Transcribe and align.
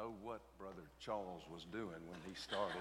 know 0.00 0.14
what 0.22 0.40
Brother 0.58 0.88
Charles 0.98 1.42
was 1.52 1.66
doing 1.70 1.88
when 2.08 2.18
he 2.26 2.34
started 2.34 2.80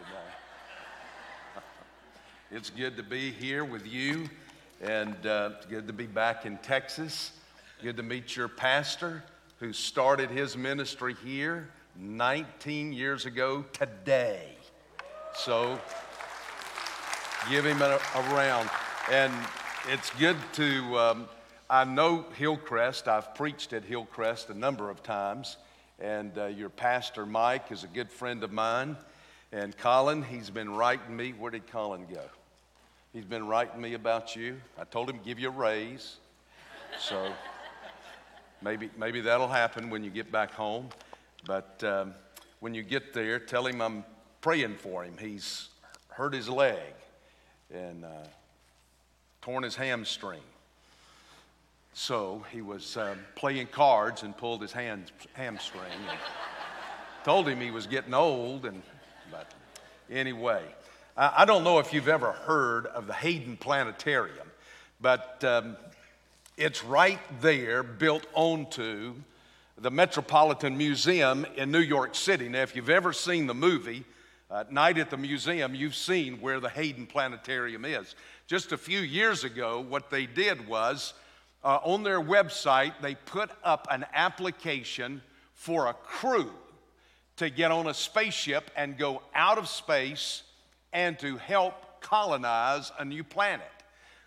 that. 1.53 1.63
it's 2.51 2.69
good 2.69 2.95
to 2.95 3.03
be 3.03 3.31
here 3.31 3.65
with 3.65 3.85
you, 3.85 4.29
and 4.81 5.25
uh, 5.25 5.49
good 5.69 5.85
to 5.87 5.91
be 5.91 6.05
back 6.05 6.45
in 6.45 6.57
Texas. 6.59 7.33
Good 7.83 7.97
to 7.97 8.03
meet 8.03 8.37
your 8.37 8.47
pastor 8.47 9.21
who 9.59 9.73
started 9.73 10.29
his 10.29 10.55
ministry 10.55 11.13
here 11.25 11.67
19 11.97 12.93
years 12.93 13.25
ago 13.25 13.65
today. 13.73 14.55
So 15.35 15.77
give 17.49 17.65
him 17.65 17.81
a, 17.81 17.99
a 18.15 18.21
round. 18.33 18.69
And 19.11 19.33
it's 19.91 20.09
good 20.11 20.37
to, 20.53 20.97
um, 20.97 21.29
I 21.69 21.83
know 21.83 22.25
Hillcrest. 22.37 23.09
I've 23.09 23.35
preached 23.35 23.73
at 23.73 23.83
Hillcrest 23.83 24.49
a 24.51 24.57
number 24.57 24.89
of 24.89 25.03
times. 25.03 25.57
And 26.01 26.37
uh, 26.37 26.45
your 26.45 26.69
pastor, 26.69 27.25
Mike, 27.25 27.71
is 27.71 27.83
a 27.83 27.87
good 27.87 28.09
friend 28.09 28.43
of 28.43 28.51
mine. 28.51 28.95
And 29.51 29.77
Colin, 29.77 30.23
he's 30.23 30.49
been 30.49 30.69
writing 30.69 31.15
me. 31.15 31.31
Where 31.31 31.51
did 31.51 31.67
Colin 31.67 32.05
go? 32.11 32.21
He's 33.11 33.25
been 33.25 33.47
writing 33.47 33.81
me 33.81 33.95
about 33.95 34.35
you. 34.35 34.61
I 34.79 34.85
told 34.85 35.09
him 35.09 35.19
give 35.25 35.39
you 35.39 35.49
a 35.49 35.51
raise. 35.51 36.17
So 36.99 37.31
maybe, 38.61 38.89
maybe 38.97 39.19
that'll 39.21 39.47
happen 39.47 39.89
when 39.89 40.03
you 40.03 40.09
get 40.09 40.31
back 40.31 40.51
home. 40.51 40.89
But 41.45 41.83
um, 41.83 42.13
when 42.59 42.73
you 42.73 42.83
get 42.83 43.13
there, 43.13 43.39
tell 43.39 43.65
him 43.65 43.81
I'm 43.81 44.05
praying 44.41 44.75
for 44.77 45.03
him. 45.03 45.15
He's 45.19 45.69
hurt 46.09 46.33
his 46.33 46.47
leg 46.47 46.93
and 47.73 48.05
uh, 48.05 48.27
torn 49.41 49.63
his 49.63 49.75
hamstring. 49.75 50.41
So 51.93 52.45
he 52.51 52.61
was 52.61 52.97
um, 52.97 53.19
playing 53.35 53.67
cards 53.67 54.23
and 54.23 54.35
pulled 54.35 54.61
his 54.61 54.71
hand, 54.71 55.11
hamstring. 55.33 55.83
And 56.09 56.19
told 57.23 57.47
him 57.47 57.59
he 57.59 57.71
was 57.71 57.87
getting 57.87 58.13
old. 58.13 58.65
And 58.65 58.81
but 59.31 59.51
anyway, 60.09 60.63
I, 61.17 61.33
I, 61.37 61.45
don't 61.45 61.63
know 61.63 61.79
if 61.79 61.93
you've 61.93 62.07
ever 62.07 62.31
heard 62.31 62.87
of 62.87 63.07
the 63.07 63.13
Hayden 63.13 63.57
Planetarium, 63.57 64.47
but 65.01 65.43
um, 65.43 65.77
it's 66.57 66.83
right 66.83 67.19
there, 67.41 67.83
built 67.83 68.25
onto 68.33 69.15
the 69.77 69.91
Metropolitan 69.91 70.77
Museum 70.77 71.45
in 71.55 71.71
New 71.71 71.79
York 71.79 72.15
City. 72.15 72.49
Now, 72.49 72.61
if 72.61 72.75
you've 72.75 72.89
ever 72.89 73.13
seen 73.13 73.47
the 73.47 73.53
movie, 73.53 74.03
uh, 74.51 74.63
Night 74.69 74.97
at 74.97 75.09
the 75.09 75.17
Museum, 75.17 75.75
you've 75.75 75.95
seen 75.95 76.41
where 76.41 76.59
the 76.59 76.69
Hayden 76.69 77.05
Planetarium 77.05 77.85
is. 77.85 78.15
Just 78.47 78.71
a 78.71 78.77
few 78.77 78.99
years 78.99 79.43
ago, 79.43 79.79
what 79.79 80.09
they 80.09 80.25
did 80.25 80.67
was 80.67 81.13
uh, 81.63 81.79
on 81.83 82.03
their 82.03 82.21
website, 82.21 82.93
they 83.01 83.15
put 83.15 83.49
up 83.63 83.87
an 83.91 84.05
application 84.13 85.21
for 85.53 85.87
a 85.87 85.93
crew 85.93 86.51
to 87.37 87.49
get 87.49 87.71
on 87.71 87.87
a 87.87 87.93
spaceship 87.93 88.71
and 88.75 88.97
go 88.97 89.21
out 89.33 89.57
of 89.57 89.67
space 89.67 90.43
and 90.93 91.17
to 91.19 91.37
help 91.37 92.01
colonize 92.01 92.91
a 92.97 93.05
new 93.05 93.23
planet. 93.23 93.67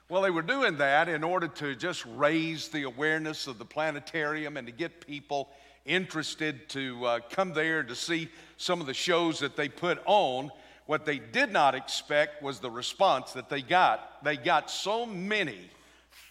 Well, 0.08 0.22
they 0.22 0.30
were 0.30 0.42
doing 0.42 0.76
that 0.78 1.08
in 1.08 1.24
order 1.24 1.48
to 1.48 1.74
just 1.74 2.04
raise 2.14 2.68
the 2.68 2.82
awareness 2.82 3.46
of 3.46 3.58
the 3.58 3.64
planetarium 3.64 4.56
and 4.56 4.66
to 4.66 4.72
get 4.72 5.06
people 5.06 5.48
interested 5.86 6.68
to 6.70 7.04
uh, 7.04 7.20
come 7.30 7.54
there 7.54 7.82
to 7.82 7.94
see 7.94 8.28
some 8.56 8.80
of 8.80 8.86
the 8.86 8.94
shows 8.94 9.40
that 9.40 9.56
they 9.56 9.68
put 9.68 10.00
on. 10.04 10.50
What 10.86 11.06
they 11.06 11.18
did 11.18 11.50
not 11.50 11.74
expect 11.74 12.42
was 12.42 12.60
the 12.60 12.70
response 12.70 13.32
that 13.32 13.48
they 13.48 13.62
got. 13.62 14.22
They 14.22 14.36
got 14.36 14.70
so 14.70 15.06
many 15.06 15.70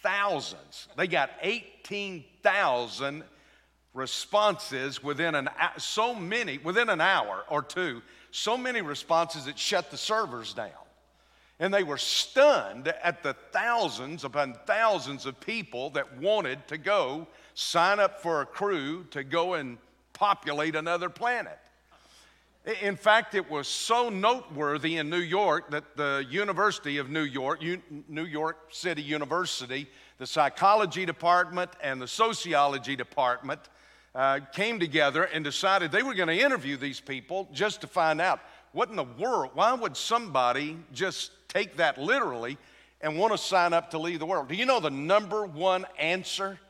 thousands. 0.02 0.88
They 0.96 1.06
got 1.06 1.30
18,000 1.42 3.24
responses 3.94 5.02
within 5.02 5.34
an 5.34 5.48
so 5.76 6.14
many 6.14 6.58
within 6.58 6.88
an 6.88 7.00
hour 7.00 7.44
or 7.48 7.62
two. 7.62 8.02
So 8.30 8.56
many 8.56 8.80
responses 8.80 9.44
that 9.44 9.58
shut 9.58 9.90
the 9.90 9.98
servers 9.98 10.54
down. 10.54 10.70
And 11.58 11.72
they 11.72 11.84
were 11.84 11.98
stunned 11.98 12.88
at 12.88 13.22
the 13.22 13.36
thousands 13.52 14.24
upon 14.24 14.56
thousands 14.66 15.26
of 15.26 15.38
people 15.38 15.90
that 15.90 16.18
wanted 16.18 16.66
to 16.68 16.78
go 16.78 17.28
sign 17.54 18.00
up 18.00 18.20
for 18.20 18.40
a 18.40 18.46
crew 18.46 19.04
to 19.10 19.22
go 19.22 19.54
and 19.54 19.78
populate 20.12 20.74
another 20.74 21.08
planet. 21.08 21.58
In 22.64 22.94
fact, 22.94 23.34
it 23.34 23.50
was 23.50 23.66
so 23.66 24.08
noteworthy 24.08 24.96
in 24.96 25.10
New 25.10 25.16
York 25.16 25.72
that 25.72 25.96
the 25.96 26.24
University 26.30 26.98
of 26.98 27.10
New 27.10 27.22
York, 27.22 27.60
New 28.08 28.24
York 28.24 28.68
City 28.70 29.02
University, 29.02 29.88
the 30.18 30.28
psychology 30.28 31.04
department 31.04 31.72
and 31.82 32.00
the 32.00 32.06
sociology 32.06 32.94
department 32.94 33.60
uh, 34.14 34.38
came 34.52 34.78
together 34.78 35.24
and 35.24 35.42
decided 35.42 35.90
they 35.90 36.04
were 36.04 36.14
going 36.14 36.28
to 36.28 36.38
interview 36.38 36.76
these 36.76 37.00
people 37.00 37.48
just 37.52 37.80
to 37.80 37.88
find 37.88 38.20
out 38.20 38.38
what 38.70 38.88
in 38.88 38.94
the 38.94 39.04
world, 39.04 39.50
why 39.54 39.74
would 39.74 39.96
somebody 39.96 40.78
just 40.92 41.32
take 41.48 41.78
that 41.78 41.98
literally 41.98 42.56
and 43.00 43.18
want 43.18 43.32
to 43.32 43.38
sign 43.38 43.72
up 43.72 43.90
to 43.90 43.98
leave 43.98 44.20
the 44.20 44.26
world? 44.26 44.46
Do 44.46 44.54
you 44.54 44.66
know 44.66 44.78
the 44.78 44.90
number 44.90 45.44
one 45.44 45.84
answer? 45.98 46.60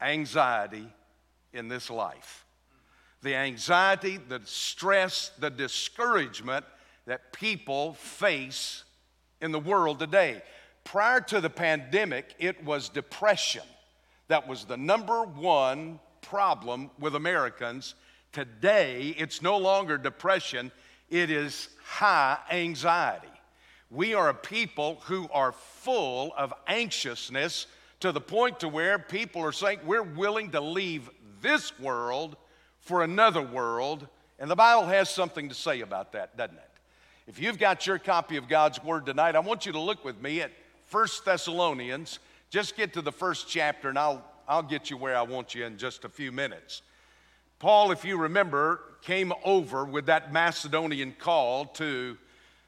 Anxiety 0.00 0.86
in 1.52 1.66
this 1.66 1.90
life 1.90 2.43
the 3.24 3.34
anxiety, 3.34 4.18
the 4.28 4.40
stress, 4.44 5.32
the 5.38 5.50
discouragement 5.50 6.64
that 7.06 7.32
people 7.32 7.94
face 7.94 8.84
in 9.40 9.50
the 9.50 9.58
world 9.58 9.98
today. 9.98 10.42
Prior 10.84 11.20
to 11.22 11.40
the 11.40 11.50
pandemic, 11.50 12.34
it 12.38 12.62
was 12.64 12.88
depression 12.88 13.62
that 14.28 14.48
was 14.48 14.64
the 14.64 14.76
number 14.76 15.22
one 15.22 16.00
problem 16.22 16.90
with 16.98 17.14
Americans. 17.14 17.94
Today, 18.32 19.14
it's 19.18 19.42
no 19.42 19.58
longer 19.58 19.98
depression, 19.98 20.72
it 21.10 21.30
is 21.30 21.68
high 21.84 22.38
anxiety. 22.50 23.28
We 23.90 24.14
are 24.14 24.30
a 24.30 24.34
people 24.34 25.00
who 25.04 25.28
are 25.32 25.52
full 25.52 26.32
of 26.36 26.52
anxiousness 26.66 27.66
to 28.00 28.12
the 28.12 28.20
point 28.20 28.60
to 28.60 28.68
where 28.68 28.98
people 28.98 29.42
are 29.42 29.52
saying 29.52 29.80
we're 29.84 30.02
willing 30.02 30.50
to 30.52 30.60
leave 30.60 31.10
this 31.40 31.78
world 31.78 32.36
for 32.84 33.02
another 33.02 33.42
world. 33.42 34.06
And 34.38 34.50
the 34.50 34.56
Bible 34.56 34.86
has 34.86 35.10
something 35.10 35.48
to 35.48 35.54
say 35.54 35.80
about 35.80 36.12
that, 36.12 36.36
doesn't 36.36 36.56
it? 36.56 36.70
If 37.26 37.40
you've 37.40 37.58
got 37.58 37.86
your 37.86 37.98
copy 37.98 38.36
of 38.36 38.48
God's 38.48 38.82
Word 38.82 39.06
tonight, 39.06 39.34
I 39.34 39.40
want 39.40 39.64
you 39.66 39.72
to 39.72 39.80
look 39.80 40.04
with 40.04 40.20
me 40.20 40.42
at 40.42 40.50
First 40.84 41.24
Thessalonians. 41.24 42.18
Just 42.50 42.76
get 42.76 42.92
to 42.92 43.02
the 43.02 43.12
first 43.12 43.48
chapter, 43.48 43.88
and 43.88 43.98
I'll, 43.98 44.22
I'll 44.46 44.62
get 44.62 44.90
you 44.90 44.96
where 44.96 45.16
I 45.16 45.22
want 45.22 45.54
you 45.54 45.64
in 45.64 45.78
just 45.78 46.04
a 46.04 46.08
few 46.08 46.30
minutes. 46.30 46.82
Paul, 47.58 47.92
if 47.92 48.04
you 48.04 48.18
remember, 48.18 48.80
came 49.00 49.32
over 49.44 49.84
with 49.84 50.06
that 50.06 50.32
Macedonian 50.32 51.14
call 51.18 51.66
to 51.66 52.18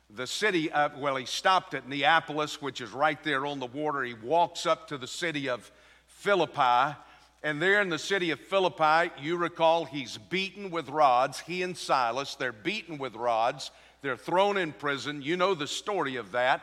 the 0.08 0.26
city 0.26 0.70
of, 0.70 0.96
well, 0.98 1.16
he 1.16 1.26
stopped 1.26 1.74
at 1.74 1.88
Neapolis, 1.88 2.62
which 2.62 2.80
is 2.80 2.92
right 2.92 3.22
there 3.22 3.44
on 3.44 3.58
the 3.58 3.66
water. 3.66 4.02
He 4.02 4.14
walks 4.14 4.64
up 4.64 4.88
to 4.88 4.96
the 4.96 5.06
city 5.06 5.48
of 5.48 5.70
Philippi, 6.06 6.96
and 7.46 7.62
there 7.62 7.80
in 7.80 7.90
the 7.90 7.96
city 7.96 8.32
of 8.32 8.40
Philippi, 8.40 9.12
you 9.22 9.36
recall 9.36 9.84
he's 9.84 10.18
beaten 10.18 10.68
with 10.68 10.88
rods. 10.88 11.38
He 11.38 11.62
and 11.62 11.76
Silas, 11.76 12.34
they're 12.34 12.50
beaten 12.50 12.98
with 12.98 13.14
rods. 13.14 13.70
They're 14.02 14.16
thrown 14.16 14.56
in 14.56 14.72
prison. 14.72 15.22
You 15.22 15.36
know 15.36 15.54
the 15.54 15.68
story 15.68 16.16
of 16.16 16.32
that. 16.32 16.60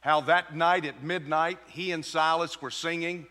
How 0.00 0.22
that 0.22 0.56
night 0.56 0.86
at 0.86 1.02
midnight, 1.02 1.58
he 1.68 1.92
and 1.92 2.02
Silas 2.02 2.62
were 2.62 2.70
singing. 2.70 3.26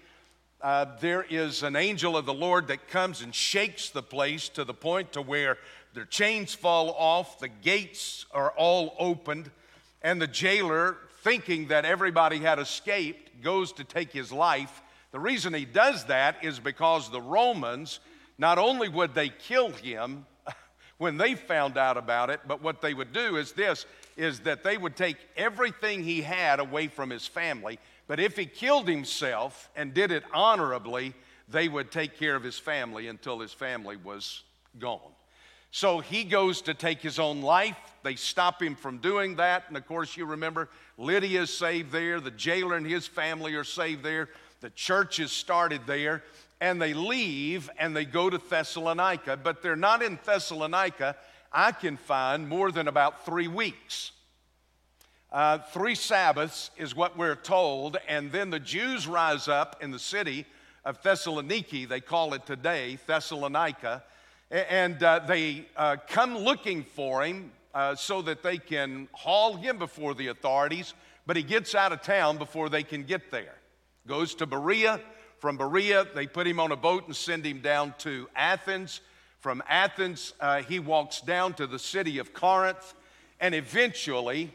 Uh, 0.62 0.86
there 1.00 1.26
is 1.28 1.64
an 1.64 1.76
angel 1.76 2.16
of 2.16 2.28
the 2.28 2.36
Lord 2.36 2.68
that 2.68 2.88
comes 2.88 3.24
and 3.24 3.34
shakes 3.34 3.90
the 3.90 4.04
place 4.04 4.48
to 4.50 4.64
the 4.64 4.76
point 4.76 5.14
to 5.14 5.24
where 5.24 5.58
their 5.96 6.06
chains 6.06 6.54
fall 6.54 6.92
off, 6.92 7.40
the 7.40 7.48
gates 7.48 8.28
are 8.32 8.52
all 8.52 8.96
opened, 9.00 9.50
and 10.04 10.22
the 10.22 10.28
jailer, 10.28 10.98
thinking 11.24 11.70
that 11.70 11.84
everybody 11.84 12.38
had 12.38 12.60
escaped, 12.60 13.42
goes 13.42 13.74
to 13.74 13.84
take 13.84 14.12
his 14.12 14.32
life 14.32 14.84
the 15.12 15.20
reason 15.20 15.54
he 15.54 15.66
does 15.66 16.06
that 16.06 16.44
is 16.44 16.60
because 16.60 17.10
the 17.10 17.22
Romans, 17.22 18.00
not 18.38 18.58
only 18.58 18.88
would 18.88 19.14
they 19.14 19.30
kill 19.30 19.72
him 19.72 20.26
when 20.98 21.18
they 21.18 21.36
found 21.36 21.78
out 21.78 21.98
about 21.98 22.30
it, 22.30 22.40
but 22.48 22.62
what 22.62 22.82
they 22.82 22.94
would 22.94 23.12
do 23.14 23.36
is 23.36 23.52
this 23.52 23.86
is 24.18 24.42
that 24.42 24.64
they 24.64 24.78
would 24.78 24.96
take 24.96 25.18
everything 25.38 26.04
he 26.04 26.22
had 26.22 26.60
away 26.60 26.88
from 26.88 27.10
his 27.10 27.26
family. 27.26 27.80
But 28.08 28.20
if 28.20 28.36
he 28.36 28.46
killed 28.46 28.88
himself 28.88 29.70
and 29.76 29.94
did 29.94 30.12
it 30.12 30.24
honorably, 30.34 31.14
they 31.48 31.68
would 31.68 31.92
take 31.92 32.18
care 32.18 32.36
of 32.36 32.44
his 32.44 32.60
family 32.60 33.08
until 33.08 33.40
his 33.40 33.54
family 33.54 33.98
was 33.98 34.44
gone. 34.80 35.00
So 35.72 36.00
he 36.00 36.26
goes 36.26 36.62
to 36.64 36.74
take 36.74 37.02
his 37.02 37.18
own 37.18 37.42
life. 37.42 37.78
They 38.04 38.16
stop 38.16 38.62
him 38.62 38.76
from 38.76 38.98
doing 38.98 39.38
that. 39.38 39.64
And 39.70 39.78
of 39.78 39.88
course, 39.88 40.18
you 40.18 40.26
remember 40.26 40.70
Lydia 40.98 41.44
is 41.44 41.58
saved 41.58 41.92
there. 41.92 42.20
The 42.20 42.32
jailer 42.32 42.76
and 42.76 42.86
his 42.86 43.08
family 43.08 43.56
are 43.56 43.64
saved 43.64 44.04
there. 44.04 44.30
The 44.62 44.70
church 44.70 45.20
is 45.20 45.32
started 45.32 45.82
there, 45.88 46.24
and 46.60 46.80
they 46.80 46.94
leave 46.94 47.70
and 47.80 47.96
they 47.96 48.06
go 48.06 48.30
to 48.30 48.38
Thessalonica, 48.38 49.38
but 49.38 49.64
they're 49.64 49.76
not 49.76 50.04
in 50.04 50.20
Thessalonica, 50.24 51.16
I 51.52 51.72
can 51.72 51.98
find, 51.98 52.48
more 52.48 52.72
than 52.72 52.88
about 52.88 53.26
three 53.26 53.48
weeks. 53.48 54.12
Uh, 55.32 55.58
three 55.58 55.96
Sabbaths 55.96 56.70
is 56.78 56.96
what 56.96 57.18
we're 57.18 57.36
told, 57.36 57.98
and 58.08 58.32
then 58.32 58.52
the 58.52 58.60
Jews 58.60 59.08
rise 59.08 59.48
up 59.48 59.78
in 59.82 59.90
the 59.90 60.00
city 60.00 60.46
of 60.86 61.02
Thessaloniki, 61.02 61.88
they 61.88 62.02
call 62.02 62.34
it 62.34 62.46
today, 62.46 63.00
Thessalonica, 63.08 64.04
And 64.52 65.02
uh, 65.02 65.20
they 65.20 65.66
uh, 65.78 65.98
come 66.08 66.38
looking 66.38 66.84
for 66.84 67.24
him 67.24 67.52
uh, 67.74 67.96
so 67.96 68.22
that 68.24 68.44
they 68.44 68.58
can 68.58 69.08
haul 69.14 69.56
him 69.56 69.78
before 69.78 70.14
the 70.14 70.28
authorities, 70.28 70.94
but 71.26 71.38
he 71.38 71.44
gets 71.44 71.74
out 71.74 71.94
of 71.94 72.02
town 72.02 72.38
before 72.38 72.68
they 72.70 72.84
can 72.84 73.04
get 73.04 73.32
there. 73.32 73.56
Goes 74.08 74.36
to 74.36 74.46
Berea. 74.46 75.00
From 75.40 75.58
Berea, 75.58 76.06
they 76.14 76.28
put 76.28 76.46
him 76.48 76.60
on 76.60 76.72
a 76.72 76.76
boat 76.76 77.08
and 77.08 77.16
send 77.16 77.46
him 77.46 77.62
down 77.62 77.96
to 78.00 78.30
Athens. 78.36 79.02
From 79.40 79.64
Athens, 79.68 80.34
uh, 80.40 80.62
he 80.62 80.80
walks 80.80 81.22
down 81.22 81.54
to 81.56 81.66
the 81.66 81.80
city 81.80 82.20
of 82.20 82.34
Corinth, 82.34 82.94
and 83.40 83.56
eventually, 83.56 84.54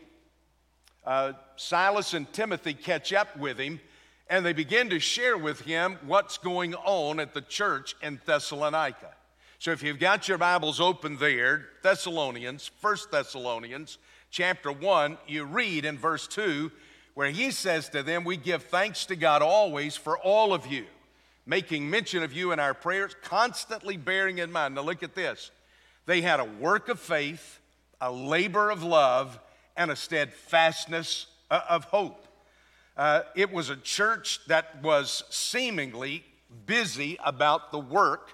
uh, 1.04 1.32
Silas 1.56 2.14
and 2.14 2.32
Timothy 2.32 2.75
catch 2.75 3.12
up 3.12 3.37
with 3.37 3.58
him 3.58 3.81
and 4.28 4.44
they 4.44 4.52
begin 4.52 4.90
to 4.90 4.98
share 4.98 5.38
with 5.38 5.60
him 5.60 5.99
what's 6.04 6.38
going 6.38 6.75
on 6.75 7.20
at 7.20 7.34
the 7.34 7.40
church 7.40 7.94
in 8.02 8.20
Thessalonica. 8.25 9.12
So 9.58 9.70
if 9.70 9.82
you've 9.82 9.99
got 9.99 10.28
your 10.28 10.38
Bibles 10.38 10.81
open 10.81 11.16
there, 11.16 11.66
Thessalonians, 11.82 12.70
First 12.81 13.10
Thessalonians, 13.10 13.99
chapter 14.31 14.72
1, 14.72 15.16
you 15.26 15.44
read 15.44 15.84
in 15.84 15.96
verse 15.96 16.26
2 16.26 16.70
where 17.16 17.30
he 17.30 17.50
says 17.50 17.88
to 17.88 18.02
them, 18.02 18.24
We 18.24 18.36
give 18.36 18.64
thanks 18.64 19.06
to 19.06 19.16
God 19.16 19.40
always 19.40 19.96
for 19.96 20.18
all 20.18 20.52
of 20.52 20.66
you, 20.66 20.84
making 21.46 21.88
mention 21.88 22.22
of 22.22 22.34
you 22.34 22.52
in 22.52 22.60
our 22.60 22.74
prayers, 22.74 23.16
constantly 23.22 23.96
bearing 23.96 24.36
in 24.36 24.52
mind. 24.52 24.74
Now 24.74 24.82
look 24.82 25.02
at 25.02 25.14
this. 25.14 25.50
They 26.04 26.20
had 26.20 26.40
a 26.40 26.44
work 26.44 26.90
of 26.90 27.00
faith, 27.00 27.58
a 28.02 28.12
labor 28.12 28.68
of 28.68 28.82
love, 28.82 29.40
and 29.78 29.90
a 29.90 29.96
steadfastness 29.96 31.26
uh, 31.50 31.62
of 31.70 31.84
hope. 31.84 32.28
Uh, 32.98 33.22
it 33.34 33.50
was 33.50 33.70
a 33.70 33.76
church 33.76 34.40
that 34.48 34.82
was 34.82 35.24
seemingly 35.30 36.22
busy 36.66 37.16
about 37.24 37.72
the 37.72 37.78
work 37.78 38.32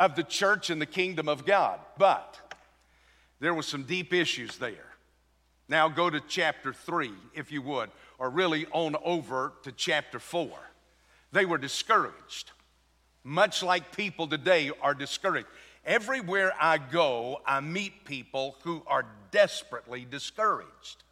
of 0.00 0.16
the 0.16 0.24
church 0.24 0.68
and 0.68 0.82
the 0.82 0.86
kingdom 0.86 1.28
of 1.28 1.46
God, 1.46 1.78
but 1.96 2.36
there 3.38 3.54
were 3.54 3.62
some 3.62 3.84
deep 3.84 4.12
issues 4.12 4.56
there. 4.58 4.89
Now 5.70 5.88
go 5.88 6.10
to 6.10 6.20
chapter 6.26 6.72
3, 6.72 7.12
if 7.32 7.52
you 7.52 7.62
would, 7.62 7.90
or 8.18 8.28
really 8.28 8.66
on 8.72 8.96
over 9.04 9.52
to 9.62 9.70
chapter 9.70 10.18
4. 10.18 10.50
They 11.30 11.44
were 11.46 11.58
discouraged, 11.58 12.50
much 13.22 13.62
like 13.62 13.96
people 13.96 14.26
today 14.26 14.72
are 14.82 14.94
discouraged. 14.94 15.46
Everywhere 15.86 16.52
I 16.60 16.78
go, 16.78 17.40
I 17.46 17.60
meet 17.60 18.04
people 18.04 18.56
who 18.64 18.82
are 18.88 19.06
desperately 19.30 20.04
discouraged. 20.04 21.04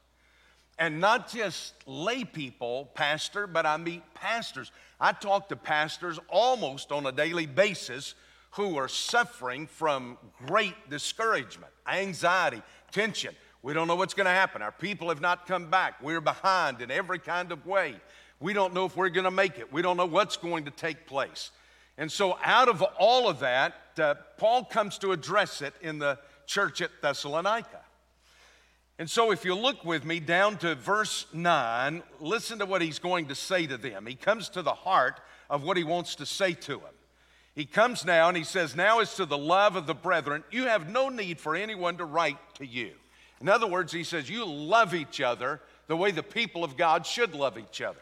And 0.77 1.01
not 1.01 1.31
just 1.31 1.75
lay 1.87 2.25
people, 2.25 2.91
pastor, 2.95 3.47
but 3.47 3.65
I 3.65 3.77
meet 3.77 4.03
pastors. 4.15 4.73
I 5.01 5.13
talk 5.13 5.49
to 5.51 5.57
pastors 5.57 6.19
almost 6.29 6.91
on 6.91 7.07
a 7.07 7.13
daily 7.13 7.47
basis 7.47 8.17
who 8.53 8.77
are 8.77 8.89
suffering 8.89 9.69
from 9.69 10.19
great 10.49 10.75
discouragement, 10.91 11.71
anxiety, 11.87 12.61
tension. 12.91 13.37
We 13.69 13.75
don't 13.75 13.87
know 13.87 13.97
what's 13.97 14.15
going 14.15 14.25
to 14.25 14.31
happen. 14.31 14.63
Our 14.63 14.73
people 14.73 15.11
have 15.11 15.21
not 15.21 15.47
come 15.47 15.69
back. 15.69 16.03
We're 16.03 16.23
behind 16.23 16.81
in 16.81 16.91
every 16.91 17.19
kind 17.19 17.53
of 17.53 17.67
way. 17.67 17.97
We 18.41 18.55
don't 18.55 18.73
know 18.73 18.87
if 18.87 18.97
we're 18.97 19.11
going 19.11 19.27
to 19.27 19.31
make 19.31 19.59
it. 19.59 19.71
We 19.71 19.83
don't 19.83 19.99
know 19.99 20.07
what's 20.07 20.39
going 20.39 20.65
to 20.65 20.71
take 20.71 21.07
place. 21.07 21.51
And 21.99 22.11
so, 22.11 22.39
out 22.43 22.71
of 22.71 22.81
all 22.99 23.29
of 23.29 23.41
that, 23.41 23.75
uh, 23.99 24.15
Paul 24.39 24.65
comes 24.65 24.97
to 25.01 25.13
address 25.13 25.61
it 25.61 25.75
in 25.83 25.99
the 25.99 26.19
church 26.47 26.81
at 26.81 27.03
Thessalonica. 27.03 27.83
And 28.99 29.11
so, 29.11 29.33
if 29.33 29.45
you 29.45 29.55
look 29.55 29.85
with 29.85 30.03
me 30.03 30.19
down 30.19 30.57
to 30.61 30.75
verse 30.75 31.27
9, 31.35 32.03
listen 32.21 32.61
to 32.61 32.65
what 32.65 32.81
he's 32.81 32.99
going 32.99 33.29
to 33.29 33.35
say 33.35 33.67
to 33.67 33.77
them. 33.77 34.07
He 34.07 34.15
comes 34.15 34.49
to 34.49 34.63
the 34.63 34.73
heart 34.73 35.21
of 35.51 35.63
what 35.63 35.77
he 35.77 35.85
wants 35.85 36.15
to 36.15 36.25
say 36.25 36.55
to 36.55 36.77
them. 36.79 36.95
He 37.55 37.67
comes 37.67 38.03
now 38.07 38.29
and 38.29 38.37
he 38.39 38.45
says, 38.45 38.75
Now 38.75 39.01
as 39.01 39.15
to 39.17 39.27
the 39.27 39.37
love 39.37 39.77
of 39.77 39.87
the 39.87 39.95
brethren, 39.95 40.43
you 40.51 40.65
have 40.69 40.89
no 40.89 41.11
need 41.11 41.39
for 41.39 41.55
anyone 41.55 41.99
to 41.99 42.07
write 42.07 42.39
to 42.55 42.65
you. 42.65 42.93
In 43.41 43.49
other 43.49 43.67
words, 43.67 43.93
he 43.93 44.05
says, 44.05 44.29
You 44.29 44.45
love 44.45 44.95
each 44.95 45.21
other 45.21 45.61
the 45.87 45.97
way 45.97 46.11
the 46.11 46.23
people 46.23 46.65
of 46.65 46.77
God 46.77 47.07
should 47.07 47.35
love 47.35 47.59
each 47.59 47.81
other. 47.81 48.01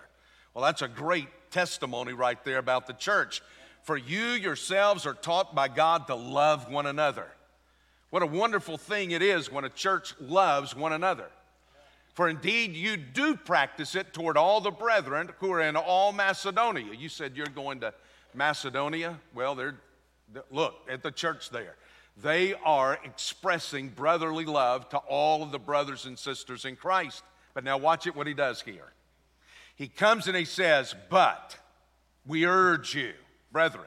Well, 0.54 0.64
that's 0.64 0.82
a 0.82 0.88
great 0.88 1.28
testimony 1.50 2.12
right 2.12 2.42
there 2.44 2.58
about 2.58 2.86
the 2.86 2.92
church. 2.92 3.42
For 3.82 3.96
you 3.96 4.30
yourselves 4.30 5.06
are 5.06 5.14
taught 5.14 5.54
by 5.54 5.68
God 5.68 6.06
to 6.08 6.14
love 6.14 6.70
one 6.70 6.86
another. 6.86 7.26
What 8.10 8.22
a 8.22 8.26
wonderful 8.26 8.78
thing 8.78 9.10
it 9.10 9.22
is 9.22 9.50
when 9.50 9.64
a 9.64 9.68
church 9.68 10.14
loves 10.20 10.74
one 10.74 10.92
another. 10.92 11.26
For 12.14 12.28
indeed, 12.28 12.74
you 12.74 12.96
do 12.96 13.36
practice 13.36 13.94
it 13.94 14.14
toward 14.14 14.38
all 14.38 14.62
the 14.62 14.70
brethren 14.70 15.30
who 15.38 15.52
are 15.52 15.60
in 15.60 15.76
all 15.76 16.12
Macedonia. 16.12 16.94
You 16.94 17.10
said 17.10 17.36
you're 17.36 17.46
going 17.46 17.80
to 17.80 17.92
Macedonia. 18.32 19.20
Well, 19.34 19.54
they're, 19.54 19.76
look 20.50 20.76
at 20.90 21.02
the 21.02 21.10
church 21.10 21.50
there. 21.50 21.76
They 22.16 22.54
are 22.54 22.98
expressing 23.04 23.88
brotherly 23.88 24.44
love 24.44 24.88
to 24.90 24.98
all 24.98 25.42
of 25.42 25.52
the 25.52 25.58
brothers 25.58 26.06
and 26.06 26.18
sisters 26.18 26.64
in 26.64 26.76
Christ. 26.76 27.22
But 27.52 27.64
now, 27.64 27.76
watch 27.76 28.06
it 28.06 28.16
what 28.16 28.26
he 28.26 28.34
does 28.34 28.62
here. 28.62 28.92
He 29.74 29.88
comes 29.88 30.26
and 30.26 30.36
he 30.36 30.44
says, 30.44 30.94
But 31.10 31.56
we 32.26 32.46
urge 32.46 32.94
you, 32.94 33.12
brethren, 33.52 33.84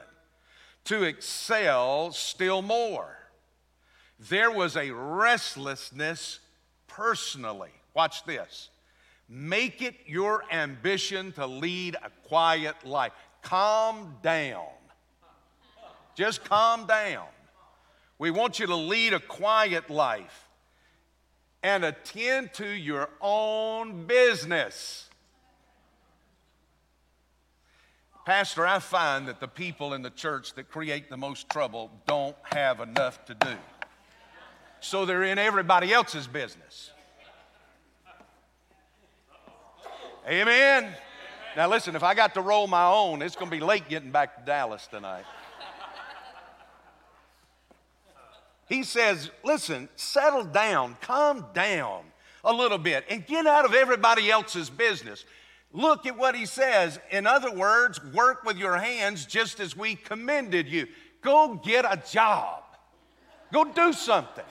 to 0.84 1.02
excel 1.02 2.12
still 2.12 2.62
more 2.62 3.20
there 4.28 4.50
was 4.50 4.76
a 4.76 4.90
restlessness 4.90 6.40
personally. 6.86 7.70
Watch 7.94 8.24
this. 8.24 8.68
Make 9.28 9.80
it 9.80 9.94
your 10.06 10.44
ambition 10.52 11.32
to 11.32 11.46
lead 11.46 11.96
a 11.96 12.10
quiet 12.28 12.74
life. 12.84 13.12
Calm 13.42 14.16
down. 14.22 14.66
Just 16.14 16.44
calm 16.44 16.86
down. 16.86 17.26
We 18.20 18.30
want 18.30 18.58
you 18.58 18.66
to 18.66 18.76
lead 18.76 19.14
a 19.14 19.18
quiet 19.18 19.88
life 19.88 20.46
and 21.62 21.86
attend 21.86 22.52
to 22.54 22.68
your 22.68 23.08
own 23.18 24.04
business. 24.06 25.08
Pastor, 28.26 28.66
I 28.66 28.78
find 28.78 29.26
that 29.28 29.40
the 29.40 29.48
people 29.48 29.94
in 29.94 30.02
the 30.02 30.10
church 30.10 30.52
that 30.56 30.70
create 30.70 31.08
the 31.08 31.16
most 31.16 31.48
trouble 31.48 31.90
don't 32.06 32.36
have 32.44 32.80
enough 32.80 33.24
to 33.24 33.34
do 33.34 33.56
so 34.80 35.06
they're 35.06 35.22
in 35.22 35.38
everybody 35.38 35.90
else's 35.90 36.26
business. 36.26 36.90
Amen. 40.28 40.94
Now, 41.56 41.68
listen, 41.68 41.96
if 41.96 42.02
I 42.02 42.14
got 42.14 42.34
to 42.34 42.42
roll 42.42 42.66
my 42.66 42.84
own, 42.84 43.22
it's 43.22 43.34
going 43.34 43.50
to 43.50 43.56
be 43.56 43.62
late 43.62 43.88
getting 43.88 44.10
back 44.10 44.38
to 44.38 44.44
Dallas 44.44 44.86
tonight. 44.86 45.24
He 48.70 48.84
says, 48.84 49.32
listen, 49.44 49.88
settle 49.96 50.44
down, 50.44 50.96
calm 51.00 51.44
down 51.52 52.04
a 52.44 52.52
little 52.52 52.78
bit, 52.78 53.04
and 53.10 53.26
get 53.26 53.44
out 53.44 53.64
of 53.64 53.74
everybody 53.74 54.30
else's 54.30 54.70
business. 54.70 55.24
Look 55.72 56.06
at 56.06 56.16
what 56.16 56.36
he 56.36 56.46
says. 56.46 57.00
In 57.10 57.26
other 57.26 57.52
words, 57.52 58.02
work 58.14 58.44
with 58.44 58.56
your 58.56 58.78
hands 58.78 59.26
just 59.26 59.58
as 59.58 59.76
we 59.76 59.96
commended 59.96 60.68
you. 60.68 60.86
Go 61.20 61.60
get 61.62 61.84
a 61.84 62.00
job, 62.10 62.62
go 63.52 63.64
do 63.64 63.92
something. 63.92 64.44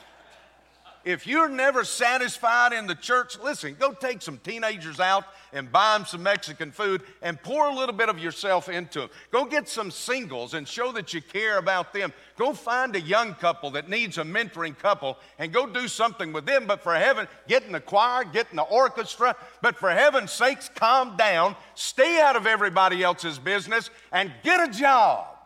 If 1.06 1.26
you're 1.26 1.48
never 1.48 1.86
satisfied 1.86 2.74
in 2.74 2.86
the 2.86 2.96
church, 2.96 3.40
listen, 3.40 3.76
go 3.80 3.94
take 3.94 4.22
some 4.22 4.38
teenagers 4.38 5.00
out 5.00 5.24
and 5.54 5.72
buy 5.72 5.98
them 5.98 6.06
some 6.06 6.24
Mexican 6.24 6.72
food 6.72 7.02
and 7.22 7.42
pour 7.42 7.68
a 7.68 7.74
little 7.74 7.96
bit 7.96 8.10
of 8.10 8.20
yourself 8.20 8.68
into 8.68 9.00
them. 9.00 9.10
Go 9.32 9.46
get 9.46 9.70
some 9.70 9.92
singles 9.92 10.54
and 10.54 10.68
show 10.68 10.92
that 10.92 11.14
you 11.14 11.22
care 11.22 11.58
about 11.58 11.94
them. 11.94 12.12
Go 12.38 12.54
find 12.54 12.96
a 12.96 13.02
young 13.02 13.34
couple 13.36 13.72
that 13.72 13.90
needs 13.90 14.18
a 14.18 14.24
mentoring 14.24 14.78
couple 14.78 15.18
and 15.40 15.54
go 15.54 15.66
do 15.66 15.88
something 15.88 16.34
with 16.34 16.46
them. 16.46 16.66
But 16.68 16.84
for 16.84 16.96
heaven, 16.96 17.28
get 17.48 17.64
in 17.64 17.72
the 17.72 17.80
choir, 17.80 18.26
get 18.26 18.48
in 18.52 18.58
the 18.58 18.64
orchestra. 18.64 19.36
But 19.62 19.78
for 19.78 19.90
heaven's 19.90 20.32
sakes, 20.32 20.70
calm 20.76 21.16
down, 21.16 21.56
stay 21.76 22.20
out 22.20 22.36
of 22.36 22.46
everybody 22.46 23.04
else's 23.04 23.40
business, 23.40 23.90
and 24.12 24.34
get 24.44 24.70
a 24.70 24.72
job. 24.72 25.39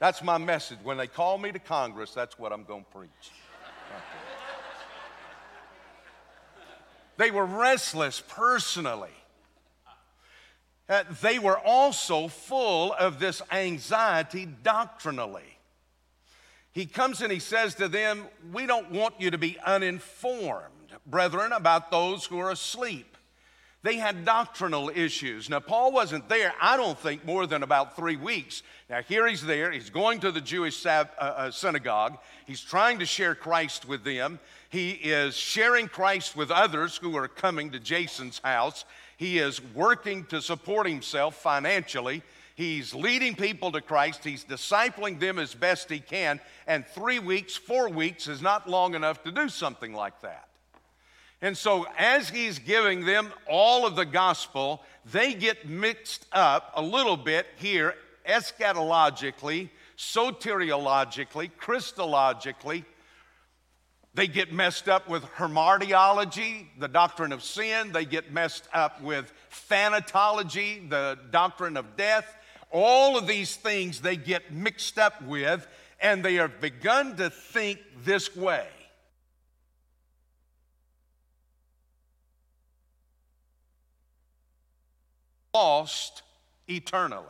That's 0.00 0.22
my 0.22 0.38
message. 0.38 0.78
When 0.82 0.96
they 0.96 1.08
call 1.08 1.38
me 1.38 1.50
to 1.50 1.58
Congress, 1.58 2.12
that's 2.12 2.38
what 2.38 2.52
I'm 2.52 2.64
going 2.64 2.84
to 2.84 2.90
preach. 2.90 3.10
they 7.16 7.30
were 7.30 7.44
restless 7.44 8.22
personally. 8.28 9.10
Uh, 10.88 11.02
they 11.20 11.38
were 11.38 11.58
also 11.58 12.28
full 12.28 12.94
of 12.94 13.18
this 13.18 13.42
anxiety 13.50 14.46
doctrinally. 14.46 15.58
He 16.72 16.86
comes 16.86 17.20
and 17.20 17.32
he 17.32 17.40
says 17.40 17.74
to 17.74 17.88
them, 17.88 18.24
We 18.52 18.66
don't 18.66 18.92
want 18.92 19.14
you 19.18 19.32
to 19.32 19.38
be 19.38 19.58
uninformed, 19.66 20.92
brethren, 21.04 21.52
about 21.52 21.90
those 21.90 22.24
who 22.24 22.38
are 22.38 22.52
asleep 22.52 23.17
they 23.88 23.96
had 23.96 24.26
doctrinal 24.26 24.90
issues. 24.90 25.48
Now, 25.48 25.60
Paul 25.60 25.92
wasn't 25.92 26.28
there, 26.28 26.52
I 26.60 26.76
don't 26.76 26.98
think, 26.98 27.24
more 27.24 27.46
than 27.46 27.62
about 27.62 27.96
three 27.96 28.16
weeks. 28.16 28.62
Now, 28.90 29.00
here 29.00 29.26
he's 29.26 29.42
there. 29.42 29.72
He's 29.72 29.88
going 29.88 30.20
to 30.20 30.30
the 30.30 30.42
Jewish 30.42 30.84
uh, 30.84 31.06
uh, 31.18 31.50
synagogue. 31.50 32.18
He's 32.46 32.60
trying 32.60 32.98
to 32.98 33.06
share 33.06 33.34
Christ 33.34 33.88
with 33.88 34.04
them. 34.04 34.40
He 34.68 34.90
is 34.90 35.34
sharing 35.34 35.88
Christ 35.88 36.36
with 36.36 36.50
others 36.50 36.98
who 36.98 37.16
are 37.16 37.28
coming 37.28 37.70
to 37.70 37.80
Jason's 37.80 38.42
house. 38.44 38.84
He 39.16 39.38
is 39.38 39.62
working 39.74 40.26
to 40.26 40.42
support 40.42 40.86
himself 40.86 41.36
financially. 41.36 42.22
He's 42.56 42.94
leading 42.94 43.36
people 43.36 43.72
to 43.72 43.80
Christ. 43.80 44.22
He's 44.22 44.44
discipling 44.44 45.18
them 45.18 45.38
as 45.38 45.54
best 45.54 45.88
he 45.88 46.00
can. 46.00 46.40
And 46.66 46.86
three 46.86 47.20
weeks, 47.20 47.56
four 47.56 47.88
weeks 47.88 48.28
is 48.28 48.42
not 48.42 48.68
long 48.68 48.94
enough 48.94 49.22
to 49.22 49.32
do 49.32 49.48
something 49.48 49.94
like 49.94 50.20
that. 50.20 50.47
And 51.40 51.56
so, 51.56 51.86
as 51.96 52.28
he's 52.28 52.58
giving 52.58 53.04
them 53.04 53.32
all 53.48 53.86
of 53.86 53.94
the 53.94 54.04
gospel, 54.04 54.82
they 55.04 55.34
get 55.34 55.68
mixed 55.68 56.26
up 56.32 56.72
a 56.74 56.82
little 56.82 57.16
bit 57.16 57.46
here 57.56 57.94
eschatologically, 58.28 59.70
soteriologically, 59.96 61.50
Christologically. 61.60 62.84
They 64.14 64.26
get 64.26 64.52
messed 64.52 64.88
up 64.88 65.08
with 65.08 65.22
hamartiology, 65.36 66.66
the 66.76 66.88
doctrine 66.88 67.30
of 67.30 67.44
sin. 67.44 67.92
They 67.92 68.04
get 68.04 68.32
messed 68.32 68.68
up 68.74 69.00
with 69.00 69.32
thanatology, 69.70 70.90
the 70.90 71.18
doctrine 71.30 71.76
of 71.76 71.96
death. 71.96 72.34
All 72.72 73.16
of 73.16 73.28
these 73.28 73.54
things 73.54 74.00
they 74.00 74.16
get 74.16 74.52
mixed 74.52 74.98
up 74.98 75.22
with, 75.22 75.68
and 76.00 76.24
they 76.24 76.34
have 76.34 76.60
begun 76.60 77.16
to 77.16 77.30
think 77.30 77.78
this 78.04 78.34
way. 78.34 78.66
Lost 85.54 86.22
eternally. 86.68 87.24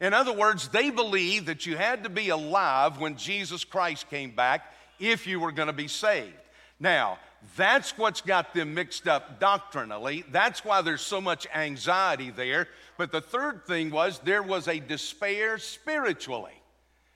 In 0.00 0.14
other 0.14 0.32
words, 0.32 0.68
they 0.68 0.90
believe 0.90 1.46
that 1.46 1.66
you 1.66 1.76
had 1.76 2.04
to 2.04 2.10
be 2.10 2.28
alive 2.28 3.00
when 3.00 3.16
Jesus 3.16 3.64
Christ 3.64 4.08
came 4.10 4.30
back 4.30 4.72
if 5.00 5.26
you 5.26 5.40
were 5.40 5.52
going 5.52 5.66
to 5.66 5.72
be 5.72 5.88
saved. 5.88 6.34
Now, 6.78 7.18
that's 7.56 7.96
what's 7.96 8.20
got 8.20 8.54
them 8.54 8.74
mixed 8.74 9.08
up 9.08 9.40
doctrinally. 9.40 10.24
That's 10.30 10.64
why 10.64 10.82
there's 10.82 11.00
so 11.00 11.20
much 11.20 11.46
anxiety 11.54 12.30
there. 12.30 12.68
But 12.96 13.12
the 13.12 13.20
third 13.20 13.64
thing 13.66 13.90
was 13.90 14.18
there 14.20 14.42
was 14.42 14.68
a 14.68 14.78
despair 14.78 15.58
spiritually. 15.58 16.57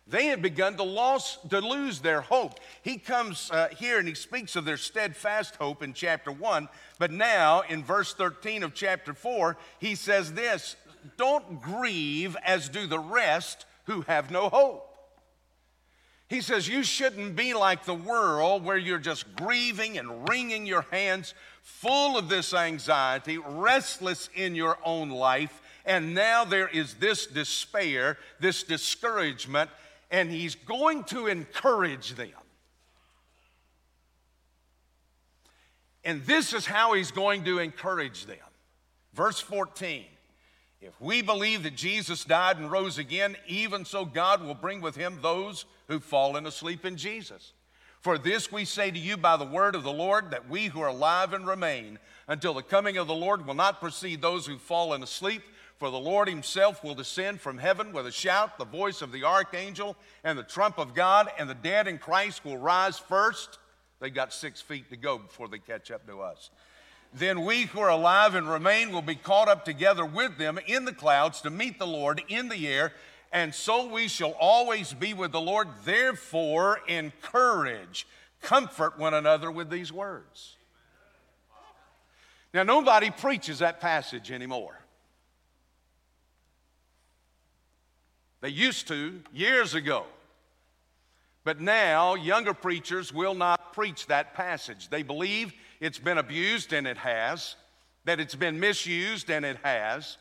They 0.06 0.26
had 0.26 0.42
begun 0.42 0.76
to, 0.76 0.82
lost, 0.82 1.48
to 1.50 1.60
lose 1.60 2.00
their 2.00 2.22
hope. 2.22 2.58
He 2.82 2.98
comes 2.98 3.50
uh, 3.50 3.68
here 3.68 3.98
and 3.98 4.08
he 4.08 4.14
speaks 4.14 4.56
of 4.56 4.64
their 4.64 4.76
steadfast 4.76 5.56
hope 5.56 5.82
in 5.82 5.94
chapter 5.94 6.32
1, 6.32 6.68
but 6.98 7.12
now 7.12 7.62
in 7.68 7.84
verse 7.84 8.12
13 8.12 8.62
of 8.62 8.74
chapter 8.74 9.14
4, 9.14 9.56
he 9.78 9.94
says 9.94 10.32
this 10.32 10.76
Don't 11.16 11.62
grieve 11.62 12.36
as 12.44 12.68
do 12.68 12.86
the 12.86 12.98
rest 12.98 13.64
who 13.84 14.02
have 14.02 14.30
no 14.30 14.48
hope. 14.48 14.88
He 16.32 16.40
says, 16.40 16.66
You 16.66 16.82
shouldn't 16.82 17.36
be 17.36 17.52
like 17.52 17.84
the 17.84 17.94
world 17.94 18.64
where 18.64 18.78
you're 18.78 18.98
just 18.98 19.36
grieving 19.36 19.98
and 19.98 20.28
wringing 20.28 20.66
your 20.66 20.86
hands, 20.90 21.34
full 21.62 22.16
of 22.16 22.28
this 22.28 22.54
anxiety, 22.54 23.38
restless 23.38 24.30
in 24.34 24.54
your 24.54 24.78
own 24.84 25.10
life. 25.10 25.60
And 25.84 26.14
now 26.14 26.44
there 26.44 26.68
is 26.68 26.94
this 26.94 27.26
despair, 27.26 28.16
this 28.40 28.62
discouragement, 28.62 29.68
and 30.12 30.30
he's 30.30 30.54
going 30.54 31.04
to 31.04 31.26
encourage 31.26 32.14
them. 32.14 32.28
And 36.04 36.24
this 36.26 36.52
is 36.52 36.66
how 36.66 36.92
he's 36.92 37.10
going 37.10 37.44
to 37.44 37.58
encourage 37.58 38.26
them. 38.26 38.36
Verse 39.14 39.40
14 39.40 40.04
If 40.80 41.00
we 41.00 41.22
believe 41.22 41.62
that 41.62 41.74
Jesus 41.74 42.24
died 42.24 42.58
and 42.58 42.70
rose 42.70 42.98
again, 42.98 43.36
even 43.46 43.84
so 43.84 44.04
God 44.04 44.44
will 44.44 44.54
bring 44.54 44.82
with 44.82 44.94
him 44.94 45.18
those 45.22 45.64
who've 45.88 46.04
fallen 46.04 46.46
asleep 46.46 46.84
in 46.84 46.96
Jesus. 46.96 47.52
For 48.00 48.18
this 48.18 48.50
we 48.50 48.64
say 48.64 48.90
to 48.90 48.98
you 48.98 49.16
by 49.16 49.36
the 49.36 49.44
word 49.44 49.76
of 49.76 49.84
the 49.84 49.92
Lord, 49.92 50.32
that 50.32 50.48
we 50.48 50.66
who 50.66 50.80
are 50.80 50.88
alive 50.88 51.32
and 51.32 51.46
remain 51.46 52.00
until 52.26 52.52
the 52.52 52.62
coming 52.62 52.96
of 52.96 53.06
the 53.06 53.14
Lord 53.14 53.46
will 53.46 53.54
not 53.54 53.80
precede 53.80 54.20
those 54.20 54.44
who've 54.44 54.60
fallen 54.60 55.04
asleep. 55.04 55.42
For 55.82 55.90
the 55.90 55.98
Lord 55.98 56.28
himself 56.28 56.84
will 56.84 56.94
descend 56.94 57.40
from 57.40 57.58
heaven 57.58 57.92
with 57.92 58.06
a 58.06 58.12
shout, 58.12 58.56
the 58.56 58.64
voice 58.64 59.02
of 59.02 59.10
the 59.10 59.24
archangel, 59.24 59.96
and 60.22 60.38
the 60.38 60.44
trump 60.44 60.78
of 60.78 60.94
God, 60.94 61.28
and 61.40 61.50
the 61.50 61.56
dead 61.56 61.88
in 61.88 61.98
Christ 61.98 62.44
will 62.44 62.56
rise 62.56 62.98
first. 62.98 63.58
They've 63.98 64.14
got 64.14 64.32
six 64.32 64.60
feet 64.60 64.90
to 64.90 64.96
go 64.96 65.18
before 65.18 65.48
they 65.48 65.58
catch 65.58 65.90
up 65.90 66.06
to 66.06 66.20
us. 66.20 66.50
Then 67.12 67.44
we 67.44 67.62
who 67.62 67.80
are 67.80 67.90
alive 67.90 68.36
and 68.36 68.48
remain 68.48 68.92
will 68.92 69.02
be 69.02 69.16
caught 69.16 69.48
up 69.48 69.64
together 69.64 70.06
with 70.06 70.38
them 70.38 70.60
in 70.68 70.84
the 70.84 70.92
clouds 70.92 71.40
to 71.40 71.50
meet 71.50 71.80
the 71.80 71.86
Lord 71.88 72.22
in 72.28 72.48
the 72.48 72.68
air 72.68 72.92
and 73.32 73.52
so 73.52 73.88
we 73.88 74.06
shall 74.06 74.36
always 74.38 74.94
be 74.94 75.14
with 75.14 75.32
the 75.32 75.40
Lord. 75.40 75.66
Therefore, 75.84 76.78
encourage, 76.86 78.06
comfort 78.40 79.00
one 79.00 79.14
another 79.14 79.50
with 79.50 79.68
these 79.68 79.92
words. 79.92 80.54
Now, 82.54 82.62
nobody 82.62 83.10
preaches 83.10 83.58
that 83.58 83.80
passage 83.80 84.30
anymore. 84.30 84.81
They 88.42 88.50
used 88.50 88.86
to 88.88 89.22
years 89.32 89.74
ago. 89.74 90.04
But 91.44 91.60
now, 91.60 92.14
younger 92.14 92.52
preachers 92.52 93.12
will 93.12 93.34
not 93.34 93.72
preach 93.72 94.06
that 94.08 94.34
passage. 94.34 94.90
They 94.90 95.02
believe 95.02 95.54
it's 95.80 95.98
been 95.98 96.18
abused, 96.18 96.72
and 96.72 96.86
it 96.86 96.98
has, 96.98 97.56
that 98.04 98.20
it's 98.20 98.34
been 98.34 98.60
misused, 98.60 99.30
and 99.30 99.44
it 99.44 99.56
has, 99.62 100.18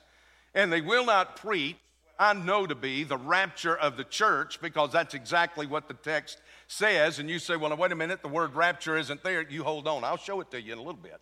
and 0.55 0.71
they 0.71 0.81
will 0.81 1.05
not 1.05 1.35
preach 1.35 1.75
I 2.21 2.33
know 2.33 2.67
to 2.67 2.75
be 2.75 3.03
the 3.03 3.17
rapture 3.17 3.75
of 3.75 3.97
the 3.97 4.03
church 4.03 4.61
because 4.61 4.91
that's 4.91 5.15
exactly 5.15 5.65
what 5.65 5.87
the 5.87 5.95
text 5.95 6.37
says. 6.67 7.17
And 7.17 7.27
you 7.27 7.39
say, 7.39 7.55
well, 7.55 7.75
wait 7.75 7.91
a 7.91 7.95
minute, 7.95 8.21
the 8.21 8.27
word 8.27 8.53
rapture 8.53 8.95
isn't 8.95 9.23
there. 9.23 9.41
You 9.41 9.63
hold 9.63 9.87
on, 9.87 10.03
I'll 10.03 10.17
show 10.17 10.39
it 10.39 10.51
to 10.51 10.61
you 10.61 10.73
in 10.73 10.77
a 10.77 10.83
little 10.83 11.01
bit. 11.01 11.19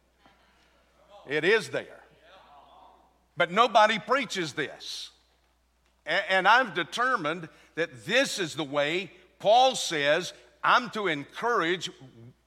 It 1.25 1.45
is 1.45 1.69
there. 1.69 2.01
But 3.37 3.49
nobody 3.49 3.97
preaches 3.97 4.51
this. 4.51 5.11
And 6.09 6.47
I've 6.47 6.73
determined 6.73 7.47
that 7.75 8.05
this 8.05 8.39
is 8.39 8.55
the 8.55 8.63
way 8.63 9.11
Paul 9.37 9.75
says 9.75 10.33
I'm 10.63 10.89
to 10.91 11.07
encourage 11.07 11.89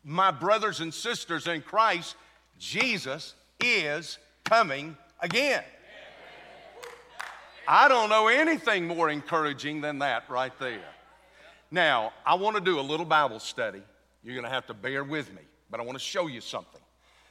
my 0.05 0.31
brothers 0.31 0.81
and 0.81 0.93
sisters 0.93 1.47
in 1.47 1.63
Christ. 1.63 2.17
Jesus 2.59 3.35
is 3.61 4.19
coming 4.45 4.97
again. 5.21 5.63
I 7.67 7.87
don't 7.89 8.11
know 8.11 8.27
anything 8.27 8.87
more 8.87 9.09
encouraging 9.09 9.81
than 9.81 10.01
that 10.01 10.29
right 10.29 10.53
there. 10.59 10.83
Now, 11.71 12.13
I 12.27 12.35
want 12.35 12.57
to 12.57 12.61
do 12.61 12.81
a 12.81 12.83
little 12.83 13.07
Bible 13.07 13.39
study. 13.39 13.83
You're 14.25 14.35
going 14.35 14.45
to 14.45 14.51
have 14.51 14.67
to 14.67 14.75
bear 14.75 15.05
with 15.05 15.33
me, 15.33 15.43
but 15.71 15.81
I 15.81 15.85
want 15.85 15.97
to 15.97 16.05
show 16.05 16.27
you 16.27 16.41
something 16.41 16.81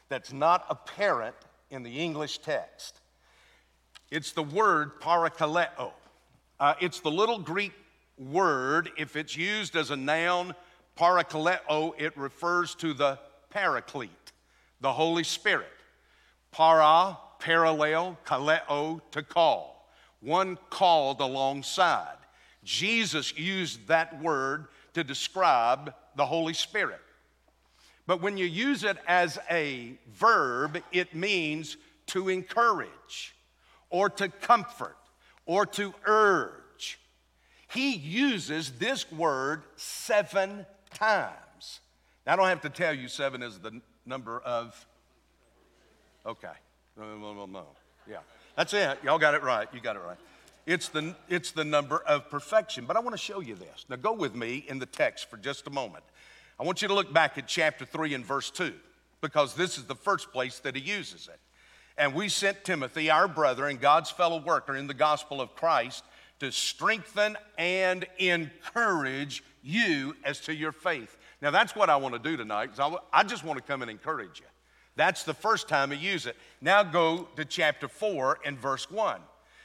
that's 0.09 0.33
not 0.33 0.65
apparent 0.69 1.35
in 1.69 1.83
the 1.83 1.99
English 1.99 2.39
text. 2.39 3.01
It's 4.09 4.31
the 4.31 4.43
word 4.43 4.99
parakaleo. 5.01 5.91
Uh, 6.61 6.75
it's 6.79 6.99
the 6.99 7.09
little 7.09 7.39
Greek 7.39 7.71
word. 8.19 8.91
If 8.95 9.15
it's 9.15 9.35
used 9.35 9.75
as 9.75 9.89
a 9.89 9.95
noun, 9.97 10.53
parakaleo, 10.95 11.93
it 11.97 12.15
refers 12.15 12.75
to 12.75 12.93
the 12.93 13.17
paraclete, 13.49 14.31
the 14.79 14.93
Holy 14.93 15.23
Spirit. 15.23 15.71
Para, 16.51 17.17
parallel, 17.39 18.15
kaleo, 18.25 19.01
to 19.09 19.23
call 19.23 19.89
one 20.19 20.55
called 20.69 21.19
alongside. 21.19 22.17
Jesus 22.63 23.35
used 23.35 23.87
that 23.87 24.21
word 24.21 24.67
to 24.93 25.03
describe 25.03 25.95
the 26.15 26.27
Holy 26.27 26.53
Spirit. 26.53 27.01
But 28.05 28.21
when 28.21 28.37
you 28.37 28.45
use 28.45 28.83
it 28.83 28.97
as 29.07 29.39
a 29.49 29.97
verb, 30.13 30.79
it 30.91 31.15
means 31.15 31.77
to 32.07 32.29
encourage 32.29 33.33
or 33.89 34.11
to 34.11 34.29
comfort 34.29 34.95
or 35.51 35.65
to 35.65 35.93
urge. 36.05 36.97
He 37.73 37.93
uses 37.93 38.71
this 38.79 39.11
word 39.11 39.63
seven 39.75 40.65
times. 40.93 41.81
Now, 42.25 42.33
I 42.33 42.35
don't 42.37 42.47
have 42.47 42.61
to 42.61 42.69
tell 42.69 42.93
you 42.93 43.09
seven 43.09 43.43
is 43.43 43.59
the 43.59 43.81
number 44.05 44.39
of. 44.39 44.85
Okay. 46.25 46.47
No, 46.97 47.17
no, 47.17 47.33
no, 47.33 47.45
no. 47.47 47.65
Yeah. 48.09 48.19
That's 48.55 48.73
it. 48.73 48.97
Y'all 49.03 49.19
got 49.19 49.33
it 49.33 49.43
right. 49.43 49.67
You 49.73 49.81
got 49.81 49.97
it 49.97 50.01
right. 50.07 50.17
It's 50.65 50.87
the, 50.87 51.15
it's 51.27 51.51
the 51.51 51.65
number 51.65 51.97
of 51.97 52.29
perfection. 52.29 52.85
But 52.85 52.95
I 52.95 53.01
want 53.01 53.13
to 53.13 53.21
show 53.21 53.41
you 53.41 53.55
this. 53.55 53.85
Now, 53.89 53.97
go 53.97 54.13
with 54.13 54.33
me 54.33 54.63
in 54.69 54.79
the 54.79 54.85
text 54.85 55.29
for 55.29 55.35
just 55.35 55.67
a 55.67 55.69
moment. 55.69 56.05
I 56.61 56.63
want 56.63 56.81
you 56.81 56.87
to 56.87 56.93
look 56.93 57.11
back 57.11 57.37
at 57.37 57.47
chapter 57.47 57.83
3 57.83 58.13
and 58.13 58.25
verse 58.25 58.51
2, 58.51 58.71
because 59.19 59.53
this 59.55 59.77
is 59.77 59.83
the 59.83 59.95
first 59.95 60.31
place 60.31 60.59
that 60.59 60.77
he 60.77 60.81
uses 60.81 61.27
it. 61.27 61.39
And 61.97 62.13
we 62.13 62.29
sent 62.29 62.63
Timothy, 62.63 63.09
our 63.09 63.27
brother 63.27 63.67
and 63.67 63.79
God's 63.79 64.09
fellow 64.09 64.41
worker 64.41 64.75
in 64.75 64.87
the 64.87 64.93
gospel 64.93 65.41
of 65.41 65.55
Christ, 65.55 66.03
to 66.39 66.51
strengthen 66.51 67.37
and 67.57 68.05
encourage 68.17 69.43
you 69.61 70.15
as 70.23 70.39
to 70.41 70.55
your 70.55 70.71
faith. 70.71 71.17
Now, 71.41 71.51
that's 71.51 71.75
what 71.75 71.89
I 71.89 71.95
want 71.97 72.13
to 72.13 72.19
do 72.19 72.35
tonight. 72.37 72.71
I 73.13 73.23
just 73.23 73.43
want 73.43 73.57
to 73.57 73.63
come 73.63 73.81
and 73.81 73.91
encourage 73.91 74.39
you. 74.39 74.45
That's 74.95 75.23
the 75.23 75.33
first 75.33 75.67
time 75.69 75.91
he 75.91 75.97
used 75.97 76.27
it. 76.27 76.35
Now 76.59 76.83
go 76.83 77.27
to 77.35 77.45
chapter 77.45 77.87
4 77.87 78.39
and 78.43 78.57
verse 78.59 78.89
1. 78.89 79.21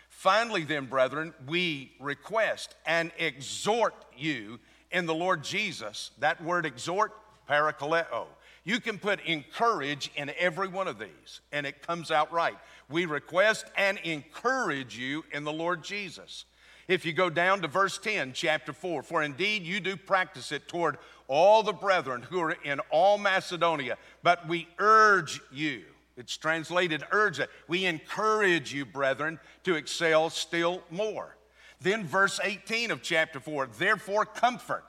Finally, 0.09 0.64
then, 0.64 0.87
brethren, 0.87 1.35
we 1.47 1.92
request 1.99 2.75
and 2.87 3.11
exhort 3.18 3.95
you 4.16 4.59
in 4.90 5.04
the 5.04 5.14
Lord 5.14 5.42
Jesus. 5.42 6.11
That 6.21 6.42
word 6.42 6.64
exhort, 6.64 7.12
parakaleo. 7.49 8.26
You 8.66 8.80
can 8.80 8.99
put 8.99 9.20
encourage 9.20 10.11
in 10.16 10.32
every 10.37 10.66
one 10.66 10.88
of 10.88 10.99
these, 10.99 11.40
and 11.52 11.64
it 11.64 11.87
comes 11.87 12.11
out 12.11 12.32
right. 12.32 12.58
We 12.90 13.06
request 13.06 13.64
and 13.76 13.96
encourage 13.99 14.99
you 14.99 15.25
in 15.30 15.44
the 15.44 15.52
Lord 15.52 15.85
Jesus. 15.85 16.46
If 16.88 17.06
you 17.06 17.12
go 17.12 17.30
down 17.30 17.62
to 17.62 17.68
verse 17.68 17.96
10, 17.96 18.32
chapter 18.32 18.73
4, 18.73 19.04
for 19.04 19.23
indeed 19.23 19.62
you 19.62 19.78
do 19.78 19.96
practice 19.96 20.50
it 20.50 20.66
toward 20.66 20.99
all 21.28 21.62
the 21.62 21.73
brethren 21.73 22.23
who 22.23 22.40
are 22.40 22.56
in 22.64 22.80
all 22.90 23.18
Macedonia, 23.18 23.99
but 24.25 24.49
we 24.49 24.66
urge 24.80 25.40
you. 25.52 25.85
It's 26.16 26.37
translated 26.37 27.04
urge 27.12 27.37
that. 27.37 27.50
We 27.68 27.85
encourage 27.85 28.75
you, 28.75 28.85
brethren, 28.85 29.38
to 29.62 29.76
excel 29.76 30.28
still 30.28 30.82
more. 30.90 31.37
Then, 31.80 32.04
verse 32.04 32.40
18 32.42 32.90
of 32.90 33.00
chapter 33.00 33.38
4, 33.38 33.68
therefore 33.78 34.25
comfort. 34.26 34.85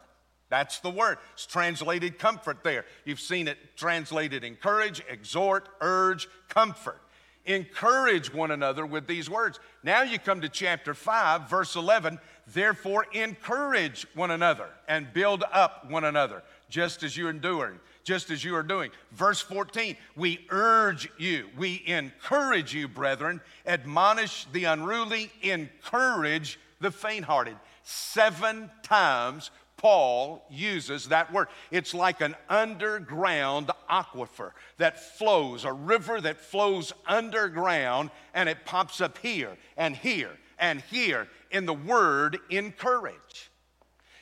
That's 0.50 0.80
the 0.80 0.90
word. 0.90 1.18
It's 1.34 1.46
translated 1.46 2.20
comfort 2.20 2.64
there. 2.64 2.86
You've 3.06 3.20
seen 3.20 3.48
it 3.48 3.58
translated 3.76 4.44
encourage, 4.44 5.04
exhort, 5.10 5.68
urge, 5.82 6.28
comfort. 6.48 7.02
Encourage 7.46 8.34
one 8.34 8.52
another 8.52 8.86
with 8.86 9.08
these 9.08 9.30
words. 9.30 9.60
Now 9.82 10.02
you 10.04 10.20
come 10.20 10.42
to 10.42 10.50
chapter 10.50 10.94
5, 10.94 11.50
verse 11.50 11.76
11. 11.76 12.20
Therefore, 12.48 13.06
encourage 13.14 14.06
one 14.16 14.32
another 14.32 14.68
and 14.88 15.12
build 15.14 15.44
up 15.52 15.90
one 15.90 16.04
another, 16.04 16.44
just 16.70 17.04
as 17.04 17.16
you're 17.16 17.30
enduring, 17.30 17.80
just 18.04 18.32
as 18.32 18.44
you 18.44 18.54
are 18.56 18.64
doing. 18.64 18.92
Verse 19.14 19.40
14, 19.40 19.96
we 20.18 20.46
urge 20.50 21.10
you, 21.18 21.48
we 21.58 21.84
encourage 21.86 22.74
you, 22.74 22.88
brethren, 22.90 23.40
admonish 23.66 24.46
the 24.52 24.66
unruly, 24.66 25.32
encourage 25.42 26.60
the 26.82 26.92
faint 26.92 27.26
hearted. 27.26 27.56
Seven 27.84 28.70
times 28.84 29.52
Paul 29.78 30.44
uses 30.50 31.10
that 31.10 31.32
word. 31.32 31.48
It's 31.70 31.94
like 31.94 32.22
an 32.22 32.36
underground 32.50 33.70
aquifer 33.90 34.52
that 34.78 35.00
flows, 35.18 35.66
a 35.66 35.72
river 35.72 36.20
that 36.20 36.42
flows 36.42 36.92
underground, 37.06 38.10
and 38.34 38.50
it 38.50 38.66
pops 38.66 39.02
up 39.02 39.20
here 39.20 39.56
and 39.78 39.96
here 39.96 40.32
and 40.58 40.82
here 40.82 41.28
in 41.52 41.68
the 41.68 41.74
word 41.74 42.40
encourage. 42.50 43.52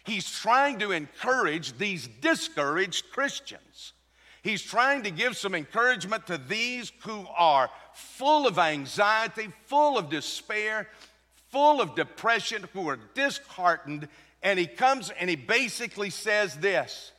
He's 0.04 0.30
trying 0.30 0.80
to 0.80 0.92
encourage 0.92 1.78
these 1.78 2.08
discouraged 2.08 3.10
Christians. 3.12 3.94
He's 4.44 4.62
trying 4.62 5.04
to 5.04 5.10
give 5.10 5.36
some 5.36 5.56
encouragement 5.56 6.28
to 6.28 6.38
these 6.38 6.92
who 7.00 7.26
are 7.36 7.70
full 7.94 8.46
of 8.46 8.60
anxiety, 8.60 9.48
full 9.66 9.98
of 9.98 10.10
despair, 10.10 10.88
full 11.50 11.82
of 11.82 11.96
depression, 11.96 12.66
who 12.74 12.88
are 12.88 13.00
disheartened 13.16 14.08
and 14.46 14.60
he 14.60 14.68
comes 14.68 15.10
and 15.10 15.28
he 15.28 15.36
basically 15.36 16.12
says 16.12 16.56
this 16.58 17.12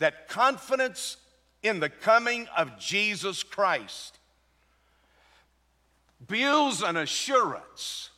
that 0.00 0.28
confidence 0.28 1.16
in 1.62 1.78
the 1.78 1.88
coming 1.88 2.48
of 2.56 2.78
Jesus 2.80 3.44
Christ 3.44 4.18
builds 6.26 6.82
an 6.82 6.96
assurance 6.96 8.10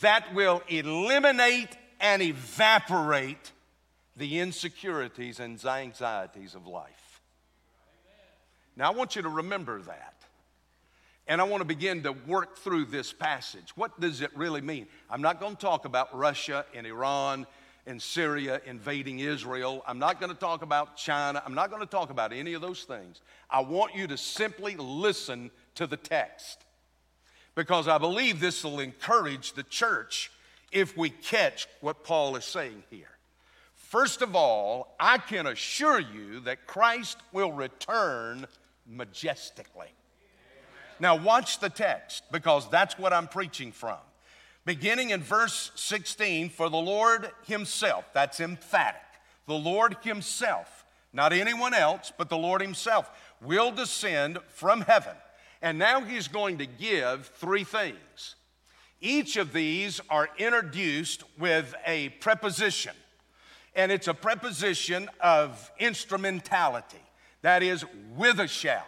that 0.00 0.32
will 0.32 0.62
eliminate 0.68 1.76
and 1.98 2.22
evaporate 2.22 3.50
the 4.16 4.38
insecurities 4.38 5.40
and 5.40 5.62
anxieties 5.64 6.54
of 6.54 6.68
life. 6.68 7.20
Now, 8.76 8.92
I 8.92 8.94
want 8.94 9.16
you 9.16 9.22
to 9.22 9.28
remember 9.28 9.82
that. 9.82 10.14
And 11.30 11.40
I 11.40 11.44
want 11.44 11.60
to 11.60 11.64
begin 11.64 12.02
to 12.02 12.10
work 12.26 12.58
through 12.58 12.86
this 12.86 13.12
passage. 13.12 13.70
What 13.76 14.00
does 14.00 14.20
it 14.20 14.36
really 14.36 14.60
mean? 14.60 14.88
I'm 15.08 15.22
not 15.22 15.38
going 15.38 15.54
to 15.54 15.60
talk 15.60 15.84
about 15.84 16.12
Russia 16.12 16.66
and 16.74 16.84
Iran 16.84 17.46
and 17.86 18.02
Syria 18.02 18.60
invading 18.66 19.20
Israel. 19.20 19.84
I'm 19.86 20.00
not 20.00 20.18
going 20.18 20.32
to 20.32 20.38
talk 20.38 20.62
about 20.62 20.96
China. 20.96 21.40
I'm 21.46 21.54
not 21.54 21.70
going 21.70 21.82
to 21.82 21.88
talk 21.88 22.10
about 22.10 22.32
any 22.32 22.54
of 22.54 22.62
those 22.62 22.82
things. 22.82 23.20
I 23.48 23.60
want 23.60 23.94
you 23.94 24.08
to 24.08 24.16
simply 24.16 24.74
listen 24.74 25.52
to 25.76 25.86
the 25.86 25.96
text 25.96 26.64
because 27.54 27.86
I 27.86 27.98
believe 27.98 28.40
this 28.40 28.64
will 28.64 28.80
encourage 28.80 29.52
the 29.52 29.62
church 29.62 30.32
if 30.72 30.96
we 30.96 31.10
catch 31.10 31.68
what 31.80 32.02
Paul 32.02 32.34
is 32.34 32.44
saying 32.44 32.82
here. 32.90 33.16
First 33.76 34.20
of 34.20 34.34
all, 34.34 34.96
I 34.98 35.18
can 35.18 35.46
assure 35.46 36.00
you 36.00 36.40
that 36.40 36.66
Christ 36.66 37.18
will 37.32 37.52
return 37.52 38.48
majestically. 38.84 39.92
Now, 41.00 41.16
watch 41.16 41.60
the 41.60 41.70
text 41.70 42.24
because 42.30 42.68
that's 42.68 42.98
what 42.98 43.14
I'm 43.14 43.26
preaching 43.26 43.72
from. 43.72 43.96
Beginning 44.66 45.10
in 45.10 45.22
verse 45.22 45.72
16, 45.74 46.50
for 46.50 46.68
the 46.68 46.76
Lord 46.76 47.30
Himself, 47.46 48.04
that's 48.12 48.38
emphatic, 48.38 49.00
the 49.46 49.54
Lord 49.54 49.96
Himself, 50.02 50.84
not 51.14 51.32
anyone 51.32 51.72
else, 51.72 52.12
but 52.16 52.28
the 52.28 52.36
Lord 52.36 52.60
Himself, 52.60 53.10
will 53.40 53.72
descend 53.72 54.38
from 54.48 54.82
heaven. 54.82 55.14
And 55.62 55.78
now 55.78 56.02
He's 56.02 56.28
going 56.28 56.58
to 56.58 56.66
give 56.66 57.28
three 57.28 57.64
things. 57.64 58.36
Each 59.00 59.38
of 59.38 59.54
these 59.54 60.02
are 60.10 60.28
introduced 60.36 61.24
with 61.38 61.74
a 61.86 62.10
preposition, 62.20 62.92
and 63.74 63.90
it's 63.90 64.08
a 64.08 64.14
preposition 64.14 65.08
of 65.22 65.70
instrumentality, 65.78 67.00
that 67.40 67.62
is, 67.62 67.86
with 68.14 68.38
a 68.38 68.46
shout 68.46 68.84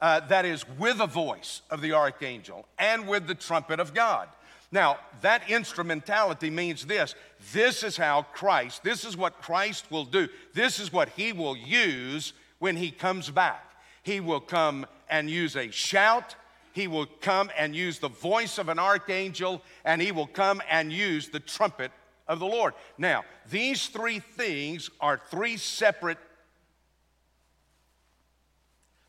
uh, 0.00 0.20
that 0.28 0.44
is 0.44 0.64
with 0.78 1.00
a 1.00 1.06
voice 1.06 1.62
of 1.70 1.80
the 1.80 1.92
archangel 1.92 2.66
and 2.78 3.08
with 3.08 3.26
the 3.26 3.34
trumpet 3.34 3.80
of 3.80 3.94
God. 3.94 4.28
Now, 4.70 4.98
that 5.22 5.48
instrumentality 5.48 6.50
means 6.50 6.84
this 6.84 7.14
this 7.52 7.82
is 7.82 7.96
how 7.96 8.22
Christ, 8.22 8.84
this 8.84 9.04
is 9.04 9.16
what 9.16 9.40
Christ 9.40 9.90
will 9.90 10.04
do, 10.04 10.28
this 10.54 10.78
is 10.78 10.92
what 10.92 11.08
he 11.10 11.32
will 11.32 11.56
use 11.56 12.32
when 12.58 12.76
he 12.76 12.90
comes 12.90 13.30
back. 13.30 13.64
He 14.02 14.20
will 14.20 14.40
come 14.40 14.86
and 15.08 15.28
use 15.30 15.56
a 15.56 15.70
shout. 15.70 16.34
He 16.72 16.86
will 16.86 17.06
come 17.20 17.50
and 17.58 17.74
use 17.74 17.98
the 17.98 18.08
voice 18.08 18.58
of 18.58 18.68
an 18.68 18.78
archangel, 18.78 19.62
and 19.84 20.00
he 20.00 20.12
will 20.12 20.26
come 20.26 20.62
and 20.70 20.92
use 20.92 21.28
the 21.28 21.40
trumpet 21.40 21.90
of 22.28 22.38
the 22.38 22.46
Lord. 22.46 22.74
Now, 22.98 23.24
these 23.50 23.88
three 23.88 24.20
things 24.20 24.90
are 25.00 25.20
three 25.30 25.56
separate 25.56 26.18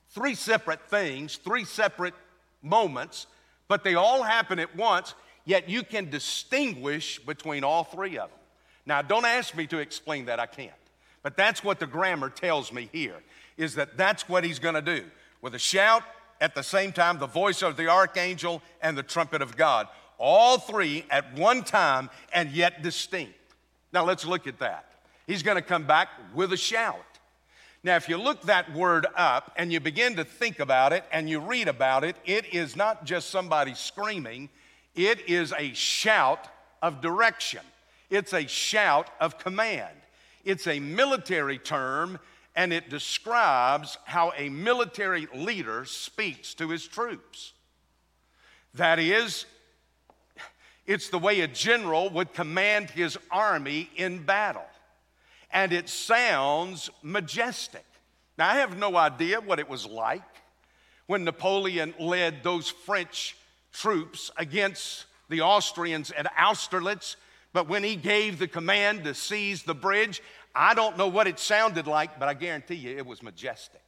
three 0.10 0.36
separate 0.36 0.82
things, 0.90 1.38
three 1.38 1.64
separate 1.64 2.14
moments, 2.62 3.28
but 3.68 3.84
they 3.84 3.96
all 3.96 4.24
happen 4.24 4.60
at 4.60 4.76
once, 4.76 5.14
yet 5.46 5.70
you 5.70 5.84
can 5.84 6.10
distinguish 6.10 7.20
between 7.20 7.64
all 7.64 7.84
three 7.84 8.18
of 8.18 8.30
them. 8.30 8.40
Now, 8.86 9.02
don't 9.02 9.26
ask 9.26 9.56
me 9.56 9.68
to 9.68 9.78
explain 9.78 10.26
that, 10.26 10.40
I 10.40 10.46
can't. 10.46 10.72
But 11.22 11.38
that's 11.38 11.64
what 11.64 11.80
the 11.80 11.86
grammar 11.86 12.30
tells 12.30 12.74
me 12.74 12.90
here, 12.92 13.22
is 13.58 13.76
that 13.76 13.98
that's 13.98 14.28
what 14.28 14.44
he's 14.44 14.60
gonna 14.60 14.82
do. 14.82 15.04
With 15.42 15.54
a 15.54 15.60
shout, 15.60 16.04
at 16.42 16.56
the 16.56 16.64
same 16.64 16.92
time, 16.92 17.20
the 17.20 17.28
voice 17.28 17.62
of 17.62 17.78
the 17.78 17.88
archangel 17.88 18.62
and 18.82 18.98
the 18.98 19.04
trumpet 19.04 19.42
of 19.42 19.58
God. 19.58 19.88
All 20.18 20.58
three 20.58 21.06
at 21.10 21.34
one 21.38 21.64
time 21.64 22.10
and 22.34 22.50
yet 22.52 22.82
distinct. 22.82 23.34
Now, 23.92 24.06
let's 24.06 24.26
look 24.26 24.48
at 24.48 24.60
that. 24.60 24.86
He's 25.28 25.44
gonna 25.44 25.62
come 25.62 25.86
back 25.86 26.10
with 26.34 26.54
a 26.54 26.58
shout. 26.58 27.04
Now, 27.82 27.96
if 27.96 28.10
you 28.10 28.18
look 28.18 28.42
that 28.44 28.74
word 28.74 29.08
up 29.16 29.54
and 29.56 29.72
you 29.72 29.80
begin 29.80 30.18
to 30.18 30.26
think 30.26 30.60
about 30.60 30.92
it 30.92 31.06
and 31.14 31.30
you 31.30 31.40
read 31.40 31.70
about 31.70 32.04
it, 32.04 32.18
it 32.26 32.54
is 32.54 32.76
not 32.76 33.06
just 33.06 33.30
somebody 33.30 33.74
screaming, 33.74 34.50
it 34.96 35.30
is 35.30 35.54
a 35.58 35.74
shout 35.74 36.50
of 36.82 37.00
direction. 37.00 37.62
It's 38.10 38.34
a 38.34 38.48
shout 38.48 39.10
of 39.22 39.38
command. 39.38 39.96
It's 40.44 40.68
a 40.68 40.80
military 40.80 41.58
term 41.58 42.20
and 42.54 42.74
it 42.74 42.90
describes 42.90 43.98
how 44.04 44.34
a 44.36 44.50
military 44.50 45.28
leader 45.34 45.86
speaks 45.86 46.54
to 46.56 46.70
his 46.70 46.86
troops. 46.86 47.54
That 48.74 49.00
is, 49.00 49.46
it's 50.86 51.10
the 51.10 51.20
way 51.20 51.40
a 51.42 51.48
general 51.48 52.10
would 52.10 52.34
command 52.34 52.90
his 52.90 53.18
army 53.32 53.90
in 53.96 54.24
battle 54.24 54.66
and 55.52 55.74
it 55.74 55.90
sounds 55.90 56.90
majestic. 57.02 57.86
Now, 58.38 58.50
I 58.50 58.56
have 58.56 58.78
no 58.78 58.96
idea 58.96 59.42
what 59.42 59.60
it 59.60 59.70
was 59.70 59.86
like 59.86 60.24
when 61.08 61.24
Napoleon 61.24 61.94
led 62.00 62.44
those 62.44 62.70
French 62.70 63.36
troops 63.74 64.32
against 64.38 65.06
the 65.30 65.42
Austrians 65.42 66.12
at 66.12 66.32
Austerlitz, 66.38 67.16
but 67.54 67.68
when 67.68 67.84
he 67.84 67.96
gave 67.96 68.40
the 68.40 68.48
command 68.48 69.04
to 69.04 69.14
seize 69.14 69.64
the 69.64 69.76
bridge, 69.76 70.22
I 70.54 70.74
don't 70.74 70.98
know 70.98 71.08
what 71.08 71.28
it 71.28 71.40
sounded 71.40 71.88
like, 71.88 72.20
but 72.20 72.30
I 72.30 72.34
guarantee 72.34 72.76
you 72.76 72.98
it 72.98 73.06
was 73.06 73.24
majestic. 73.24 73.82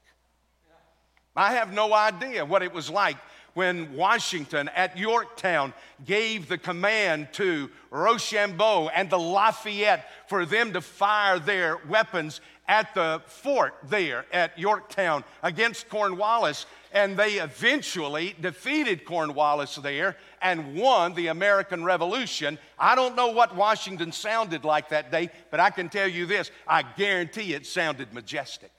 I 1.35 1.53
have 1.53 1.71
no 1.73 1.93
idea 1.93 2.45
what 2.45 2.61
it 2.61 2.73
was 2.73 2.89
like 2.89 3.17
when 3.53 3.95
Washington 3.95 4.69
at 4.69 4.97
Yorktown 4.97 5.73
gave 6.05 6.47
the 6.47 6.57
command 6.57 7.29
to 7.33 7.69
Rochambeau 7.89 8.89
and 8.89 9.09
the 9.09 9.19
Lafayette 9.19 10.07
for 10.27 10.45
them 10.45 10.73
to 10.73 10.81
fire 10.81 11.39
their 11.39 11.77
weapons 11.89 12.41
at 12.67 12.93
the 12.93 13.21
fort 13.25 13.75
there 13.83 14.25
at 14.31 14.57
Yorktown 14.57 15.23
against 15.43 15.89
Cornwallis. 15.89 16.65
And 16.93 17.17
they 17.17 17.33
eventually 17.33 18.35
defeated 18.39 19.05
Cornwallis 19.05 19.75
there 19.75 20.17
and 20.41 20.75
won 20.75 21.13
the 21.13 21.27
American 21.27 21.83
Revolution. 21.83 22.57
I 22.79 22.95
don't 22.95 23.15
know 23.15 23.29
what 23.29 23.55
Washington 23.55 24.11
sounded 24.11 24.63
like 24.63 24.89
that 24.89 25.11
day, 25.11 25.29
but 25.51 25.59
I 25.59 25.69
can 25.69 25.89
tell 25.89 26.07
you 26.07 26.25
this 26.25 26.51
I 26.67 26.83
guarantee 26.83 27.53
it 27.53 27.65
sounded 27.65 28.13
majestic. 28.13 28.71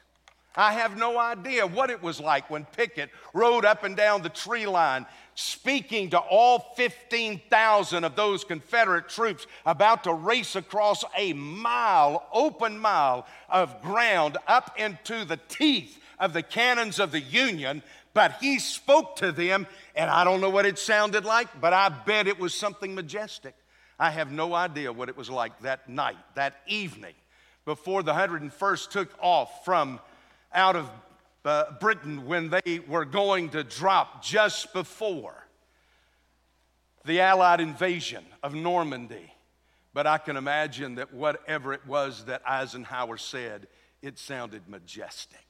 I 0.54 0.74
have 0.74 0.96
no 0.96 1.18
idea 1.18 1.66
what 1.66 1.90
it 1.90 2.02
was 2.02 2.20
like 2.20 2.50
when 2.50 2.64
Pickett 2.64 3.10
rode 3.32 3.64
up 3.64 3.84
and 3.84 3.96
down 3.96 4.22
the 4.22 4.28
tree 4.28 4.66
line 4.66 5.06
speaking 5.34 6.10
to 6.10 6.18
all 6.18 6.58
15,000 6.76 8.04
of 8.04 8.16
those 8.16 8.44
Confederate 8.44 9.08
troops 9.08 9.46
about 9.64 10.04
to 10.04 10.12
race 10.12 10.56
across 10.56 11.04
a 11.16 11.32
mile, 11.32 12.26
open 12.32 12.78
mile 12.78 13.26
of 13.48 13.80
ground 13.82 14.36
up 14.46 14.78
into 14.78 15.24
the 15.24 15.38
teeth 15.48 15.98
of 16.18 16.32
the 16.34 16.42
cannons 16.42 16.98
of 16.98 17.12
the 17.12 17.20
Union. 17.20 17.82
But 18.14 18.36
he 18.40 18.58
spoke 18.58 19.16
to 19.16 19.32
them, 19.32 19.66
and 19.96 20.10
I 20.10 20.24
don't 20.24 20.42
know 20.42 20.50
what 20.50 20.66
it 20.66 20.78
sounded 20.78 21.24
like, 21.24 21.48
but 21.60 21.72
I 21.72 21.88
bet 21.88 22.28
it 22.28 22.38
was 22.38 22.52
something 22.52 22.94
majestic. 22.94 23.54
I 23.98 24.10
have 24.10 24.30
no 24.30 24.52
idea 24.54 24.92
what 24.92 25.08
it 25.08 25.16
was 25.16 25.30
like 25.30 25.58
that 25.62 25.88
night, 25.88 26.18
that 26.34 26.56
evening, 26.66 27.14
before 27.64 28.02
the 28.02 28.12
101st 28.12 28.90
took 28.90 29.14
off 29.18 29.64
from 29.64 29.98
out 30.54 30.76
of 30.76 30.90
uh, 31.44 31.72
Britain 31.80 32.26
when 32.26 32.50
they 32.50 32.80
were 32.86 33.04
going 33.04 33.50
to 33.50 33.64
drop 33.64 34.22
just 34.22 34.72
before 34.72 35.34
the 37.04 37.20
Allied 37.20 37.60
invasion 37.60 38.24
of 38.42 38.54
Normandy. 38.54 39.32
But 39.94 40.06
I 40.06 40.18
can 40.18 40.36
imagine 40.36 40.94
that 40.96 41.12
whatever 41.12 41.72
it 41.72 41.86
was 41.86 42.24
that 42.24 42.42
Eisenhower 42.46 43.16
said, 43.18 43.66
it 44.00 44.18
sounded 44.18 44.68
majestic. 44.68 45.44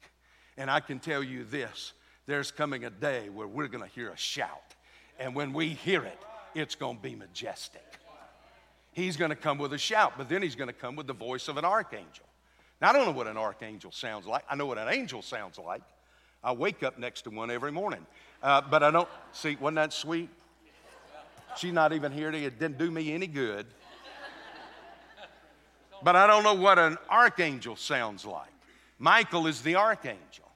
And 0.57 0.71
I 0.71 0.81
can 0.81 0.99
tell 0.99 1.23
you 1.23 1.45
this 1.45 1.93
there's 2.27 2.51
coming 2.51 2.85
a 2.85 2.91
day 2.91 3.29
where 3.29 3.47
we're 3.47 3.69
going 3.69 3.85
to 3.85 3.91
hear 3.91 4.11
a 4.11 4.17
shout. 4.17 4.75
And 5.19 5.35
when 5.35 5.53
we 5.53 5.69
hear 5.71 6.05
it, 6.05 6.19
it's 6.55 6.75
going 6.75 6.97
to 6.97 7.03
be 7.03 7.15
majestic. 7.15 7.85
He's 8.93 9.17
going 9.17 9.31
to 9.31 9.37
come 9.37 9.59
with 9.59 9.73
a 9.73 9.79
shout, 9.79 10.15
but 10.19 10.29
then 10.29 10.43
he's 10.43 10.55
going 10.55 10.69
to 10.69 10.75
come 10.75 10.97
with 10.97 11.07
the 11.07 11.15
voice 11.15 11.49
of 11.49 11.57
an 11.57 11.65
archangel. 11.65 12.27
Now, 12.83 12.91
I 12.91 12.95
don't 12.95 13.07
know 13.07 13.13
what 13.13 13.29
an 13.29 13.37
archangel 13.37 13.93
sounds 13.93 14.27
like. 14.27 14.43
I 14.51 14.57
know 14.57 14.67
what 14.67 14.77
an 14.77 14.89
angel 14.89 15.23
sounds 15.23 15.57
like. 15.57 15.83
I 16.43 16.51
wake 16.51 16.83
up 16.83 16.99
next 16.99 17.23
to 17.23 17.31
one 17.31 17.49
every 17.49 17.71
morning. 17.71 18.05
Uh, 18.43 18.61
but 18.61 18.83
I 18.83 18.91
don't, 18.91 19.09
see, 19.31 19.57
wasn't 19.61 19.77
that 19.77 19.93
sweet? 19.93 20.29
She's 21.57 21.73
not 21.73 21.93
even 21.93 22.11
here. 22.11 22.33
It 22.33 22.59
didn't 22.59 22.79
do 22.79 22.91
me 22.91 23.13
any 23.13 23.29
good. 23.29 23.67
But 26.03 26.17
I 26.17 26.27
don't 26.27 26.43
know 26.43 26.55
what 26.55 26.81
an 26.81 26.99
archangel 27.09 27.77
sounds 27.77 28.25
like. 28.25 28.51
Michael 28.99 29.47
is 29.47 29.63
the 29.63 29.77
archangel. 29.77 30.51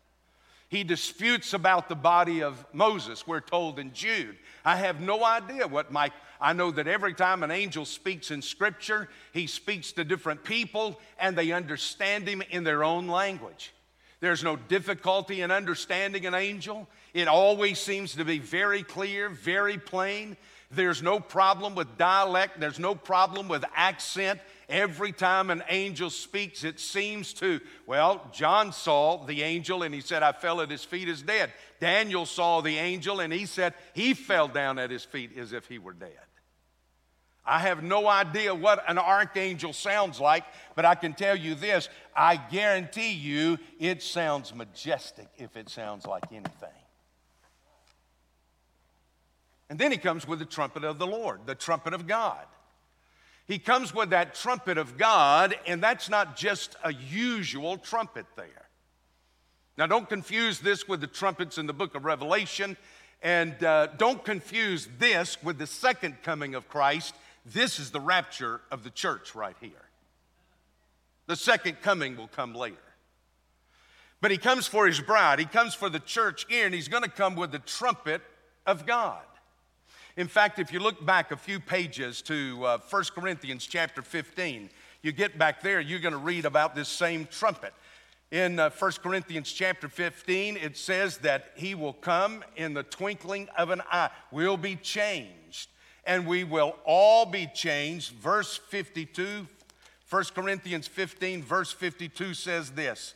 He 0.68 0.82
disputes 0.82 1.54
about 1.54 1.88
the 1.88 1.94
body 1.94 2.42
of 2.42 2.66
Moses, 2.72 3.24
we're 3.24 3.38
told 3.38 3.78
in 3.78 3.92
Jude. 3.92 4.36
I 4.64 4.74
have 4.74 5.00
no 5.00 5.24
idea 5.24 5.68
what 5.68 5.92
Mike, 5.92 6.12
I 6.40 6.52
know 6.52 6.70
that 6.70 6.86
every 6.86 7.14
time 7.14 7.42
an 7.42 7.50
angel 7.50 7.84
speaks 7.84 8.30
in 8.30 8.42
Scripture, 8.42 9.08
he 9.32 9.46
speaks 9.46 9.92
to 9.92 10.04
different 10.04 10.44
people 10.44 11.00
and 11.18 11.36
they 11.36 11.52
understand 11.52 12.28
him 12.28 12.42
in 12.50 12.64
their 12.64 12.84
own 12.84 13.08
language. 13.08 13.72
There's 14.20 14.42
no 14.42 14.56
difficulty 14.56 15.42
in 15.42 15.50
understanding 15.50 16.26
an 16.26 16.34
angel. 16.34 16.88
It 17.12 17.28
always 17.28 17.78
seems 17.78 18.14
to 18.14 18.24
be 18.24 18.38
very 18.38 18.82
clear, 18.82 19.28
very 19.28 19.78
plain. 19.78 20.36
There's 20.70 21.02
no 21.02 21.20
problem 21.20 21.74
with 21.74 21.96
dialect, 21.96 22.58
there's 22.58 22.80
no 22.80 22.94
problem 22.94 23.48
with 23.48 23.64
accent. 23.74 24.40
Every 24.68 25.12
time 25.12 25.50
an 25.50 25.62
angel 25.68 26.10
speaks, 26.10 26.64
it 26.64 26.80
seems 26.80 27.32
to, 27.34 27.60
well, 27.86 28.28
John 28.32 28.72
saw 28.72 29.24
the 29.24 29.42
angel 29.42 29.84
and 29.84 29.94
he 29.94 30.00
said, 30.00 30.24
I 30.24 30.32
fell 30.32 30.60
at 30.60 30.70
his 30.70 30.82
feet 30.82 31.08
as 31.08 31.22
dead. 31.22 31.52
Daniel 31.78 32.26
saw 32.26 32.62
the 32.62 32.76
angel 32.76 33.20
and 33.20 33.32
he 33.32 33.46
said, 33.46 33.74
he 33.94 34.12
fell 34.12 34.48
down 34.48 34.80
at 34.80 34.90
his 34.90 35.04
feet 35.04 35.38
as 35.38 35.52
if 35.52 35.68
he 35.68 35.78
were 35.78 35.92
dead. 35.92 36.25
I 37.46 37.60
have 37.60 37.82
no 37.82 38.08
idea 38.08 38.54
what 38.54 38.82
an 38.88 38.98
archangel 38.98 39.72
sounds 39.72 40.20
like, 40.20 40.44
but 40.74 40.84
I 40.84 40.96
can 40.96 41.14
tell 41.14 41.36
you 41.36 41.54
this 41.54 41.88
I 42.14 42.36
guarantee 42.36 43.12
you 43.12 43.58
it 43.78 44.02
sounds 44.02 44.54
majestic 44.54 45.28
if 45.36 45.56
it 45.56 45.68
sounds 45.68 46.06
like 46.06 46.24
anything. 46.32 46.68
And 49.68 49.78
then 49.78 49.92
he 49.92 49.98
comes 49.98 50.26
with 50.26 50.38
the 50.38 50.44
trumpet 50.44 50.84
of 50.84 50.98
the 50.98 51.06
Lord, 51.06 51.40
the 51.46 51.54
trumpet 51.54 51.92
of 51.92 52.06
God. 52.06 52.44
He 53.46 53.58
comes 53.58 53.94
with 53.94 54.10
that 54.10 54.34
trumpet 54.34 54.76
of 54.76 54.98
God, 54.98 55.56
and 55.66 55.80
that's 55.82 56.08
not 56.08 56.36
just 56.36 56.74
a 56.82 56.92
usual 56.92 57.76
trumpet 57.76 58.26
there. 58.36 58.66
Now, 59.78 59.86
don't 59.86 60.08
confuse 60.08 60.58
this 60.58 60.88
with 60.88 61.00
the 61.00 61.06
trumpets 61.06 61.58
in 61.58 61.66
the 61.66 61.72
book 61.72 61.94
of 61.94 62.04
Revelation, 62.04 62.76
and 63.22 63.62
uh, 63.62 63.88
don't 63.98 64.24
confuse 64.24 64.88
this 64.98 65.42
with 65.42 65.58
the 65.58 65.66
second 65.66 66.22
coming 66.22 66.54
of 66.54 66.68
Christ. 66.68 67.14
This 67.46 67.78
is 67.78 67.92
the 67.92 68.00
rapture 68.00 68.60
of 68.72 68.82
the 68.82 68.90
church 68.90 69.36
right 69.36 69.56
here. 69.60 69.70
The 71.26 71.36
second 71.36 71.80
coming 71.80 72.16
will 72.16 72.28
come 72.28 72.54
later. 72.54 72.76
But 74.20 74.32
he 74.32 74.38
comes 74.38 74.66
for 74.66 74.86
his 74.86 75.00
bride, 75.00 75.38
he 75.38 75.44
comes 75.44 75.74
for 75.74 75.88
the 75.88 76.00
church 76.00 76.46
here, 76.48 76.66
and 76.66 76.74
he's 76.74 76.88
going 76.88 77.04
to 77.04 77.08
come 77.08 77.36
with 77.36 77.52
the 77.52 77.60
trumpet 77.60 78.22
of 78.66 78.84
God. 78.84 79.22
In 80.16 80.26
fact, 80.26 80.58
if 80.58 80.72
you 80.72 80.80
look 80.80 81.04
back 81.04 81.30
a 81.30 81.36
few 81.36 81.60
pages 81.60 82.22
to 82.22 82.64
uh, 82.64 82.78
1 82.88 83.04
Corinthians 83.14 83.66
chapter 83.66 84.02
15, 84.02 84.70
you 85.02 85.12
get 85.12 85.38
back 85.38 85.62
there, 85.62 85.78
you're 85.78 86.00
going 86.00 86.12
to 86.12 86.18
read 86.18 86.46
about 86.46 86.74
this 86.74 86.88
same 86.88 87.26
trumpet. 87.26 87.74
In 88.32 88.58
uh, 88.58 88.70
1 88.70 88.92
Corinthians 89.02 89.52
chapter 89.52 89.88
15, 89.88 90.56
it 90.56 90.76
says 90.76 91.18
that 91.18 91.52
he 91.54 91.74
will 91.76 91.92
come 91.92 92.42
in 92.56 92.74
the 92.74 92.82
twinkling 92.82 93.48
of 93.56 93.70
an 93.70 93.82
eye. 93.92 94.10
We'll 94.32 94.56
be 94.56 94.74
changed, 94.74 95.68
and 96.06 96.26
we 96.26 96.44
will 96.44 96.76
all 96.84 97.26
be 97.26 97.48
changed. 97.54 98.12
Verse 98.12 98.56
52, 98.56 99.46
1 100.08 100.24
Corinthians 100.34 100.86
15, 100.86 101.42
verse 101.42 101.72
52 101.72 102.34
says 102.34 102.70
this 102.70 103.14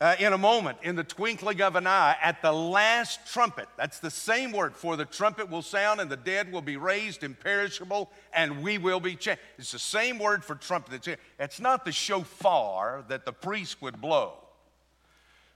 uh, 0.00 0.16
in 0.18 0.32
a 0.32 0.38
moment, 0.38 0.78
in 0.82 0.96
the 0.96 1.04
twinkling 1.04 1.60
of 1.60 1.76
an 1.76 1.86
eye, 1.86 2.16
at 2.22 2.40
the 2.40 2.52
last 2.52 3.20
trumpet. 3.30 3.68
That's 3.76 3.98
the 3.98 4.10
same 4.10 4.50
word, 4.50 4.74
for 4.74 4.96
the 4.96 5.04
trumpet 5.04 5.50
will 5.50 5.62
sound 5.62 6.00
and 6.00 6.10
the 6.10 6.16
dead 6.16 6.50
will 6.50 6.62
be 6.62 6.78
raised 6.78 7.22
imperishable 7.22 8.10
and 8.32 8.62
we 8.62 8.78
will 8.78 9.00
be 9.00 9.14
changed. 9.14 9.42
It's 9.58 9.72
the 9.72 9.78
same 9.78 10.18
word 10.18 10.42
for 10.42 10.54
trumpet. 10.54 11.18
It's 11.38 11.60
not 11.60 11.84
the 11.84 11.92
shofar 11.92 13.04
that 13.08 13.26
the 13.26 13.32
priest 13.32 13.82
would 13.82 14.00
blow 14.00 14.32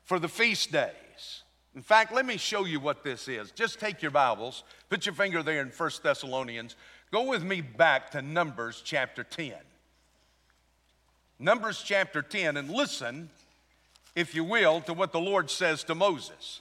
for 0.04 0.18
the 0.18 0.28
feast 0.28 0.70
days. 0.70 1.43
In 1.74 1.82
fact, 1.82 2.12
let 2.12 2.24
me 2.24 2.36
show 2.36 2.64
you 2.64 2.78
what 2.78 3.02
this 3.02 3.26
is. 3.28 3.50
Just 3.50 3.80
take 3.80 4.00
your 4.00 4.10
Bibles, 4.12 4.62
put 4.88 5.06
your 5.06 5.14
finger 5.14 5.42
there 5.42 5.60
in 5.60 5.68
1 5.68 5.90
Thessalonians. 6.02 6.76
Go 7.10 7.24
with 7.24 7.42
me 7.42 7.60
back 7.60 8.10
to 8.12 8.22
Numbers 8.22 8.80
chapter 8.84 9.24
10. 9.24 9.54
Numbers 11.38 11.82
chapter 11.84 12.22
10, 12.22 12.56
and 12.56 12.70
listen 12.70 13.28
if 14.14 14.34
you 14.34 14.44
will, 14.44 14.80
to 14.82 14.92
what 14.92 15.12
the 15.12 15.20
Lord 15.20 15.50
says 15.50 15.84
to 15.84 15.94
Moses. 15.94 16.60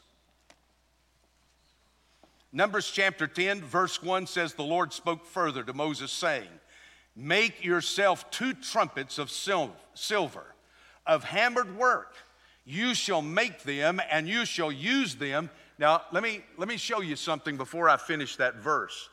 Numbers 2.51 2.89
chapter 2.91 3.27
10, 3.27 3.61
verse 3.61 4.01
1 4.01 4.27
says, 4.27 4.53
The 4.53 4.63
Lord 4.63 4.93
spoke 4.93 5.25
further 5.25 5.63
to 5.63 5.73
Moses, 5.73 6.11
saying, 6.11 6.49
Make 7.15 7.63
yourself 7.63 8.29
two 8.31 8.53
trumpets 8.53 9.19
of 9.19 9.29
silver, 9.29 10.45
of 11.05 11.23
hammered 11.23 11.77
work. 11.77 12.15
You 12.65 12.93
shall 12.93 13.21
make 13.21 13.63
them 13.63 14.01
and 14.09 14.27
you 14.27 14.45
shall 14.45 14.71
use 14.71 15.15
them. 15.15 15.49
Now, 15.77 16.03
let 16.11 16.23
me, 16.23 16.43
let 16.57 16.67
me 16.67 16.77
show 16.77 17.01
you 17.01 17.15
something 17.15 17.57
before 17.57 17.89
I 17.89 17.97
finish 17.97 18.35
that 18.37 18.55
verse. 18.55 19.09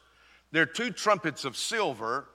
There 0.53 0.63
are 0.63 0.67
two 0.67 0.91
trumpets 0.91 1.45
of 1.45 1.57
silver 1.57 2.27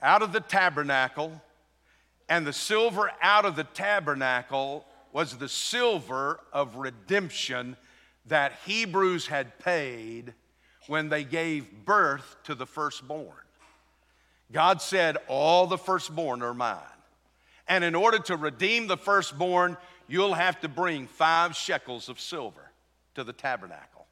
out 0.00 0.22
of 0.22 0.32
the 0.32 0.40
tabernacle 0.40 1.40
and 2.28 2.46
the 2.46 2.52
silver 2.52 3.10
out 3.20 3.44
of 3.44 3.56
the 3.56 3.64
tabernacle 3.64 4.86
was 5.12 5.36
the 5.36 5.48
silver 5.48 6.40
of 6.52 6.76
redemption 6.76 7.76
that 8.26 8.54
Hebrews 8.64 9.26
had 9.26 9.58
paid 9.58 10.32
when 10.86 11.08
they 11.08 11.24
gave 11.24 11.84
birth 11.84 12.36
to 12.44 12.54
the 12.54 12.66
firstborn. 12.66 13.36
God 14.50 14.80
said, 14.80 15.18
All 15.28 15.66
the 15.66 15.76
firstborn 15.76 16.42
are 16.42 16.54
mine. 16.54 16.78
And 17.72 17.84
in 17.84 17.94
order 17.94 18.18
to 18.18 18.36
redeem 18.36 18.86
the 18.86 18.98
firstborn, 18.98 19.78
you'll 20.06 20.34
have 20.34 20.60
to 20.60 20.68
bring 20.68 21.06
five 21.06 21.56
shekels 21.56 22.10
of 22.10 22.20
silver 22.20 22.70
to 23.14 23.24
the 23.24 23.32
tabernacle. 23.32 24.06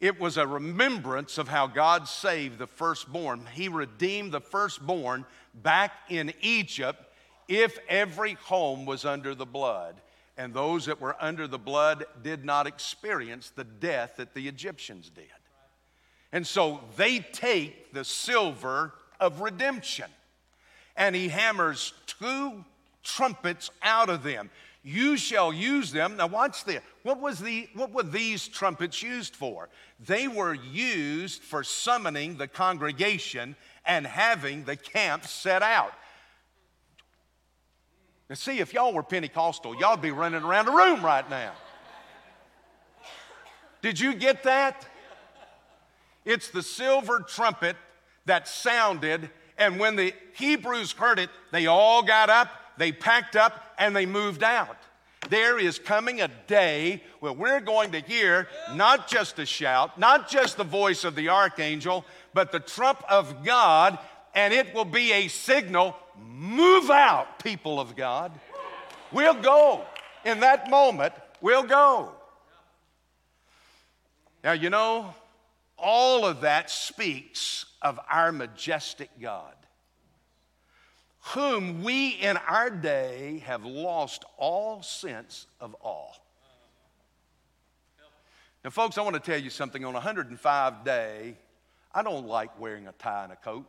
It 0.00 0.18
was 0.18 0.38
a 0.38 0.46
remembrance 0.46 1.36
of 1.36 1.46
how 1.46 1.66
God 1.66 2.08
saved 2.08 2.56
the 2.56 2.66
firstborn. 2.66 3.46
He 3.52 3.68
redeemed 3.68 4.32
the 4.32 4.40
firstborn 4.40 5.26
back 5.52 5.92
in 6.08 6.32
Egypt 6.40 7.04
if 7.48 7.78
every 7.86 8.32
home 8.32 8.86
was 8.86 9.04
under 9.04 9.34
the 9.34 9.44
blood, 9.44 10.00
and 10.38 10.54
those 10.54 10.86
that 10.86 11.02
were 11.02 11.22
under 11.22 11.46
the 11.46 11.58
blood 11.58 12.06
did 12.22 12.46
not 12.46 12.66
experience 12.66 13.50
the 13.50 13.64
death 13.64 14.14
that 14.16 14.32
the 14.32 14.48
Egyptians 14.48 15.10
did. 15.10 15.26
And 16.32 16.46
so 16.46 16.80
they 16.96 17.18
take 17.18 17.92
the 17.92 18.06
silver 18.06 18.94
of 19.20 19.42
redemption, 19.42 20.08
and 20.96 21.14
he 21.14 21.28
hammers 21.28 21.92
two 22.06 22.64
trumpets 23.02 23.70
out 23.82 24.08
of 24.08 24.22
them. 24.22 24.50
You 24.82 25.16
shall 25.16 25.52
use 25.52 25.92
them. 25.92 26.18
Now, 26.18 26.26
watch 26.26 26.64
this. 26.64 26.82
What, 27.02 27.20
was 27.20 27.38
the, 27.38 27.68
what 27.74 27.92
were 27.92 28.02
these 28.02 28.46
trumpets 28.46 29.02
used 29.02 29.34
for? 29.34 29.70
They 30.06 30.28
were 30.28 30.52
used 30.52 31.42
for 31.42 31.64
summoning 31.64 32.36
the 32.36 32.48
congregation 32.48 33.56
and 33.86 34.06
having 34.06 34.64
the 34.64 34.76
camp 34.76 35.24
set 35.24 35.62
out. 35.62 35.92
And 38.28 38.38
see, 38.38 38.58
if 38.58 38.74
y'all 38.74 38.92
were 38.92 39.02
Pentecostal, 39.02 39.74
y'all 39.78 39.92
would 39.92 40.02
be 40.02 40.10
running 40.10 40.42
around 40.42 40.66
the 40.66 40.72
room 40.72 41.04
right 41.04 41.28
now. 41.28 41.52
Did 43.80 44.00
you 44.00 44.14
get 44.14 44.44
that? 44.44 44.86
It's 46.24 46.48
the 46.48 46.62
silver 46.62 47.20
trumpet 47.20 47.76
that 48.24 48.48
sounded, 48.48 49.30
and 49.58 49.78
when 49.78 49.96
the 49.96 50.12
Hebrews 50.34 50.92
heard 50.92 51.18
it, 51.18 51.30
they 51.52 51.66
all 51.66 52.02
got 52.02 52.30
up, 52.30 52.48
they 52.76 52.92
packed 52.92 53.36
up, 53.36 53.74
and 53.78 53.94
they 53.94 54.06
moved 54.06 54.42
out. 54.42 54.76
There 55.30 55.58
is 55.58 55.78
coming 55.78 56.20
a 56.20 56.28
day 56.46 57.02
where 57.20 57.32
we're 57.32 57.60
going 57.60 57.92
to 57.92 58.00
hear 58.00 58.48
not 58.74 59.08
just 59.08 59.38
a 59.38 59.46
shout, 59.46 59.98
not 59.98 60.28
just 60.28 60.56
the 60.56 60.64
voice 60.64 61.04
of 61.04 61.14
the 61.14 61.30
archangel, 61.30 62.04
but 62.34 62.52
the 62.52 62.60
trump 62.60 63.02
of 63.08 63.44
God, 63.44 63.98
and 64.34 64.52
it 64.52 64.74
will 64.74 64.84
be 64.84 65.12
a 65.12 65.28
signal 65.28 65.96
move 66.22 66.90
out, 66.90 67.38
people 67.42 67.80
of 67.80 67.96
God. 67.96 68.32
We'll 69.12 69.40
go. 69.40 69.84
In 70.24 70.40
that 70.40 70.70
moment, 70.70 71.14
we'll 71.40 71.62
go. 71.62 72.10
Now, 74.42 74.52
you 74.52 74.68
know, 74.68 75.14
all 75.78 76.26
of 76.26 76.42
that 76.42 76.70
speaks 76.70 77.64
of 77.84 78.00
our 78.10 78.32
majestic 78.32 79.10
God, 79.20 79.54
whom 81.34 81.84
we 81.84 82.08
in 82.08 82.38
our 82.38 82.70
day 82.70 83.42
have 83.46 83.64
lost 83.64 84.24
all 84.38 84.82
sense 84.82 85.46
of 85.60 85.76
awe. 85.80 86.10
Now, 88.64 88.70
folks, 88.70 88.96
I 88.96 89.02
want 89.02 89.14
to 89.14 89.20
tell 89.20 89.38
you 89.38 89.50
something. 89.50 89.84
On 89.84 89.92
105 89.92 90.84
day, 90.84 91.36
I 91.94 92.02
don't 92.02 92.26
like 92.26 92.58
wearing 92.58 92.88
a 92.88 92.92
tie 92.92 93.24
and 93.24 93.32
a 93.34 93.36
coat. 93.36 93.66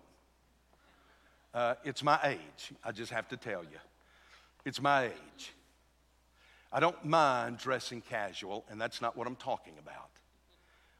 Uh, 1.54 1.76
it's 1.84 2.02
my 2.02 2.18
age. 2.24 2.74
I 2.84 2.94
just 2.94 3.12
have 3.12 3.28
to 3.30 3.38
tell 3.38 3.64
you. 3.64 3.78
It's 4.64 4.82
my 4.82 5.06
age. 5.06 5.54
I 6.72 6.80
don't 6.80 7.04
mind 7.06 7.58
dressing 7.58 8.02
casual, 8.02 8.66
and 8.70 8.80
that's 8.80 9.02
not 9.02 9.16
what 9.18 9.28
I'm 9.28 9.36
talking 9.36 9.74
about. 9.80 10.10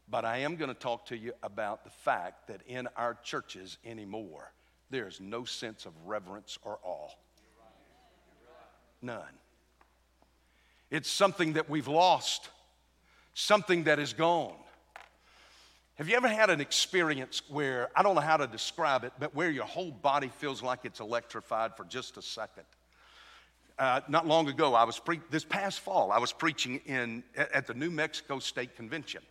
But 0.08 0.26
I 0.26 0.38
am 0.40 0.56
going 0.56 0.70
to 0.70 0.80
talk 0.80 1.08
to 1.08 1.18
you 1.18 1.34
about 1.42 1.84
the 1.84 1.90
fact 1.90 2.48
that 2.48 2.62
in 2.68 2.88
our 2.96 3.18
churches 3.24 3.78
anymore, 3.84 4.52
there's 4.90 5.20
no 5.20 5.46
sense 5.46 5.86
of 5.86 5.94
reverence 6.06 6.60
or 6.62 6.80
awe. 6.84 7.10
None. 9.02 9.24
It's 10.92 11.10
something 11.10 11.54
that 11.54 11.70
we've 11.70 11.88
lost, 11.88 12.50
something 13.34 13.86
that 13.86 14.00
is 14.00 14.14
gone. 14.14 14.56
Have 15.96 16.10
you 16.10 16.16
ever 16.18 16.28
had 16.28 16.50
an 16.50 16.60
experience 16.60 17.42
where, 17.48 17.90
I 17.96 18.04
don't 18.04 18.16
know 18.16 18.22
how 18.22 18.38
to 18.38 18.48
describe 18.48 19.06
it, 19.06 19.14
but 19.18 19.34
where 19.34 19.50
your 19.50 19.66
whole 19.66 19.92
body 19.92 20.28
feels 20.28 20.62
like 20.62 20.80
it's 20.84 21.00
electrified 21.00 21.76
for 21.78 21.86
just 21.86 22.18
a 22.18 22.22
second? 22.22 22.66
Uh, 23.80 24.02
not 24.08 24.28
long 24.28 24.48
ago, 24.48 24.74
I 24.74 24.84
was 24.84 25.00
pre- 25.00 25.22
this 25.32 25.44
past 25.46 25.80
fall, 25.80 26.12
I 26.12 26.20
was 26.20 26.32
preaching 26.32 26.82
in 26.86 27.24
at 27.36 27.66
the 27.66 27.74
New 27.74 27.90
Mexico 27.90 28.40
State 28.40 28.76
Convention, 28.76 29.22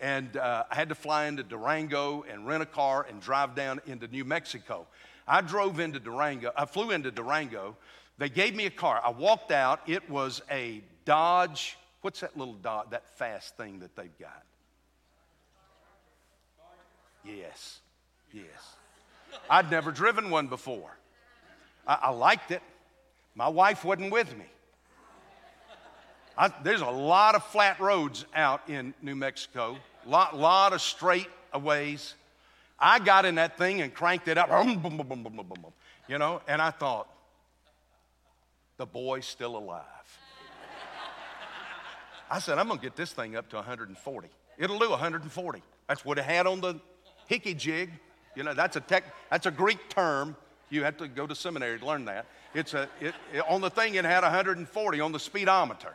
and 0.00 0.36
uh, 0.36 0.64
I 0.70 0.74
had 0.74 0.88
to 0.88 0.94
fly 0.94 1.26
into 1.26 1.42
Durango 1.42 2.24
and 2.30 2.46
rent 2.46 2.62
a 2.62 2.66
car 2.66 3.06
and 3.08 3.20
drive 3.20 3.54
down 3.54 3.80
into 3.86 4.08
New 4.08 4.24
Mexico. 4.24 4.86
I 5.28 5.42
drove 5.42 5.78
into 5.78 6.00
Durango. 6.00 6.52
I 6.56 6.64
flew 6.64 6.90
into 6.90 7.10
Durango. 7.10 7.76
They 8.18 8.28
gave 8.28 8.54
me 8.54 8.66
a 8.66 8.70
car. 8.70 9.00
I 9.04 9.10
walked 9.10 9.52
out. 9.52 9.80
It 9.86 10.08
was 10.10 10.42
a 10.50 10.82
Dodge. 11.04 11.76
What's 12.00 12.20
that 12.20 12.36
little 12.36 12.54
Dodge? 12.54 12.90
That 12.90 13.08
fast 13.16 13.56
thing 13.56 13.80
that 13.80 13.94
they've 13.94 14.18
got? 14.18 14.42
Yes, 17.24 17.80
yes. 18.32 18.76
I'd 19.48 19.70
never 19.70 19.92
driven 19.92 20.30
one 20.30 20.46
before. 20.46 20.96
I, 21.86 21.98
I 22.02 22.10
liked 22.10 22.50
it. 22.50 22.62
My 23.34 23.48
wife 23.48 23.84
wasn't 23.84 24.10
with 24.10 24.36
me. 24.36 24.46
I, 26.36 26.48
there's 26.62 26.80
a 26.80 26.86
lot 26.86 27.34
of 27.34 27.44
flat 27.44 27.80
roads 27.80 28.24
out 28.34 28.62
in 28.68 28.94
New 29.02 29.14
Mexico, 29.14 29.76
lot, 30.06 30.36
lot 30.36 30.72
of 30.72 30.80
straight 30.80 31.28
ways. 31.54 32.14
I 32.78 32.98
got 32.98 33.24
in 33.24 33.34
that 33.34 33.58
thing 33.58 33.82
and 33.82 33.92
cranked 33.92 34.28
it 34.28 34.38
up, 34.38 34.48
you 36.08 36.18
know, 36.18 36.40
and 36.48 36.62
I 36.62 36.70
thought, 36.70 37.08
the 38.78 38.86
boy's 38.86 39.26
still 39.26 39.58
alive. 39.58 39.84
I 42.30 42.38
said, 42.38 42.58
I'm 42.58 42.68
gonna 42.68 42.80
get 42.80 42.96
this 42.96 43.12
thing 43.12 43.36
up 43.36 43.50
to 43.50 43.56
140. 43.56 44.28
It'll 44.56 44.78
do 44.78 44.90
140. 44.90 45.62
That's 45.88 46.04
what 46.04 46.16
it 46.16 46.24
had 46.24 46.46
on 46.46 46.60
the 46.60 46.80
hickey 47.26 47.54
jig. 47.54 47.90
You 48.36 48.44
know, 48.44 48.54
that's 48.54 48.76
a 48.76 48.80
tech, 48.80 49.04
that's 49.30 49.46
a 49.46 49.50
Greek 49.50 49.88
term. 49.88 50.36
You 50.70 50.84
had 50.84 50.98
to 50.98 51.08
go 51.08 51.26
to 51.26 51.34
seminary 51.34 51.78
to 51.78 51.84
learn 51.84 52.04
that. 52.04 52.26
It's 52.54 52.74
a, 52.74 52.88
it, 53.00 53.14
it, 53.32 53.42
on 53.48 53.60
the 53.60 53.70
thing, 53.70 53.94
it 53.94 54.04
had 54.04 54.22
140 54.22 55.00
on 55.00 55.12
the 55.12 55.18
speedometer. 55.18 55.94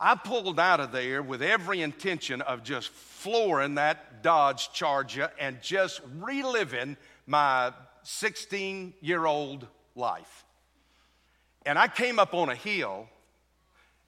I 0.00 0.14
pulled 0.14 0.58
out 0.58 0.80
of 0.80 0.92
there 0.92 1.22
with 1.22 1.42
every 1.42 1.82
intention 1.82 2.40
of 2.42 2.62
just 2.62 2.88
flooring 2.88 3.74
that 3.74 4.22
Dodge 4.22 4.72
Charger 4.72 5.30
and 5.38 5.60
just 5.60 6.00
reliving 6.18 6.96
my 7.26 7.72
16 8.02 8.94
year 9.00 9.26
old 9.26 9.66
life. 9.94 10.44
And 11.66 11.78
I 11.78 11.88
came 11.88 12.18
up 12.18 12.32
on 12.32 12.48
a 12.48 12.54
hill, 12.54 13.06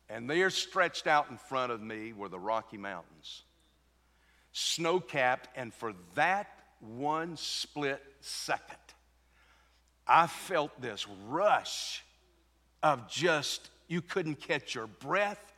and 0.08 0.28
there 0.30 0.48
stretched 0.48 1.06
out 1.06 1.28
in 1.30 1.36
front 1.36 1.70
of 1.70 1.82
me 1.82 2.14
were 2.14 2.30
the 2.30 2.38
Rocky 2.38 2.78
Mountains 2.78 3.42
snow 4.52 5.00
capped, 5.00 5.48
and 5.56 5.72
for 5.72 5.94
that 6.14 6.48
one 6.80 7.36
split 7.36 8.02
second, 8.20 8.76
I 10.06 10.26
felt 10.26 10.80
this 10.80 11.06
rush 11.28 12.04
of 12.82 13.08
just, 13.08 13.70
you 13.88 14.02
couldn't 14.02 14.40
catch 14.40 14.74
your 14.74 14.86
breath. 14.86 15.51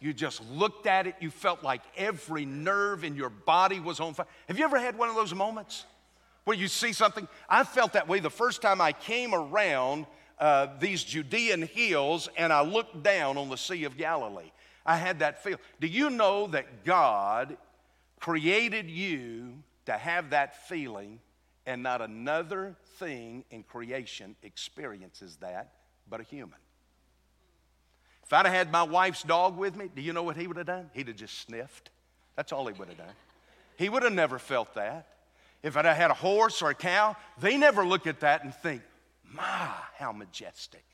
You 0.00 0.12
just 0.12 0.42
looked 0.50 0.86
at 0.86 1.06
it, 1.06 1.16
you 1.20 1.30
felt 1.30 1.62
like 1.62 1.82
every 1.96 2.44
nerve 2.44 3.02
in 3.04 3.16
your 3.16 3.30
body 3.30 3.80
was 3.80 3.98
on 4.00 4.14
fire. 4.14 4.26
Have 4.48 4.58
you 4.58 4.64
ever 4.64 4.78
had 4.78 4.98
one 4.98 5.08
of 5.08 5.14
those 5.14 5.34
moments 5.34 5.84
where 6.44 6.56
you 6.56 6.68
see 6.68 6.92
something? 6.92 7.26
I 7.48 7.64
felt 7.64 7.94
that 7.94 8.06
way 8.06 8.20
the 8.20 8.30
first 8.30 8.60
time 8.60 8.80
I 8.80 8.92
came 8.92 9.34
around 9.34 10.06
uh, 10.38 10.68
these 10.78 11.02
Judean 11.02 11.62
hills 11.62 12.28
and 12.36 12.52
I 12.52 12.60
looked 12.60 13.02
down 13.02 13.38
on 13.38 13.48
the 13.48 13.56
Sea 13.56 13.84
of 13.84 13.96
Galilee. 13.96 14.50
I 14.84 14.96
had 14.96 15.20
that 15.20 15.42
feel. 15.42 15.58
Do 15.80 15.86
you 15.86 16.10
know 16.10 16.46
that 16.48 16.84
God 16.84 17.56
created 18.20 18.90
you 18.90 19.54
to 19.86 19.92
have 19.92 20.30
that 20.30 20.66
feeling, 20.68 21.20
and 21.64 21.82
not 21.82 22.02
another 22.02 22.76
thing 22.98 23.44
in 23.50 23.62
creation 23.62 24.36
experiences 24.42 25.36
that 25.36 25.72
but 26.08 26.20
a 26.20 26.24
human. 26.24 26.58
If 28.26 28.32
I'd 28.32 28.46
have 28.46 28.54
had 28.54 28.72
my 28.72 28.82
wife's 28.82 29.22
dog 29.22 29.56
with 29.56 29.76
me, 29.76 29.88
do 29.94 30.02
you 30.02 30.12
know 30.12 30.24
what 30.24 30.36
he 30.36 30.48
would 30.48 30.56
have 30.56 30.66
done? 30.66 30.90
He'd 30.94 31.06
have 31.06 31.16
just 31.16 31.46
sniffed. 31.46 31.90
That's 32.34 32.52
all 32.52 32.66
he 32.66 32.72
would 32.72 32.88
have 32.88 32.98
done. 32.98 33.14
He 33.76 33.88
would 33.88 34.02
have 34.02 34.12
never 34.12 34.38
felt 34.38 34.74
that. 34.74 35.06
If 35.62 35.76
I'd 35.76 35.84
have 35.84 35.96
had 35.96 36.10
a 36.10 36.14
horse 36.14 36.60
or 36.60 36.70
a 36.70 36.74
cow, 36.74 37.16
they 37.40 37.56
never 37.56 37.86
look 37.86 38.06
at 38.06 38.20
that 38.20 38.42
and 38.42 38.52
think, 38.52 38.82
my, 39.32 39.70
how 39.96 40.12
majestic. 40.12 40.84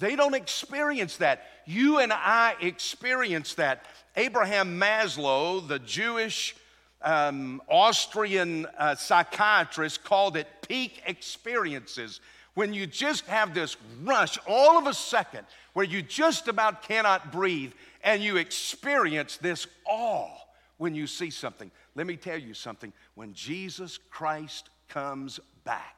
They 0.00 0.16
don't 0.16 0.34
experience 0.34 1.18
that. 1.18 1.44
You 1.64 1.98
and 1.98 2.12
I 2.12 2.54
experience 2.60 3.54
that. 3.54 3.84
Abraham 4.16 4.78
Maslow, 4.80 5.66
the 5.66 5.78
Jewish 5.78 6.56
um, 7.02 7.62
Austrian 7.68 8.66
uh, 8.78 8.96
psychiatrist, 8.96 10.02
called 10.02 10.36
it 10.36 10.48
peak 10.66 11.02
experiences. 11.06 12.20
When 12.54 12.72
you 12.72 12.86
just 12.86 13.26
have 13.26 13.52
this 13.52 13.76
rush 14.02 14.38
all 14.46 14.78
of 14.78 14.86
a 14.86 14.94
second 14.94 15.46
where 15.72 15.84
you 15.84 16.02
just 16.02 16.48
about 16.48 16.82
cannot 16.82 17.32
breathe 17.32 17.72
and 18.02 18.22
you 18.22 18.36
experience 18.36 19.36
this 19.38 19.66
awe 19.86 20.30
when 20.78 20.94
you 20.94 21.06
see 21.06 21.30
something. 21.30 21.70
Let 21.94 22.06
me 22.06 22.16
tell 22.16 22.38
you 22.38 22.54
something. 22.54 22.92
When 23.14 23.34
Jesus 23.34 23.98
Christ 24.10 24.70
comes 24.88 25.40
back 25.64 25.96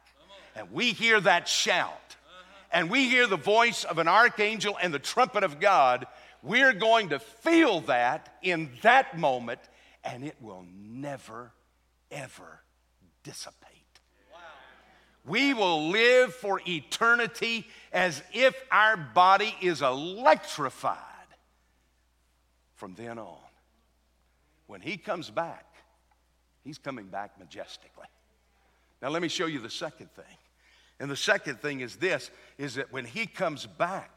and 0.54 0.70
we 0.72 0.92
hear 0.92 1.20
that 1.20 1.48
shout, 1.48 2.16
and 2.72 2.90
we 2.90 3.08
hear 3.08 3.26
the 3.26 3.36
voice 3.36 3.84
of 3.84 3.98
an 3.98 4.08
archangel 4.08 4.76
and 4.82 4.92
the 4.92 4.98
trumpet 4.98 5.44
of 5.44 5.60
God, 5.60 6.06
we're 6.42 6.72
going 6.72 7.10
to 7.10 7.18
feel 7.18 7.80
that 7.82 8.36
in 8.42 8.70
that 8.82 9.18
moment, 9.18 9.60
and 10.04 10.24
it 10.24 10.36
will 10.40 10.64
never, 10.74 11.52
ever 12.10 12.60
dissipate. 13.22 13.65
We 15.26 15.54
will 15.54 15.88
live 15.88 16.34
for 16.34 16.60
eternity 16.66 17.66
as 17.92 18.22
if 18.32 18.54
our 18.70 18.96
body 18.96 19.54
is 19.60 19.82
electrified 19.82 20.98
from 22.74 22.94
then 22.94 23.18
on. 23.18 23.36
When 24.66 24.80
He 24.80 24.96
comes 24.96 25.30
back, 25.30 25.64
He's 26.62 26.78
coming 26.78 27.06
back 27.06 27.38
majestically. 27.38 28.06
Now, 29.00 29.10
let 29.10 29.22
me 29.22 29.28
show 29.28 29.46
you 29.46 29.60
the 29.60 29.70
second 29.70 30.10
thing. 30.16 30.24
And 30.98 31.10
the 31.10 31.16
second 31.16 31.60
thing 31.60 31.80
is 31.80 31.96
this 31.96 32.30
is 32.58 32.74
that 32.76 32.92
when 32.92 33.04
he 33.04 33.26
comes 33.26 33.66
back, 33.66 34.10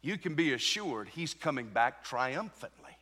you 0.00 0.16
can 0.16 0.34
be 0.34 0.52
assured 0.52 1.08
he's 1.08 1.34
coming 1.34 1.68
back 1.68 2.02
triumphantly. 2.02 2.96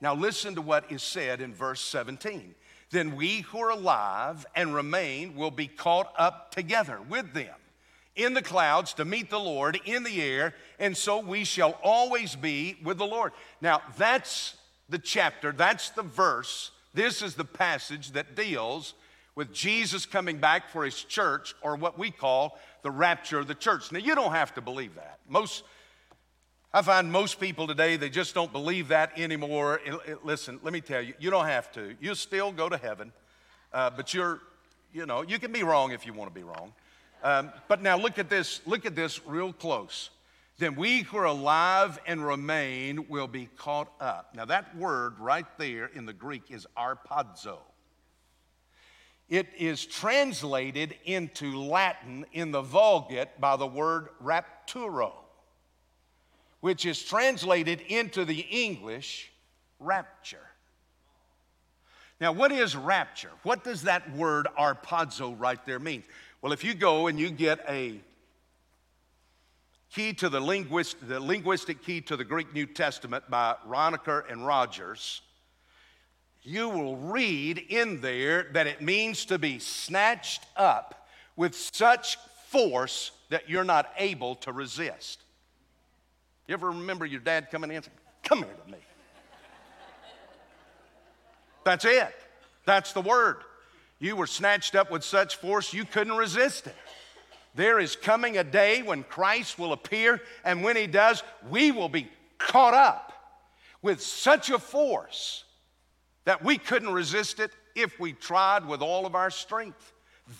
Now, 0.00 0.14
listen 0.14 0.54
to 0.54 0.62
what 0.62 0.90
is 0.92 1.02
said 1.02 1.40
in 1.40 1.52
verse 1.52 1.80
17. 1.80 2.54
Then 2.90 3.16
we 3.16 3.40
who 3.40 3.60
are 3.60 3.70
alive 3.70 4.46
and 4.54 4.74
remain 4.74 5.36
will 5.36 5.50
be 5.50 5.66
caught 5.66 6.12
up 6.16 6.54
together 6.54 6.98
with 7.08 7.34
them 7.34 7.54
in 8.16 8.34
the 8.34 8.42
clouds 8.42 8.94
to 8.94 9.04
meet 9.04 9.30
the 9.30 9.38
Lord 9.38 9.78
in 9.84 10.02
the 10.02 10.20
air, 10.20 10.54
and 10.78 10.96
so 10.96 11.20
we 11.20 11.44
shall 11.44 11.78
always 11.82 12.34
be 12.34 12.76
with 12.82 12.98
the 12.98 13.06
Lord. 13.06 13.32
Now, 13.60 13.80
that's 13.96 14.56
the 14.88 14.98
chapter, 14.98 15.52
that's 15.52 15.90
the 15.90 16.02
verse. 16.02 16.72
This 16.94 17.22
is 17.22 17.34
the 17.34 17.44
passage 17.44 18.12
that 18.12 18.34
deals 18.34 18.94
with 19.36 19.52
Jesus 19.52 20.04
coming 20.04 20.38
back 20.38 20.68
for 20.68 20.84
his 20.84 21.04
church, 21.04 21.54
or 21.62 21.76
what 21.76 21.96
we 21.96 22.10
call 22.10 22.58
the 22.82 22.90
rapture 22.90 23.38
of 23.38 23.46
the 23.46 23.54
church. 23.54 23.92
Now, 23.92 24.00
you 24.00 24.16
don't 24.16 24.32
have 24.32 24.52
to 24.54 24.60
believe 24.60 24.96
that. 24.96 25.20
Most, 25.28 25.62
I 26.72 26.82
find 26.82 27.10
most 27.10 27.40
people 27.40 27.66
today, 27.66 27.96
they 27.96 28.10
just 28.10 28.34
don't 28.34 28.52
believe 28.52 28.88
that 28.88 29.18
anymore. 29.18 29.80
It, 29.86 29.94
it, 30.06 30.24
listen, 30.24 30.60
let 30.62 30.72
me 30.72 30.82
tell 30.82 31.00
you, 31.00 31.14
you 31.18 31.30
don't 31.30 31.46
have 31.46 31.72
to. 31.72 31.96
You 31.98 32.14
still 32.14 32.52
go 32.52 32.68
to 32.68 32.76
heaven, 32.76 33.12
uh, 33.72 33.88
but 33.90 34.12
you're, 34.12 34.40
you 34.92 35.06
know, 35.06 35.22
you 35.22 35.38
can 35.38 35.50
be 35.50 35.62
wrong 35.62 35.92
if 35.92 36.04
you 36.04 36.12
want 36.12 36.30
to 36.30 36.34
be 36.34 36.44
wrong. 36.44 36.74
Um, 37.22 37.52
but 37.68 37.82
now 37.82 37.96
look 37.96 38.18
at 38.18 38.28
this, 38.28 38.60
look 38.66 38.84
at 38.84 38.94
this 38.94 39.26
real 39.26 39.52
close. 39.52 40.10
Then 40.58 40.74
we 40.74 41.02
who 41.02 41.16
are 41.18 41.24
alive 41.24 41.98
and 42.06 42.24
remain 42.24 43.08
will 43.08 43.28
be 43.28 43.48
caught 43.56 43.90
up. 44.00 44.34
Now, 44.34 44.44
that 44.44 44.76
word 44.76 45.18
right 45.18 45.46
there 45.56 45.86
in 45.86 46.04
the 46.04 46.12
Greek 46.12 46.50
is 46.50 46.66
arpazo. 46.76 47.58
It 49.28 49.46
is 49.56 49.86
translated 49.86 50.96
into 51.04 51.58
Latin 51.58 52.26
in 52.32 52.50
the 52.50 52.62
Vulgate 52.62 53.40
by 53.40 53.56
the 53.56 53.66
word 53.66 54.08
rapturo, 54.22 55.12
which 56.60 56.84
is 56.86 57.02
translated 57.02 57.80
into 57.88 58.24
the 58.24 58.40
English 58.40 59.30
rapture. 59.78 60.38
Now, 62.20 62.32
what 62.32 62.50
is 62.50 62.74
rapture? 62.74 63.30
What 63.44 63.62
does 63.62 63.82
that 63.82 64.10
word 64.12 64.48
arpazo 64.58 65.38
right 65.38 65.64
there 65.66 65.78
mean? 65.78 66.02
Well, 66.42 66.52
if 66.52 66.64
you 66.64 66.74
go 66.74 67.06
and 67.06 67.18
you 67.18 67.30
get 67.30 67.60
a 67.68 68.00
key 69.92 70.12
to 70.14 70.28
the, 70.28 70.40
linguist, 70.40 70.96
the 71.06 71.20
linguistic 71.20 71.82
key 71.82 72.00
to 72.02 72.16
the 72.16 72.24
Greek 72.24 72.52
New 72.52 72.66
Testament 72.66 73.24
by 73.30 73.54
Rienecker 73.66 74.30
and 74.30 74.44
Rogers, 74.44 75.22
you 76.42 76.68
will 76.68 76.96
read 76.96 77.58
in 77.68 78.00
there 78.00 78.48
that 78.52 78.66
it 78.66 78.82
means 78.82 79.24
to 79.26 79.38
be 79.38 79.58
snatched 79.58 80.44
up 80.56 81.08
with 81.36 81.54
such 81.54 82.18
force 82.48 83.12
that 83.30 83.48
you're 83.48 83.64
not 83.64 83.92
able 83.98 84.34
to 84.36 84.52
resist. 84.52 85.22
You 86.48 86.54
ever 86.54 86.68
remember 86.68 87.04
your 87.04 87.20
dad 87.20 87.50
coming 87.50 87.70
in 87.70 87.76
and 87.76 87.84
saying, 87.84 87.96
Come 88.24 88.38
here 88.38 88.54
to 88.64 88.72
me? 88.72 88.78
That's 91.64 91.84
it. 91.84 92.14
That's 92.64 92.92
the 92.94 93.02
word. 93.02 93.36
You 93.98 94.16
were 94.16 94.26
snatched 94.26 94.74
up 94.74 94.90
with 94.90 95.04
such 95.04 95.36
force 95.36 95.74
you 95.74 95.84
couldn't 95.84 96.16
resist 96.16 96.66
it. 96.66 96.76
There 97.54 97.78
is 97.78 97.96
coming 97.96 98.38
a 98.38 98.44
day 98.44 98.82
when 98.82 99.02
Christ 99.02 99.58
will 99.58 99.72
appear, 99.72 100.20
and 100.44 100.62
when 100.62 100.76
he 100.76 100.86
does, 100.86 101.22
we 101.50 101.70
will 101.72 101.88
be 101.88 102.08
caught 102.38 102.74
up 102.74 103.12
with 103.82 104.00
such 104.00 104.48
a 104.48 104.58
force 104.58 105.44
that 106.24 106.44
we 106.44 106.56
couldn't 106.56 106.92
resist 106.92 107.40
it 107.40 107.50
if 107.74 107.98
we 108.00 108.12
tried 108.12 108.66
with 108.66 108.80
all 108.80 109.06
of 109.06 109.14
our 109.14 109.30
strength. 109.30 109.92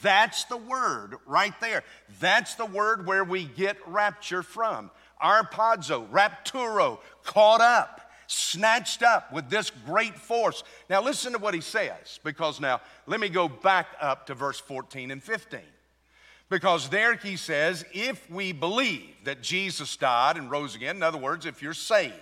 That's 0.02 0.44
the 0.44 0.56
word 0.56 1.16
right 1.26 1.58
there. 1.60 1.82
That's 2.20 2.54
the 2.54 2.66
word 2.66 3.06
where 3.06 3.24
we 3.24 3.44
get 3.44 3.76
rapture 3.86 4.42
from. 4.42 4.90
Arpazo, 5.22 6.08
rapturo, 6.10 6.98
caught 7.24 7.60
up, 7.60 8.10
snatched 8.26 9.02
up 9.02 9.32
with 9.32 9.48
this 9.48 9.70
great 9.86 10.14
force. 10.14 10.62
Now, 10.88 11.02
listen 11.02 11.32
to 11.32 11.38
what 11.38 11.54
he 11.54 11.60
says, 11.60 12.20
because 12.24 12.60
now 12.60 12.80
let 13.06 13.20
me 13.20 13.28
go 13.28 13.48
back 13.48 13.88
up 14.00 14.26
to 14.26 14.34
verse 14.34 14.60
14 14.60 15.10
and 15.10 15.22
15. 15.22 15.60
Because 16.50 16.88
there 16.88 17.14
he 17.16 17.36
says, 17.36 17.84
if 17.92 18.30
we 18.30 18.52
believe 18.52 19.14
that 19.24 19.42
Jesus 19.42 19.96
died 19.96 20.36
and 20.36 20.50
rose 20.50 20.74
again, 20.74 20.96
in 20.96 21.02
other 21.02 21.18
words, 21.18 21.44
if 21.44 21.62
you're 21.62 21.74
saved, 21.74 22.14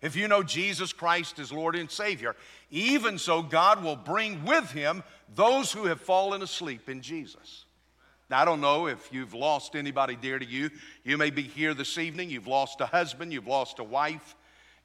if 0.00 0.14
you 0.14 0.28
know 0.28 0.42
Jesus 0.42 0.92
Christ 0.92 1.38
is 1.38 1.50
Lord 1.50 1.74
and 1.74 1.90
Savior, 1.90 2.36
even 2.70 3.18
so, 3.18 3.42
God 3.42 3.82
will 3.82 3.96
bring 3.96 4.44
with 4.44 4.70
him 4.70 5.02
those 5.34 5.72
who 5.72 5.86
have 5.86 6.00
fallen 6.00 6.42
asleep 6.42 6.88
in 6.88 7.00
Jesus. 7.00 7.63
I 8.30 8.44
don't 8.44 8.60
know 8.60 8.86
if 8.86 9.12
you've 9.12 9.34
lost 9.34 9.76
anybody 9.76 10.16
dear 10.16 10.38
to 10.38 10.46
you. 10.46 10.70
You 11.04 11.18
may 11.18 11.30
be 11.30 11.42
here 11.42 11.74
this 11.74 11.98
evening. 11.98 12.30
You've 12.30 12.46
lost 12.46 12.80
a 12.80 12.86
husband, 12.86 13.32
you've 13.32 13.46
lost 13.46 13.78
a 13.78 13.84
wife, 13.84 14.34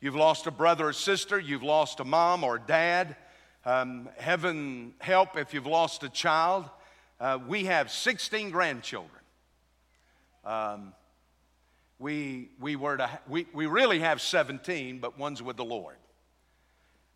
you've 0.01 0.15
lost 0.15 0.45
a 0.45 0.51
brother 0.51 0.89
or 0.89 0.93
sister, 0.93 1.39
you've 1.39 1.63
lost 1.63 2.01
a 2.01 2.05
mom 2.05 2.43
or 2.43 2.59
dad. 2.59 3.15
Um, 3.65 4.09
heaven 4.17 4.93
help 4.99 5.37
if 5.37 5.53
you've 5.53 5.65
lost 5.65 6.03
a 6.03 6.09
child. 6.09 6.69
Uh, 7.19 7.39
we 7.47 7.65
have 7.65 7.91
16 7.91 8.49
grandchildren. 8.51 9.21
Um, 10.43 10.93
we, 11.97 12.49
we, 12.59 12.75
were 12.75 12.97
to, 12.97 13.09
we, 13.27 13.45
we 13.53 13.65
really 13.65 13.99
have 13.99 14.21
17, 14.21 14.99
but 14.99 15.17
one's 15.17 15.41
with 15.41 15.57
the 15.57 15.65
Lord, 15.65 15.97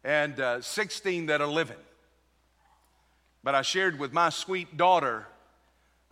and 0.03 0.39
uh, 0.39 0.61
16 0.61 1.27
that 1.27 1.41
are 1.41 1.47
living. 1.47 1.77
But 3.43 3.55
I 3.55 3.61
shared 3.61 3.97
with 3.97 4.13
my 4.13 4.29
sweet 4.29 4.75
daughter, 4.77 5.25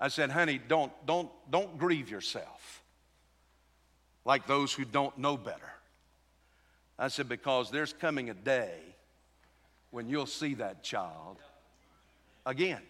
I 0.01 0.07
said, 0.07 0.31
honey, 0.31 0.59
don't, 0.67 0.91
don't, 1.05 1.29
don't 1.51 1.77
grieve 1.77 2.09
yourself 2.09 2.81
like 4.25 4.47
those 4.47 4.73
who 4.73 4.83
don't 4.83 5.15
know 5.19 5.37
better. 5.37 5.71
I 6.97 7.07
said, 7.07 7.29
because 7.29 7.69
there's 7.69 7.93
coming 7.93 8.31
a 8.31 8.33
day 8.33 8.79
when 9.91 10.09
you'll 10.09 10.25
see 10.25 10.55
that 10.55 10.81
child 10.81 11.37
again. 12.47 12.81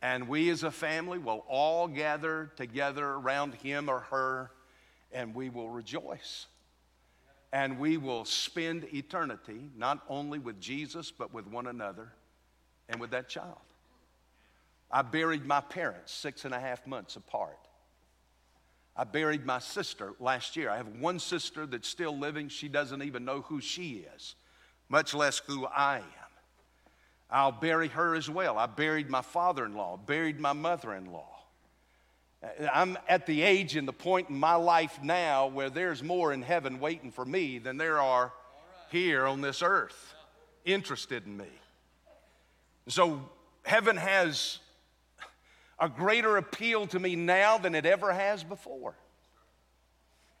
And 0.00 0.28
we 0.28 0.48
as 0.48 0.62
a 0.62 0.70
family 0.70 1.18
will 1.18 1.44
all 1.46 1.86
gather 1.86 2.50
together 2.56 3.06
around 3.06 3.54
him 3.56 3.90
or 3.90 4.00
her 4.00 4.50
and 5.12 5.34
we 5.34 5.50
will 5.50 5.68
rejoice. 5.68 6.46
And 7.52 7.78
we 7.78 7.98
will 7.98 8.24
spend 8.24 8.84
eternity 8.94 9.68
not 9.76 10.02
only 10.08 10.38
with 10.38 10.58
Jesus, 10.58 11.10
but 11.10 11.34
with 11.34 11.46
one 11.46 11.66
another 11.66 12.12
and 12.88 12.98
with 12.98 13.10
that 13.10 13.28
child. 13.28 13.58
I 14.90 15.02
buried 15.02 15.46
my 15.46 15.60
parents 15.60 16.12
six 16.12 16.44
and 16.44 16.52
a 16.52 16.60
half 16.60 16.86
months 16.86 17.16
apart. 17.16 17.58
I 18.96 19.04
buried 19.04 19.46
my 19.46 19.60
sister 19.60 20.12
last 20.18 20.56
year. 20.56 20.68
I 20.68 20.76
have 20.76 20.88
one 20.98 21.18
sister 21.20 21.64
that's 21.64 21.88
still 21.88 22.18
living. 22.18 22.48
She 22.48 22.68
doesn't 22.68 23.02
even 23.02 23.24
know 23.24 23.42
who 23.42 23.60
she 23.60 24.04
is, 24.16 24.34
much 24.88 25.14
less 25.14 25.38
who 25.46 25.66
I 25.66 25.98
am. 25.98 26.04
I'll 27.30 27.52
bury 27.52 27.88
her 27.88 28.14
as 28.16 28.28
well. 28.28 28.58
I 28.58 28.66
buried 28.66 29.08
my 29.08 29.22
father 29.22 29.64
in 29.64 29.74
law, 29.74 29.96
buried 29.96 30.40
my 30.40 30.52
mother 30.52 30.92
in 30.94 31.12
law. 31.12 31.28
I'm 32.72 32.98
at 33.08 33.26
the 33.26 33.42
age 33.42 33.76
and 33.76 33.86
the 33.86 33.92
point 33.92 34.30
in 34.30 34.38
my 34.38 34.54
life 34.54 34.98
now 35.02 35.46
where 35.46 35.70
there's 35.70 36.02
more 36.02 36.32
in 36.32 36.42
heaven 36.42 36.80
waiting 36.80 37.12
for 37.12 37.24
me 37.24 37.58
than 37.58 37.76
there 37.76 38.00
are 38.00 38.32
here 38.90 39.26
on 39.26 39.40
this 39.40 39.62
earth 39.62 40.14
interested 40.64 41.26
in 41.26 41.36
me. 41.36 41.48
So 42.88 43.28
heaven 43.64 43.96
has 43.96 44.58
a 45.80 45.88
greater 45.88 46.36
appeal 46.36 46.86
to 46.88 46.98
me 46.98 47.16
now 47.16 47.58
than 47.58 47.74
it 47.74 47.86
ever 47.86 48.12
has 48.12 48.44
before. 48.44 48.94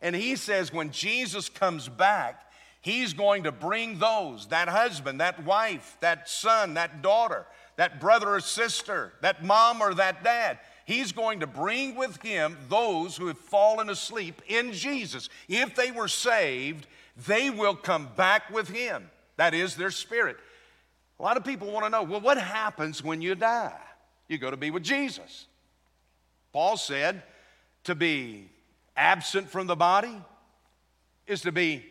And 0.02 0.14
he 0.14 0.36
says 0.36 0.72
when 0.72 0.90
Jesus 0.90 1.48
comes 1.48 1.88
back, 1.88 2.50
he's 2.80 3.12
going 3.12 3.44
to 3.44 3.52
bring 3.52 3.98
those 3.98 4.46
that 4.48 4.68
husband, 4.68 5.20
that 5.20 5.44
wife, 5.44 5.96
that 6.00 6.28
son, 6.28 6.74
that 6.74 7.02
daughter, 7.02 7.46
that 7.76 8.00
brother 8.00 8.34
or 8.34 8.40
sister, 8.40 9.12
that 9.22 9.44
mom 9.44 9.82
or 9.82 9.94
that 9.94 10.22
dad 10.22 10.58
He's 10.90 11.12
going 11.12 11.38
to 11.38 11.46
bring 11.46 11.94
with 11.94 12.20
him 12.20 12.56
those 12.68 13.16
who 13.16 13.28
have 13.28 13.38
fallen 13.38 13.88
asleep 13.88 14.42
in 14.48 14.72
Jesus. 14.72 15.28
If 15.48 15.76
they 15.76 15.92
were 15.92 16.08
saved, 16.08 16.88
they 17.28 17.48
will 17.48 17.76
come 17.76 18.08
back 18.16 18.50
with 18.50 18.68
him. 18.68 19.08
That 19.36 19.54
is 19.54 19.76
their 19.76 19.92
spirit. 19.92 20.36
A 21.20 21.22
lot 21.22 21.36
of 21.36 21.44
people 21.44 21.70
want 21.70 21.84
to 21.86 21.90
know 21.90 22.02
well, 22.02 22.20
what 22.20 22.38
happens 22.38 23.04
when 23.04 23.22
you 23.22 23.36
die? 23.36 23.78
You 24.30 24.38
go 24.38 24.52
to 24.52 24.56
be 24.56 24.70
with 24.70 24.84
Jesus. 24.84 25.48
Paul 26.52 26.76
said 26.76 27.24
to 27.82 27.96
be 27.96 28.48
absent 28.96 29.50
from 29.50 29.66
the 29.66 29.74
body 29.74 30.16
is 31.26 31.40
to 31.40 31.50
be 31.50 31.84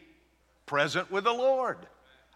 present 0.66 1.12
with 1.12 1.26
the 1.26 1.34
Lord. 1.34 1.78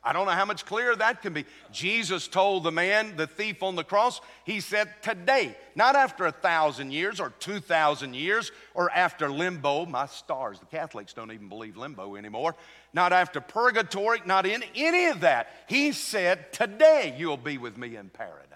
I 0.03 0.11
don't 0.11 0.25
know 0.25 0.33
how 0.33 0.43
much 0.43 0.65
clearer 0.65 0.93
that 0.97 1.21
can 1.21 1.31
be. 1.31 1.45
Jesus 1.71 2.27
told 2.27 2.65
the 2.65 2.71
man, 2.71 3.15
the 3.15 3.27
thief 3.27 3.63
on 3.63 3.77
the 3.77 3.85
cross, 3.85 4.19
he 4.43 4.59
said, 4.59 4.89
Today, 5.01 5.55
not 5.73 5.95
after 5.95 6.25
a 6.25 6.33
thousand 6.33 6.91
years 6.91 7.21
or 7.21 7.29
two 7.39 7.61
thousand 7.61 8.13
years 8.13 8.51
or 8.73 8.91
after 8.91 9.31
limbo, 9.31 9.85
my 9.85 10.07
stars, 10.07 10.59
the 10.59 10.65
Catholics 10.65 11.13
don't 11.13 11.31
even 11.31 11.47
believe 11.47 11.77
limbo 11.77 12.17
anymore, 12.17 12.57
not 12.93 13.13
after 13.13 13.39
purgatory, 13.39 14.21
not 14.25 14.45
in 14.45 14.65
any 14.75 15.05
of 15.05 15.21
that. 15.21 15.47
He 15.69 15.93
said, 15.93 16.51
Today 16.51 17.15
you'll 17.17 17.37
be 17.37 17.57
with 17.57 17.77
me 17.77 17.95
in 17.95 18.09
paradise. 18.09 18.52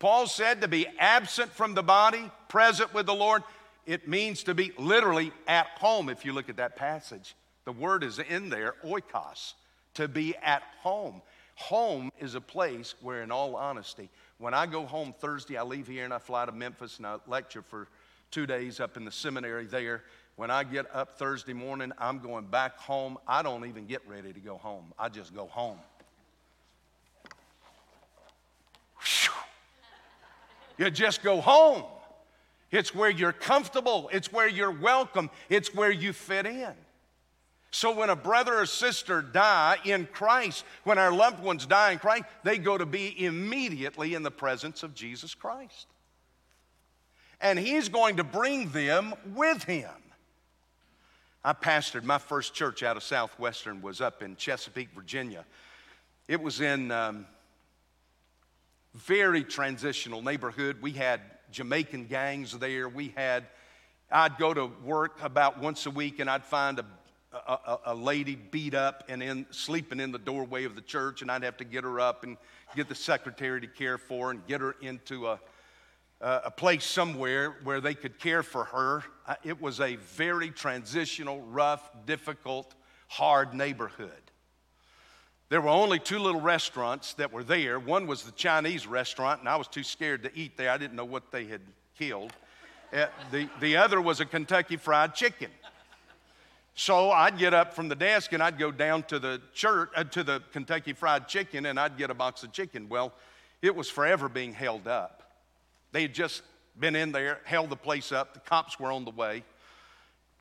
Paul 0.00 0.26
said 0.26 0.62
to 0.62 0.68
be 0.68 0.88
absent 0.98 1.52
from 1.52 1.74
the 1.74 1.82
body, 1.82 2.30
present 2.48 2.92
with 2.94 3.06
the 3.06 3.14
Lord, 3.14 3.42
it 3.86 4.08
means 4.08 4.42
to 4.44 4.54
be 4.54 4.72
literally 4.78 5.30
at 5.46 5.66
home 5.78 6.08
if 6.08 6.24
you 6.24 6.32
look 6.32 6.48
at 6.48 6.56
that 6.56 6.74
passage. 6.74 7.36
The 7.66 7.72
word 7.72 8.02
is 8.02 8.18
in 8.18 8.48
there, 8.48 8.74
oikos, 8.84 9.52
to 9.94 10.08
be 10.08 10.34
at 10.42 10.62
home. 10.80 11.20
Home 11.56 12.10
is 12.18 12.34
a 12.34 12.40
place 12.40 12.94
where, 13.02 13.22
in 13.22 13.30
all 13.30 13.54
honesty, 13.54 14.08
when 14.38 14.54
I 14.54 14.64
go 14.64 14.86
home 14.86 15.14
Thursday, 15.18 15.58
I 15.58 15.62
leave 15.62 15.86
here 15.86 16.06
and 16.06 16.14
I 16.14 16.18
fly 16.18 16.46
to 16.46 16.52
Memphis 16.52 16.96
and 16.96 17.06
I 17.06 17.18
lecture 17.26 17.62
for 17.62 17.86
two 18.30 18.46
days 18.46 18.80
up 18.80 18.96
in 18.96 19.04
the 19.04 19.12
seminary 19.12 19.66
there. 19.66 20.02
When 20.36 20.50
I 20.50 20.64
get 20.64 20.86
up 20.94 21.18
Thursday 21.18 21.52
morning, 21.52 21.92
I'm 21.98 22.20
going 22.20 22.46
back 22.46 22.78
home. 22.78 23.18
I 23.28 23.42
don't 23.42 23.66
even 23.66 23.84
get 23.84 24.00
ready 24.08 24.32
to 24.32 24.40
go 24.40 24.56
home, 24.56 24.94
I 24.98 25.10
just 25.10 25.34
go 25.34 25.46
home. 25.46 25.78
You 30.80 30.90
just 30.90 31.22
go 31.22 31.42
home. 31.42 31.84
It's 32.70 32.94
where 32.94 33.10
you're 33.10 33.34
comfortable, 33.34 34.08
it's 34.14 34.32
where 34.32 34.48
you're 34.48 34.70
welcome, 34.70 35.28
it's 35.50 35.74
where 35.74 35.90
you 35.90 36.14
fit 36.14 36.46
in. 36.46 36.72
So 37.70 37.94
when 37.94 38.08
a 38.08 38.16
brother 38.16 38.58
or 38.58 38.64
sister 38.64 39.20
die 39.20 39.76
in 39.84 40.06
Christ, 40.06 40.64
when 40.84 40.96
our 40.96 41.12
loved 41.12 41.42
ones 41.42 41.66
die 41.66 41.92
in 41.92 41.98
Christ, 41.98 42.24
they 42.44 42.56
go 42.56 42.78
to 42.78 42.86
be 42.86 43.22
immediately 43.22 44.14
in 44.14 44.22
the 44.22 44.30
presence 44.30 44.82
of 44.82 44.94
Jesus 44.94 45.34
Christ. 45.34 45.86
And 47.42 47.58
he's 47.58 47.90
going 47.90 48.16
to 48.16 48.24
bring 48.24 48.70
them 48.70 49.14
with 49.34 49.64
him. 49.64 49.90
I 51.44 51.52
pastored 51.52 52.04
my 52.04 52.18
first 52.18 52.54
church 52.54 52.82
out 52.82 52.96
of 52.96 53.02
Southwestern 53.02 53.82
was 53.82 54.00
up 54.00 54.22
in 54.22 54.34
Chesapeake, 54.34 54.90
Virginia. 54.94 55.44
It 56.26 56.40
was 56.40 56.62
in 56.62 56.90
um, 56.90 57.26
very 58.94 59.44
transitional 59.44 60.22
neighborhood. 60.22 60.78
We 60.80 60.92
had 60.92 61.20
Jamaican 61.50 62.06
gangs 62.06 62.56
there. 62.58 62.88
We 62.88 63.12
had, 63.16 63.46
I'd 64.10 64.36
go 64.38 64.52
to 64.52 64.66
work 64.84 65.18
about 65.22 65.60
once 65.60 65.86
a 65.86 65.90
week 65.90 66.18
and 66.18 66.28
I'd 66.28 66.44
find 66.44 66.78
a, 66.78 66.84
a, 67.32 67.78
a, 67.86 67.94
lady 67.94 68.34
beat 68.34 68.74
up 68.74 69.04
and 69.08 69.22
in, 69.22 69.46
sleeping 69.50 70.00
in 70.00 70.10
the 70.10 70.18
doorway 70.18 70.64
of 70.64 70.74
the 70.74 70.80
church, 70.80 71.22
and 71.22 71.30
I'd 71.30 71.44
have 71.44 71.56
to 71.58 71.64
get 71.64 71.84
her 71.84 72.00
up 72.00 72.24
and 72.24 72.36
get 72.74 72.88
the 72.88 72.94
secretary 72.94 73.60
to 73.60 73.68
care 73.68 73.98
for 73.98 74.26
her 74.26 74.30
and 74.32 74.46
get 74.46 74.60
her 74.60 74.74
into 74.80 75.28
a, 75.28 75.40
a 76.20 76.50
place 76.50 76.84
somewhere 76.84 77.56
where 77.62 77.80
they 77.80 77.94
could 77.94 78.18
care 78.18 78.42
for 78.42 78.64
her. 78.64 79.04
It 79.44 79.60
was 79.60 79.80
a 79.80 79.96
very 79.96 80.50
transitional, 80.50 81.40
rough, 81.42 81.88
difficult, 82.04 82.74
hard 83.06 83.54
neighborhood. 83.54 84.29
There 85.50 85.60
were 85.60 85.68
only 85.68 85.98
two 85.98 86.20
little 86.20 86.40
restaurants 86.40 87.14
that 87.14 87.32
were 87.32 87.42
there. 87.42 87.80
One 87.80 88.06
was 88.06 88.22
the 88.22 88.30
Chinese 88.30 88.86
restaurant, 88.86 89.40
and 89.40 89.48
I 89.48 89.56
was 89.56 89.66
too 89.66 89.82
scared 89.82 90.22
to 90.22 90.30
eat 90.38 90.56
there. 90.56 90.70
I 90.70 90.78
didn't 90.78 90.94
know 90.94 91.04
what 91.04 91.32
they 91.32 91.44
had 91.44 91.60
killed. 91.98 92.32
Uh, 92.92 93.06
the, 93.32 93.48
the 93.58 93.76
other 93.76 94.00
was 94.00 94.20
a 94.20 94.24
Kentucky 94.24 94.76
Fried 94.76 95.16
Chicken. 95.16 95.50
So 96.76 97.10
I'd 97.10 97.36
get 97.36 97.52
up 97.52 97.74
from 97.74 97.88
the 97.88 97.96
desk 97.96 98.32
and 98.32 98.40
I'd 98.40 98.58
go 98.58 98.70
down 98.70 99.02
to 99.04 99.18
the 99.18 99.42
church, 99.52 99.90
uh, 99.96 100.04
to 100.04 100.22
the 100.22 100.40
Kentucky 100.52 100.92
Fried 100.92 101.26
Chicken, 101.26 101.66
and 101.66 101.80
I'd 101.80 101.98
get 101.98 102.10
a 102.10 102.14
box 102.14 102.44
of 102.44 102.52
chicken. 102.52 102.88
Well, 102.88 103.12
it 103.60 103.74
was 103.74 103.90
forever 103.90 104.28
being 104.28 104.52
held 104.52 104.86
up. 104.86 105.32
They 105.90 106.02
had 106.02 106.14
just 106.14 106.42
been 106.78 106.94
in 106.94 107.10
there, 107.10 107.40
held 107.42 107.70
the 107.70 107.76
place 107.76 108.12
up. 108.12 108.34
The 108.34 108.40
cops 108.40 108.78
were 108.78 108.92
on 108.92 109.04
the 109.04 109.10
way. 109.10 109.42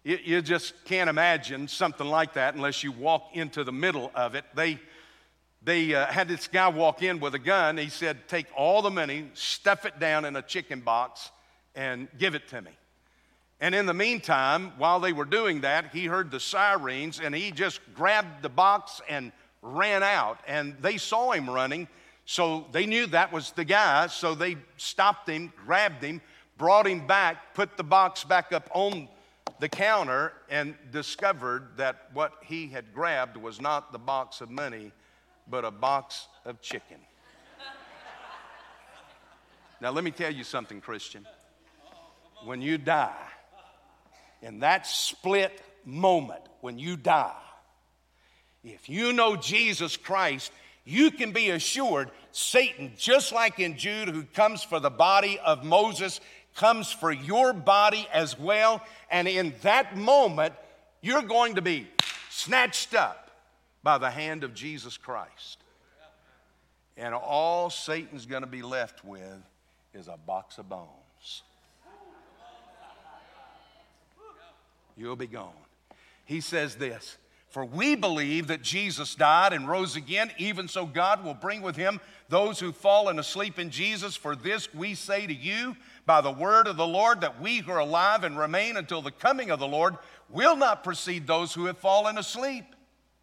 You, 0.04 0.20
you 0.24 0.42
just 0.44 0.86
can't 0.86 1.10
imagine 1.10 1.68
something 1.68 2.08
like 2.08 2.34
that 2.34 2.54
unless 2.54 2.84
you 2.84 2.92
walk 2.92 3.32
into 3.34 3.64
the 3.64 3.74
middle 3.74 4.12
of 4.14 4.36
it. 4.36 4.46
They 4.54 4.80
they 5.62 5.94
uh, 5.94 6.06
had 6.06 6.28
this 6.28 6.48
guy 6.48 6.70
walk 6.70 7.04
in 7.04 7.20
with 7.20 7.36
a 7.36 7.40
gun. 7.40 7.78
He 7.78 7.90
said, 7.90 8.28
Take 8.28 8.48
all 8.56 8.82
the 8.82 8.90
money, 8.90 9.30
stuff 9.34 9.86
it 9.86 10.00
down 10.00 10.26
in 10.26 10.36
a 10.36 10.42
chicken 10.42 10.80
box, 10.80 11.32
and 11.76 12.08
give 12.18 12.36
it 12.36 12.48
to 12.50 12.62
me. 12.62 12.72
And 13.60 13.76
in 13.76 13.86
the 13.86 13.94
meantime, 13.94 14.72
while 14.78 15.02
they 15.02 15.12
were 15.12 15.26
doing 15.26 15.62
that, 15.62 15.94
he 15.94 16.06
heard 16.06 16.32
the 16.32 16.40
sirens 16.40 17.20
and 17.20 17.36
he 17.36 17.52
just 17.52 17.82
grabbed 17.94 18.42
the 18.42 18.50
box 18.50 19.02
and 19.10 19.34
ran 19.62 20.02
out. 20.02 20.40
And 20.48 20.78
they 20.80 20.98
saw 20.98 21.32
him 21.32 21.50
running, 21.50 21.90
so 22.26 22.66
they 22.72 22.86
knew 22.86 23.08
that 23.08 23.34
was 23.34 23.52
the 23.52 23.66
guy. 23.66 24.08
So 24.08 24.34
they 24.34 24.56
stopped 24.78 25.28
him, 25.28 25.52
grabbed 25.66 26.02
him, 26.02 26.22
brought 26.58 26.88
him 26.88 27.06
back, 27.06 27.54
put 27.54 27.76
the 27.76 27.84
box 27.84 28.24
back 28.24 28.54
up 28.54 28.70
on 28.74 29.10
the 29.60 29.68
counter, 29.68 30.32
and 30.50 30.76
discovered 30.92 31.76
that 31.76 32.08
what 32.14 32.32
he 32.42 32.68
had 32.68 32.94
grabbed 32.94 33.36
was 33.36 33.60
not 33.60 33.92
the 33.92 34.00
box 34.00 34.40
of 34.40 34.50
money 34.50 34.94
but 35.50 35.66
a 35.66 35.72
box 35.72 36.28
of 36.46 36.62
chicken. 36.62 36.98
Now, 39.82 39.92
let 39.92 40.04
me 40.04 40.12
tell 40.12 40.34
you 40.34 40.44
something, 40.44 40.82
Christian. 40.82 41.26
When 42.44 42.62
you 42.62 42.78
die, 42.78 43.16
in 44.42 44.60
that 44.60 44.86
split 44.86 45.62
moment, 45.86 46.42
when 46.62 46.78
you 46.78 46.98
die, 46.98 47.34
if 48.64 48.90
you 48.90 49.14
know 49.14 49.36
Jesus 49.36 49.96
Christ, 49.96 50.52
you 50.84 51.12
can 51.12 51.32
be 51.32 51.50
assured 51.52 52.12
Satan, 52.32 52.94
just 52.98 53.32
like 53.32 53.60
in 53.60 53.78
Jude, 53.78 54.10
who 54.10 54.24
comes 54.24 54.64
for 54.64 54.80
the 54.80 54.90
body 54.90 55.40
of 55.40 55.64
Moses, 55.64 56.20
comes 56.56 56.92
for 56.92 57.12
your 57.12 57.54
body 57.54 58.08
as 58.12 58.38
well. 58.38 58.82
And 59.10 59.28
in 59.28 59.54
that 59.62 59.96
moment, 59.96 60.54
you're 61.02 61.22
going 61.22 61.56
to 61.56 61.62
be 61.62 61.88
snatched 62.30 62.96
up 62.96 63.29
by 63.84 63.98
the 63.98 64.10
hand 64.10 64.44
of 64.44 64.54
Jesus 64.54 64.98
Christ. 64.98 65.60
And 66.98 67.14
all 67.14 67.70
Satan's 67.70 68.26
going 68.26 68.42
to 68.42 68.48
be 68.48 68.62
left 68.62 69.06
with 69.06 69.42
is 69.94 70.08
a 70.08 70.18
box 70.18 70.58
of 70.58 70.68
bones. 70.70 71.44
You'll 74.98 75.16
be 75.16 75.28
gone. 75.28 75.54
He 76.26 76.42
says 76.42 76.76
this 76.76 77.18
For 77.48 77.64
we 77.64 77.96
believe 77.96 78.48
that 78.48 78.62
Jesus 78.62 79.16
died 79.16 79.54
and 79.54 79.68
rose 79.68 79.96
again, 79.96 80.30
even 80.38 80.68
so 80.68 80.86
God 80.86 81.24
will 81.24 81.34
bring 81.34 81.62
with 81.62 81.78
him 81.78 82.02
those 82.28 82.60
who've 82.60 82.76
fallen 82.76 83.18
asleep 83.18 83.58
in 83.58 83.70
Jesus. 83.70 84.18
For 84.18 84.36
this 84.36 84.74
we 84.74 84.94
say 84.94 85.26
to 85.26 85.34
you 85.34 85.78
by 86.06 86.20
the 86.20 86.32
word 86.32 86.68
of 86.68 86.76
the 86.76 86.86
Lord 86.86 87.22
that 87.22 87.42
we 87.42 87.60
who 87.60 87.72
are 87.72 87.80
alive 87.80 88.26
and 88.26 88.38
remain 88.38 88.76
until 88.76 89.02
the 89.02 89.12
coming 89.12 89.50
of 89.52 89.60
the 89.60 89.68
Lord 89.68 89.96
will 90.30 90.58
not 90.58 90.84
precede 90.84 91.26
those 91.26 91.54
who 91.54 91.66
have 91.66 91.78
fallen 91.78 92.18
asleep. 92.18 92.66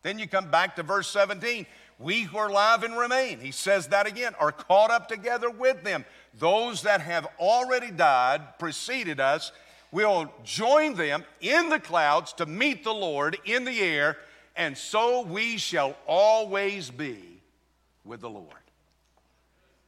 Then 0.07 0.21
you 0.21 0.29
come 0.29 0.53
back 0.53 0.77
to 0.77 0.85
verse 0.85 1.09
17. 1.09 1.67
We 1.99 2.23
who 2.23 2.39
are 2.39 2.49
alive 2.49 2.85
and 2.85 2.97
remain, 2.97 3.41
he 3.41 3.51
says 3.51 3.89
that 3.89 4.07
again, 4.07 4.37
are 4.39 4.53
caught 4.53 4.93
up 4.93 5.09
together 5.09 5.51
with 5.51 5.83
them. 5.83 6.05
Those 6.39 6.83
that 6.83 7.01
have 7.01 7.27
already 7.41 7.91
died, 7.91 8.57
preceded 8.61 9.19
us, 9.19 9.51
will 9.91 10.33
join 10.45 10.95
them 10.95 11.25
in 11.41 11.71
the 11.71 11.81
clouds 11.81 12.33
to 12.35 12.47
meet 12.47 12.85
the 12.85 12.95
Lord 12.95 13.37
in 13.45 13.65
the 13.65 13.81
air, 13.81 14.17
and 14.55 14.79
so 14.79 15.23
we 15.23 15.57
shall 15.57 15.97
always 16.07 16.89
be 16.89 17.41
with 18.05 18.21
the 18.21 18.31
Lord. 18.31 18.47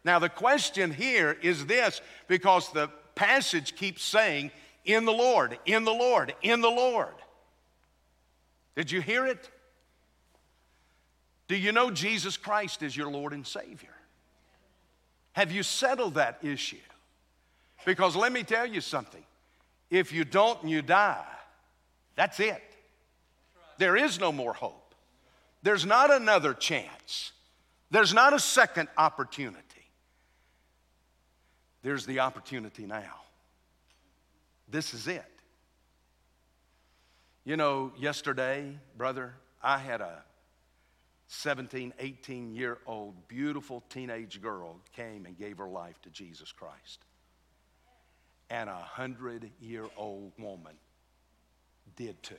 Now, 0.02 0.18
the 0.18 0.28
question 0.28 0.92
here 0.92 1.38
is 1.42 1.64
this 1.66 2.00
because 2.26 2.72
the 2.72 2.90
passage 3.14 3.76
keeps 3.76 4.02
saying, 4.02 4.50
in 4.84 5.04
the 5.04 5.12
Lord, 5.12 5.60
in 5.64 5.84
the 5.84 5.94
Lord, 5.94 6.34
in 6.42 6.60
the 6.60 6.68
Lord. 6.68 7.14
Did 8.74 8.90
you 8.90 9.00
hear 9.00 9.24
it? 9.24 9.48
Do 11.48 11.56
you 11.56 11.72
know 11.72 11.90
Jesus 11.90 12.36
Christ 12.36 12.82
is 12.82 12.96
your 12.96 13.10
Lord 13.10 13.32
and 13.32 13.46
Savior? 13.46 13.94
Have 15.32 15.50
you 15.50 15.62
settled 15.62 16.14
that 16.14 16.38
issue? 16.42 16.76
Because 17.86 18.14
let 18.14 18.32
me 18.32 18.42
tell 18.42 18.66
you 18.66 18.80
something 18.80 19.22
if 19.90 20.12
you 20.12 20.24
don't 20.24 20.60
and 20.62 20.70
you 20.70 20.82
die, 20.82 21.24
that's 22.16 22.38
it. 22.38 22.62
There 23.78 23.96
is 23.96 24.20
no 24.20 24.30
more 24.30 24.52
hope. 24.52 24.94
There's 25.62 25.86
not 25.86 26.12
another 26.12 26.52
chance. 26.52 27.32
There's 27.90 28.12
not 28.12 28.34
a 28.34 28.38
second 28.38 28.88
opportunity. 28.98 29.62
There's 31.82 32.04
the 32.04 32.20
opportunity 32.20 32.84
now. 32.84 33.22
This 34.68 34.92
is 34.92 35.08
it. 35.08 35.24
You 37.44 37.56
know, 37.56 37.92
yesterday, 37.96 38.76
brother, 38.96 39.34
I 39.62 39.78
had 39.78 40.02
a 40.02 40.22
17, 41.28 41.92
18 41.98 42.54
year 42.54 42.78
old 42.86 43.28
beautiful 43.28 43.82
teenage 43.90 44.40
girl 44.40 44.80
came 44.96 45.26
and 45.26 45.38
gave 45.38 45.58
her 45.58 45.68
life 45.68 46.00
to 46.02 46.10
Jesus 46.10 46.52
Christ. 46.52 47.00
And 48.50 48.70
a 48.70 48.74
hundred 48.74 49.50
year 49.60 49.84
old 49.96 50.32
woman 50.38 50.74
did 51.96 52.20
too. 52.22 52.34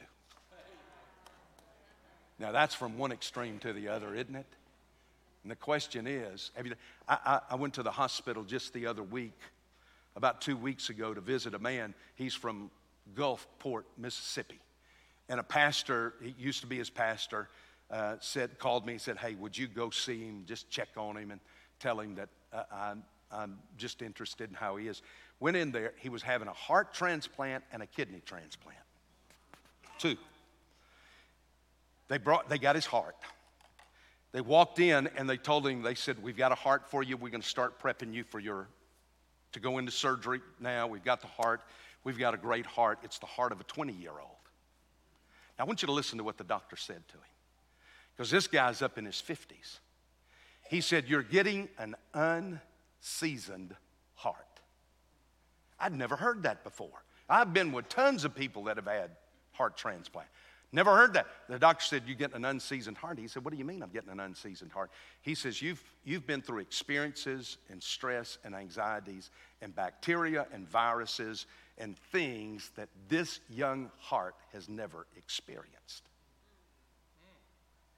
Now 2.39 2.51
that's 2.51 2.73
from 2.73 2.97
one 2.97 3.11
extreme 3.11 3.59
to 3.59 3.73
the 3.73 3.89
other, 3.89 4.15
isn't 4.15 4.35
it? 4.35 4.47
And 5.43 5.51
the 5.51 5.55
question 5.55 6.07
is 6.07 6.49
have 6.55 6.65
you, 6.65 6.73
I, 7.07 7.17
I, 7.25 7.39
I 7.51 7.55
went 7.55 7.75
to 7.75 7.83
the 7.83 7.91
hospital 7.91 8.43
just 8.43 8.73
the 8.73 8.87
other 8.87 9.03
week, 9.03 9.37
about 10.15 10.41
two 10.41 10.57
weeks 10.57 10.89
ago, 10.89 11.13
to 11.13 11.21
visit 11.21 11.53
a 11.53 11.59
man. 11.59 11.93
He's 12.15 12.33
from 12.33 12.71
Gulfport, 13.15 13.83
Mississippi. 13.99 14.59
And 15.27 15.39
a 15.39 15.43
pastor, 15.43 16.15
he 16.23 16.33
used 16.39 16.61
to 16.61 16.67
be 16.67 16.77
his 16.77 16.89
pastor, 16.89 17.49
uh, 17.91 18.15
said, 18.19 18.59
called 18.59 18.85
me 18.85 18.93
and 18.93 19.01
said, 19.01 19.17
Hey, 19.17 19.35
would 19.35 19.57
you 19.57 19.67
go 19.67 19.89
see 19.89 20.19
him, 20.25 20.43
just 20.45 20.69
check 20.69 20.89
on 20.97 21.17
him 21.17 21.31
and 21.31 21.39
tell 21.79 21.99
him 21.99 22.15
that 22.15 22.29
uh, 22.53 22.63
I'm, 22.71 23.03
I'm 23.31 23.59
just 23.77 24.01
interested 24.01 24.49
in 24.49 24.55
how 24.55 24.75
he 24.75 24.87
is. 24.87 25.01
Went 25.39 25.57
in 25.57 25.71
there, 25.71 25.93
he 25.97 26.09
was 26.09 26.21
having 26.21 26.47
a 26.47 26.53
heart 26.53 26.93
transplant 26.93 27.63
and 27.71 27.81
a 27.81 27.87
kidney 27.87 28.21
transplant. 28.25 28.77
Two. 29.97 30.15
They, 32.07 32.17
brought, 32.17 32.49
they 32.49 32.57
got 32.57 32.75
his 32.75 32.85
heart. 32.85 33.15
They 34.31 34.41
walked 34.41 34.79
in 34.79 35.07
and 35.15 35.29
they 35.29 35.37
told 35.37 35.67
him, 35.67 35.81
they 35.81 35.95
said, 35.95 36.21
We've 36.21 36.37
got 36.37 36.51
a 36.51 36.55
heart 36.55 36.89
for 36.89 37.01
you. 37.01 37.17
We're 37.17 37.29
going 37.29 37.41
to 37.41 37.47
start 37.47 37.79
prepping 37.79 38.13
you 38.13 38.23
for 38.23 38.39
your, 38.39 38.67
to 39.53 39.59
go 39.59 39.77
into 39.77 39.91
surgery 39.91 40.41
now. 40.59 40.87
We've 40.87 41.03
got 41.03 41.21
the 41.21 41.27
heart. 41.27 41.61
we've 42.03 42.19
got 42.19 42.33
a 42.33 42.37
great 42.37 42.65
heart. 42.65 42.99
It's 43.03 43.19
the 43.19 43.25
heart 43.25 43.51
of 43.51 43.59
a 43.59 43.63
20 43.63 43.93
year 43.93 44.11
old. 44.11 44.35
Now, 45.57 45.65
I 45.65 45.67
want 45.67 45.81
you 45.81 45.87
to 45.87 45.91
listen 45.91 46.17
to 46.17 46.23
what 46.23 46.37
the 46.37 46.43
doctor 46.43 46.75
said 46.75 47.07
to 47.07 47.15
him, 47.15 47.23
because 48.19 48.31
this 48.31 48.47
guy's 48.47 48.81
up 48.81 48.97
in 48.97 49.05
his 49.05 49.23
50s. 49.25 49.79
He 50.69 50.81
said, 50.81 51.07
You're 51.07 51.23
getting 51.23 51.69
an 51.77 51.95
unseasoned 52.13 53.73
heart. 54.15 54.35
I'd 55.79 55.95
never 55.95 56.17
heard 56.17 56.43
that 56.43 56.65
before. 56.65 57.05
I've 57.29 57.53
been 57.53 57.71
with 57.71 57.87
tons 57.87 58.25
of 58.25 58.35
people 58.35 58.65
that 58.65 58.75
have 58.75 58.87
had 58.87 59.11
heart 59.53 59.77
transplant. 59.77 60.27
Never 60.73 60.97
heard 60.97 61.13
that. 61.13 61.27
The 61.47 61.57
doctor 61.57 61.85
said, 61.85 62.03
You're 62.07 62.17
getting 62.17 62.35
an 62.35 62.43
unseasoned 62.43 62.97
heart. 62.97 63.17
He 63.17 63.29
said, 63.29 63.45
What 63.45 63.53
do 63.53 63.57
you 63.57 63.63
mean 63.63 63.81
I'm 63.81 63.89
getting 63.89 64.11
an 64.11 64.19
unseasoned 64.19 64.73
heart? 64.73 64.91
He 65.21 65.33
says, 65.33 65.61
You've, 65.61 65.81
you've 66.03 66.27
been 66.27 66.41
through 66.41 66.59
experiences 66.59 67.57
and 67.69 67.81
stress 67.81 68.37
and 68.43 68.53
anxieties 68.53 69.31
and 69.61 69.73
bacteria 69.73 70.45
and 70.51 70.67
viruses 70.67 71.45
and 71.77 71.97
things 72.11 72.71
that 72.75 72.89
this 73.07 73.39
young 73.49 73.89
heart 73.97 74.35
has 74.51 74.67
never 74.67 75.07
experienced. 75.15 76.08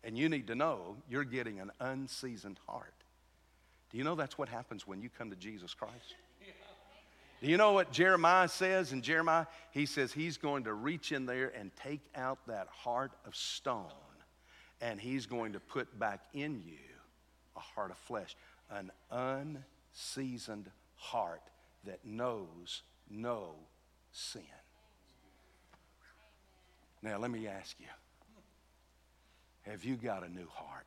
And 0.04 0.18
you 0.18 0.30
need 0.30 0.48
to 0.48 0.56
know 0.56 0.98
you're 1.10 1.24
getting 1.24 1.60
an 1.60 1.72
unseasoned 1.80 2.60
heart. 2.68 2.94
Do 3.92 3.98
you 3.98 4.04
know 4.04 4.16
that's 4.16 4.38
what 4.38 4.50
happens 4.50 4.88
when 4.88 5.02
you 5.02 5.10
come 5.10 5.30
to 5.30 5.36
Jesus 5.36 5.74
Christ? 5.74 6.16
Do 7.42 7.48
you 7.48 7.58
know 7.58 7.72
what 7.74 7.92
Jeremiah 7.92 8.48
says 8.48 8.92
in 8.92 9.02
Jeremiah? 9.02 9.48
He 9.72 9.88
says 9.88 10.14
he's 10.14 10.38
going 10.38 10.66
to 10.66 10.74
reach 10.74 11.12
in 11.12 11.26
there 11.26 11.52
and 11.58 11.72
take 11.76 12.02
out 12.16 12.38
that 12.48 12.68
heart 12.68 13.12
of 13.26 13.36
stone 13.36 13.88
and 14.82 15.00
he's 15.00 15.26
going 15.26 15.54
to 15.54 15.60
put 15.60 16.00
back 16.00 16.22
in 16.34 16.62
you 16.66 16.78
a 17.56 17.60
heart 17.60 17.92
of 17.92 17.98
flesh, 17.98 18.36
an 18.70 18.92
unseasoned 19.12 20.70
heart 20.96 21.42
that 21.86 22.00
knows 22.06 22.82
no 23.10 23.56
sin. 24.12 24.42
Now, 27.04 27.18
let 27.18 27.32
me 27.32 27.48
ask 27.48 27.80
you 27.80 27.88
have 29.64 29.84
you 29.84 29.96
got 29.96 30.24
a 30.24 30.30
new 30.30 30.48
heart? 30.52 30.86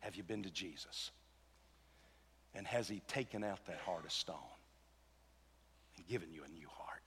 Have 0.00 0.16
you 0.16 0.22
been 0.22 0.42
to 0.42 0.50
Jesus? 0.50 1.10
And 2.54 2.66
has 2.66 2.88
he 2.88 3.00
taken 3.06 3.44
out 3.44 3.64
that 3.66 3.78
heart 3.78 4.04
of 4.04 4.12
stone? 4.12 4.36
And 5.96 6.06
given 6.08 6.28
you 6.32 6.42
a 6.44 6.48
new 6.48 6.68
heart? 6.68 7.02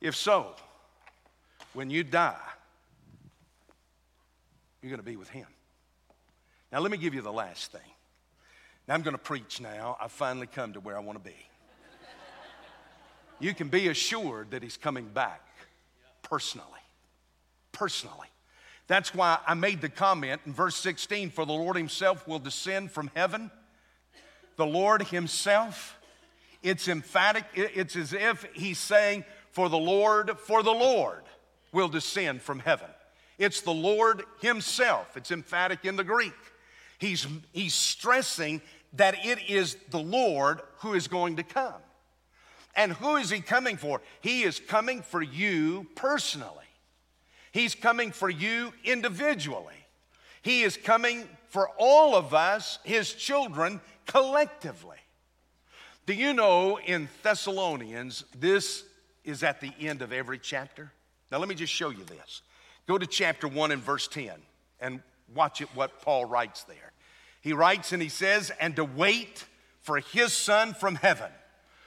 If 0.00 0.16
so, 0.16 0.54
when 1.74 1.90
you 1.90 2.02
die, 2.02 2.36
you're 4.82 4.90
going 4.90 5.00
to 5.00 5.04
be 5.04 5.16
with 5.16 5.28
Him. 5.28 5.46
Now, 6.72 6.80
let 6.80 6.90
me 6.90 6.96
give 6.96 7.14
you 7.14 7.20
the 7.20 7.32
last 7.32 7.70
thing. 7.70 7.80
Now, 8.88 8.94
I'm 8.94 9.02
going 9.02 9.14
to 9.14 9.18
preach 9.18 9.60
now. 9.60 9.96
I've 10.00 10.12
finally 10.12 10.46
come 10.46 10.72
to 10.72 10.80
where 10.80 10.96
I 10.96 11.00
want 11.00 11.22
to 11.22 11.24
be. 11.24 11.36
You 13.38 13.54
can 13.54 13.68
be 13.68 13.88
assured 13.88 14.50
that 14.50 14.62
He's 14.62 14.76
coming 14.76 15.06
back 15.06 15.46
personally. 16.22 16.79
Personally. 17.80 18.28
That's 18.88 19.14
why 19.14 19.38
I 19.46 19.54
made 19.54 19.80
the 19.80 19.88
comment 19.88 20.42
in 20.44 20.52
verse 20.52 20.76
16 20.76 21.30
For 21.30 21.46
the 21.46 21.52
Lord 21.52 21.76
Himself 21.76 22.28
will 22.28 22.38
descend 22.38 22.90
from 22.90 23.10
heaven. 23.14 23.50
The 24.56 24.66
Lord 24.66 25.02
Himself 25.04 25.96
it's 26.62 26.88
emphatic. 26.88 27.44
It's 27.54 27.96
as 27.96 28.12
if 28.12 28.46
he's 28.52 28.78
saying, 28.78 29.24
For 29.52 29.68
the 29.68 29.78
Lord, 29.78 30.38
for 30.38 30.62
the 30.62 30.72
Lord 30.72 31.22
will 31.72 31.88
descend 31.88 32.42
from 32.42 32.58
heaven. 32.58 32.88
It's 33.38 33.62
the 33.62 33.72
Lord 33.72 34.24
himself. 34.42 35.16
It's 35.16 35.30
emphatic 35.30 35.86
in 35.86 35.96
the 35.96 36.04
Greek. 36.04 36.34
He's, 36.98 37.26
he's 37.52 37.72
stressing 37.72 38.60
that 38.94 39.24
it 39.24 39.38
is 39.48 39.76
the 39.90 40.00
Lord 40.00 40.60
who 40.80 40.92
is 40.92 41.08
going 41.08 41.36
to 41.36 41.42
come. 41.42 41.80
And 42.76 42.92
who 42.92 43.16
is 43.16 43.30
he 43.30 43.40
coming 43.40 43.78
for? 43.78 44.02
He 44.20 44.42
is 44.42 44.60
coming 44.60 45.00
for 45.00 45.22
you 45.22 45.86
personally. 45.94 46.56
He's 47.52 47.74
coming 47.74 48.12
for 48.12 48.30
you 48.30 48.72
individually. 48.84 49.74
He 50.42 50.62
is 50.62 50.76
coming 50.76 51.28
for 51.48 51.68
all 51.78 52.14
of 52.14 52.32
us, 52.32 52.78
his 52.84 53.12
children, 53.12 53.80
collectively. 54.06 54.96
Do 56.06 56.14
you 56.14 56.32
know 56.32 56.78
in 56.78 57.08
Thessalonians, 57.22 58.24
this 58.38 58.84
is 59.24 59.42
at 59.42 59.60
the 59.60 59.72
end 59.80 60.02
of 60.02 60.12
every 60.12 60.38
chapter? 60.38 60.92
Now, 61.30 61.38
let 61.38 61.48
me 61.48 61.54
just 61.54 61.72
show 61.72 61.90
you 61.90 62.04
this. 62.04 62.42
Go 62.86 62.98
to 62.98 63.06
chapter 63.06 63.46
1 63.46 63.70
and 63.70 63.82
verse 63.82 64.08
10 64.08 64.32
and 64.80 65.02
watch 65.34 65.60
it, 65.60 65.68
what 65.74 66.02
Paul 66.02 66.24
writes 66.24 66.64
there. 66.64 66.92
He 67.40 67.52
writes 67.52 67.92
and 67.92 68.02
he 68.02 68.08
says, 68.08 68.50
And 68.60 68.76
to 68.76 68.84
wait 68.84 69.44
for 69.80 69.98
his 69.98 70.32
Son 70.32 70.74
from 70.74 70.96
heaven, 70.96 71.30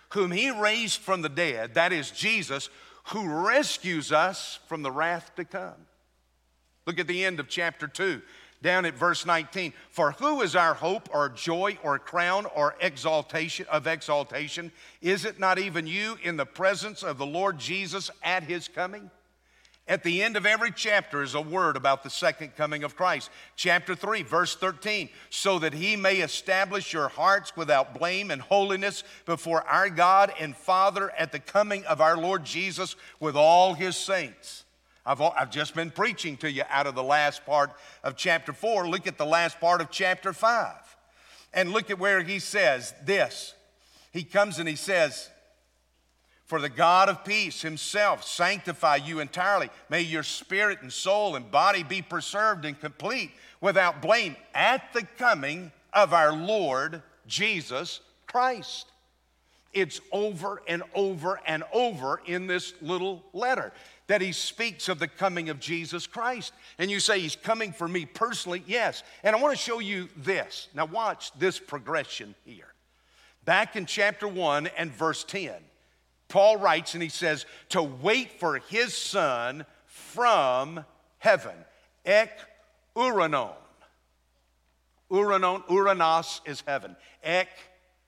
whom 0.09 0.31
he 0.31 0.51
raised 0.51 1.01
from 1.01 1.21
the 1.21 1.29
dead, 1.29 1.73
that 1.73 1.91
is 1.91 2.11
Jesus, 2.11 2.69
who 3.07 3.27
rescues 3.47 4.11
us 4.11 4.59
from 4.67 4.81
the 4.81 4.91
wrath 4.91 5.31
to 5.35 5.45
come. 5.45 5.87
Look 6.85 6.99
at 6.99 7.07
the 7.07 7.23
end 7.23 7.39
of 7.39 7.47
chapter 7.47 7.87
2 7.87 8.21
down 8.61 8.85
at 8.85 8.95
verse 8.95 9.25
19. 9.25 9.73
For 9.89 10.11
who 10.13 10.41
is 10.41 10.55
our 10.55 10.73
hope 10.73 11.09
or 11.13 11.29
joy 11.29 11.77
or 11.83 11.99
crown 11.99 12.45
or 12.55 12.75
exaltation 12.79 13.67
of 13.69 13.85
exaltation? 13.85 14.71
Is 15.01 15.25
it 15.25 15.39
not 15.39 15.59
even 15.59 15.85
you 15.85 16.17
in 16.23 16.37
the 16.37 16.45
presence 16.45 17.03
of 17.03 17.17
the 17.17 17.25
Lord 17.25 17.59
Jesus 17.59 18.09
at 18.23 18.43
his 18.43 18.67
coming? 18.67 19.11
At 19.85 20.03
the 20.03 20.23
end 20.23 20.37
of 20.37 20.45
every 20.45 20.71
chapter 20.71 21.21
is 21.21 21.35
a 21.35 21.41
word 21.41 21.75
about 21.75 22.03
the 22.03 22.09
second 22.09 22.55
coming 22.55 22.85
of 22.85 22.95
Christ. 22.95 23.29
Chapter 23.57 23.95
3, 23.95 24.23
verse 24.23 24.55
13, 24.55 25.09
so 25.29 25.59
that 25.59 25.73
he 25.73 25.97
may 25.97 26.17
establish 26.17 26.93
your 26.93 27.09
hearts 27.09 27.57
without 27.57 27.99
blame 27.99 28.31
and 28.31 28.41
holiness 28.41 29.03
before 29.25 29.61
our 29.63 29.89
God 29.89 30.31
and 30.39 30.55
Father 30.55 31.11
at 31.17 31.33
the 31.33 31.39
coming 31.39 31.83
of 31.85 31.99
our 31.99 32.15
Lord 32.15 32.45
Jesus 32.45 32.95
with 33.19 33.35
all 33.35 33.73
his 33.73 33.97
saints. 33.97 34.63
I've, 35.05 35.19
I've 35.19 35.51
just 35.51 35.75
been 35.75 35.91
preaching 35.91 36.37
to 36.37 36.49
you 36.49 36.63
out 36.69 36.87
of 36.87 36.95
the 36.95 37.03
last 37.03 37.45
part 37.45 37.71
of 38.05 38.15
chapter 38.15 38.53
4. 38.53 38.87
Look 38.87 39.05
at 39.05 39.17
the 39.17 39.25
last 39.25 39.59
part 39.59 39.81
of 39.81 39.91
chapter 39.91 40.31
5. 40.31 40.75
And 41.53 41.73
look 41.73 41.89
at 41.89 41.99
where 41.99 42.23
he 42.23 42.39
says 42.39 42.93
this. 43.03 43.53
He 44.13 44.23
comes 44.23 44.59
and 44.59 44.69
he 44.69 44.77
says, 44.77 45.29
For 46.53 46.61
the 46.61 46.69
God 46.69 47.09
of 47.09 47.25
peace 47.25 47.63
himself 47.63 48.23
sanctify 48.23 48.97
you 48.97 49.21
entirely. 49.21 49.71
May 49.89 50.01
your 50.01 50.21
spirit 50.21 50.83
and 50.83 50.93
soul 50.93 51.35
and 51.35 51.49
body 51.49 51.81
be 51.81 52.03
preserved 52.03 52.63
and 52.63 52.79
complete 52.79 53.31
without 53.59 54.03
blame 54.03 54.35
at 54.53 54.93
the 54.93 55.01
coming 55.17 55.71
of 55.93 56.13
our 56.13 56.31
Lord 56.31 57.01
Jesus 57.25 58.01
Christ. 58.27 58.85
It's 59.73 59.99
over 60.11 60.61
and 60.67 60.83
over 60.93 61.41
and 61.47 61.63
over 61.73 62.21
in 62.27 62.45
this 62.45 62.75
little 62.83 63.23
letter 63.33 63.73
that 64.05 64.21
he 64.21 64.31
speaks 64.31 64.89
of 64.89 64.99
the 64.99 65.07
coming 65.07 65.49
of 65.49 65.59
Jesus 65.59 66.05
Christ. 66.05 66.53
And 66.77 66.91
you 66.91 66.99
say, 66.99 67.19
He's 67.19 67.35
coming 67.35 67.73
for 67.73 67.87
me 67.87 68.05
personally? 68.05 68.61
Yes. 68.67 69.01
And 69.23 69.35
I 69.35 69.39
want 69.41 69.57
to 69.57 69.59
show 69.59 69.79
you 69.79 70.07
this. 70.17 70.67
Now, 70.75 70.85
watch 70.85 71.31
this 71.39 71.57
progression 71.57 72.35
here. 72.45 72.75
Back 73.43 73.75
in 73.75 73.87
chapter 73.87 74.27
1 74.27 74.67
and 74.77 74.91
verse 74.91 75.23
10, 75.23 75.51
Paul 76.33 76.57
writes 76.57 76.95
and 76.95 77.03
he 77.03 77.09
says, 77.09 77.45
To 77.69 77.83
wait 77.83 78.39
for 78.39 78.57
his 78.57 78.95
son 78.95 79.67
from 79.85 80.83
heaven. 81.19 81.53
Ek 82.03 82.31
uranon. 82.95 83.53
Uranon, 85.11 85.63
uranos 85.67 86.41
is 86.43 86.63
heaven. 86.65 86.95
Ek 87.21 87.49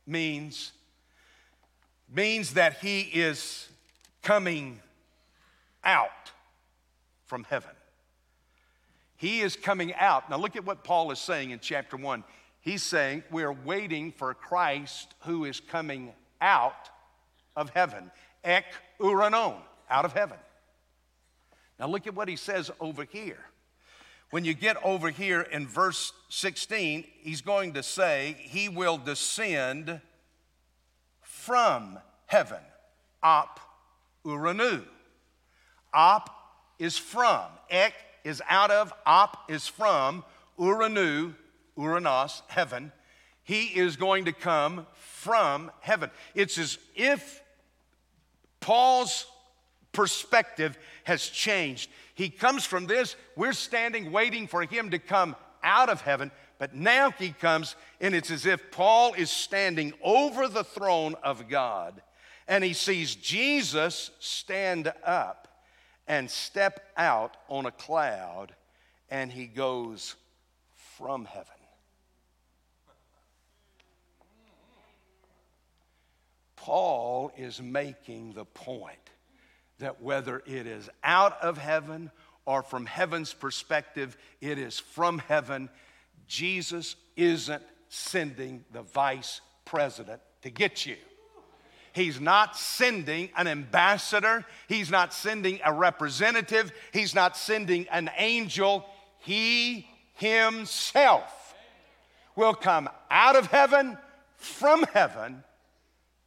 means, 0.08 0.72
means 2.12 2.56
that 2.56 2.80
he 2.80 3.02
is 3.02 3.68
coming 4.24 4.80
out 5.84 6.32
from 7.28 7.44
heaven. 7.44 7.76
He 9.18 9.42
is 9.42 9.56
coming 9.56 9.94
out. 9.94 10.32
Now, 10.32 10.38
look 10.38 10.56
at 10.56 10.66
what 10.66 10.84
Paul 10.84 11.12
is 11.12 11.20
saying 11.20 11.52
in 11.52 11.60
chapter 11.60 11.96
1. 11.96 12.24
He's 12.62 12.82
saying 12.82 13.22
we're 13.30 13.54
waiting 13.54 14.12
for 14.12 14.34
Christ 14.34 15.14
who 15.20 15.46
is 15.46 15.60
coming 15.60 16.12
out 16.42 16.90
of 17.56 17.70
heaven. 17.72 18.12
Ek 18.44 18.66
uranon, 19.00 19.56
out 19.90 20.06
of 20.06 20.14
heaven. 20.14 20.38
Now, 21.80 21.88
look 21.88 22.08
at 22.08 22.16
what 22.16 22.28
he 22.28 22.36
says 22.36 22.72
over 22.80 23.04
here. 23.04 23.40
When 24.32 24.46
you 24.46 24.54
get 24.54 24.78
over 24.84 25.10
here 25.10 25.42
in 25.42 25.68
verse 25.68 26.12
16, 26.30 27.06
he's 27.22 27.42
going 27.42 27.74
to 27.74 27.84
say, 27.84 28.36
He 28.40 28.70
will 28.70 28.98
descend 28.98 30.02
from 31.22 32.00
heaven. 32.26 32.62
Op 33.22 33.60
uranu. 34.26 34.84
Op 35.94 36.30
is 36.80 36.98
from. 36.98 37.46
Ek 37.70 37.94
is 38.24 38.42
out 38.50 38.72
of. 38.72 38.94
Op 39.06 39.50
is 39.50 39.68
from. 39.68 40.24
Uranu, 40.60 41.34
Uranos, 41.78 42.42
heaven. 42.48 42.92
He 43.44 43.66
is 43.66 43.96
going 43.96 44.26
to 44.26 44.32
come 44.32 44.88
from 44.96 45.72
heaven. 45.82 46.10
It's 46.34 46.58
as 46.58 46.78
if 46.96 47.42
Paul's 48.66 49.28
perspective 49.92 50.78
has 51.04 51.28
changed. 51.28 51.90
He 52.16 52.30
comes 52.30 52.66
from 52.66 52.88
this, 52.88 53.16
we're 53.36 53.54
standing 53.54 54.12
waiting 54.12 54.48
for 54.48 54.64
him 54.64 54.90
to 54.90 55.00
come 55.00 55.36
out 55.64 55.90
of 55.90 56.02
heaven, 56.02 56.32
but 56.58 56.74
now 56.74 57.12
he 57.12 57.30
comes, 57.30 57.76
and 58.02 58.16
it's 58.16 58.32
as 58.32 58.46
if 58.46 58.72
Paul 58.72 59.14
is 59.14 59.30
standing 59.30 59.94
over 60.02 60.48
the 60.48 60.64
throne 60.64 61.16
of 61.24 61.48
God 61.48 62.02
and 62.48 62.64
he 62.64 62.74
sees 62.74 63.16
Jesus 63.16 64.12
stand 64.20 64.92
up 65.04 65.48
and 66.08 66.30
step 66.30 66.92
out 66.98 67.36
on 67.50 67.66
a 67.66 67.72
cloud, 67.72 68.54
and 69.10 69.32
he 69.32 69.48
goes 69.48 70.16
from 70.98 71.26
heaven. 71.26 71.55
Paul 76.66 77.32
is 77.38 77.62
making 77.62 78.34
the 78.34 78.44
point 78.44 78.98
that 79.78 80.02
whether 80.02 80.42
it 80.48 80.66
is 80.66 80.90
out 81.04 81.40
of 81.44 81.60
heaven 81.60 82.10
or 82.44 82.64
from 82.64 82.88
heaven's 82.88 83.36
perspective, 83.36 84.18
it 84.42 84.58
is 84.58 84.80
from 84.80 85.20
heaven. 85.20 85.70
Jesus 86.28 86.96
isn't 87.16 87.62
sending 87.90 88.66
the 88.72 88.82
vice 88.82 89.42
president 89.64 90.22
to 90.42 90.50
get 90.50 90.88
you. 90.88 90.96
He's 91.94 92.20
not 92.20 92.58
sending 92.58 93.30
an 93.38 93.46
ambassador. 93.46 94.44
He's 94.68 94.90
not 94.90 95.14
sending 95.14 95.60
a 95.64 95.72
representative. 95.72 96.72
He's 96.92 97.14
not 97.14 97.38
sending 97.38 97.88
an 97.90 98.10
angel. 98.18 98.88
He 99.20 99.88
himself 100.14 101.54
will 102.36 102.56
come 102.56 102.90
out 103.12 103.36
of 103.36 103.52
heaven, 103.52 104.00
from 104.36 104.82
heaven, 104.94 105.44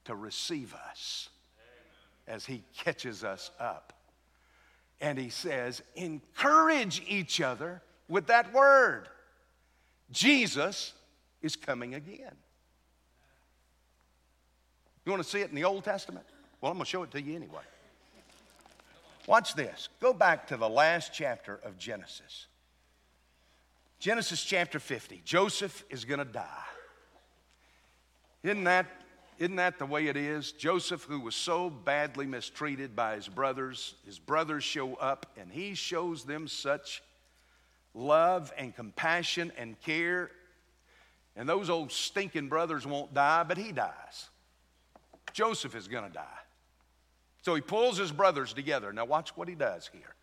to 0.09 0.15
receive 0.15 0.75
us 0.89 1.29
as 2.27 2.47
he 2.47 2.65
catches 2.77 3.25
us 3.25 3.51
up. 3.61 3.93
And 5.03 5.19
he 5.19 5.29
says, 5.29 5.83
encourage 5.95 7.03
each 7.07 7.43
other 7.43 7.83
with 8.09 8.27
that 8.29 8.53
word. 8.55 9.09
Jesus 10.11 10.95
is 11.43 11.57
coming 11.57 11.95
again. 11.95 12.35
You 15.05 15.13
want 15.13 15.23
to 15.23 15.29
see 15.29 15.41
it 15.41 15.51
in 15.51 15.55
the 15.55 15.65
Old 15.65 15.85
Testament? 15.85 16.25
Well, 16.61 16.73
I'm 16.73 16.79
going 16.79 16.87
to 16.87 16.91
show 16.91 17.03
it 17.03 17.11
to 17.11 17.21
you 17.21 17.37
anyway. 17.37 17.63
Watch 19.27 19.55
this. 19.55 19.91
Go 20.01 20.15
back 20.15 20.47
to 20.47 20.57
the 20.57 20.69
last 20.69 21.13
chapter 21.13 21.61
of 21.63 21.77
Genesis. 21.79 22.47
Genesis 23.99 24.43
chapter 24.43 24.79
50. 24.79 25.21
Joseph 25.23 25.85
is 25.91 26.07
going 26.07 26.19
to 26.19 26.25
die. 26.25 26.65
Isn't 28.43 28.65
that, 28.65 28.87
isn't 29.39 29.57
that 29.57 29.79
the 29.79 29.87
way 29.87 30.09
it 30.09 30.17
is? 30.17 30.53
Joseph, 30.53 31.05
who 31.05 31.21
was 31.21 31.37
so 31.37 31.71
badly 31.71 32.27
mistreated 32.27 32.97
by 32.97 33.15
his 33.15 33.29
brothers, 33.29 33.95
his 34.05 34.19
brothers 34.19 34.65
show 34.65 34.95
up 34.95 35.27
and 35.39 35.51
he 35.53 35.75
shows 35.75 36.25
them 36.25 36.49
such 36.49 37.03
love 37.95 38.53
and 38.59 38.75
compassion 38.75 39.53
and 39.57 39.81
care. 39.81 40.31
And 41.37 41.49
those 41.49 41.71
old 41.71 41.93
stinking 41.93 42.49
brothers 42.49 42.85
won't 42.85 43.15
die, 43.15 43.45
but 43.45 43.59
he 43.59 43.71
dies. 43.71 44.29
Joseph 45.33 45.77
is 45.77 45.87
going 45.87 46.05
to 46.05 46.13
die. 46.13 46.25
So 47.43 47.55
he 47.55 47.61
pulls 47.61 47.97
his 47.97 48.11
brothers 48.11 48.53
together. 48.53 48.93
Now, 48.93 49.05
watch 49.05 49.37
what 49.37 49.49
he 49.49 49.55
does 49.55 49.89
here. 49.93 50.15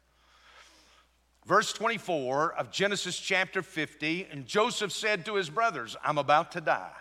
Verse 1.45 1.71
24 1.73 2.53
of 2.55 2.71
Genesis 2.71 3.17
chapter 3.17 3.61
50 3.61 4.27
And 4.31 4.45
Joseph 4.45 4.91
said 4.91 5.25
to 5.25 5.35
his 5.35 5.49
brothers, 5.49 5.95
I'm 6.03 6.17
about 6.17 6.51
to 6.53 6.61
die, 6.61 6.91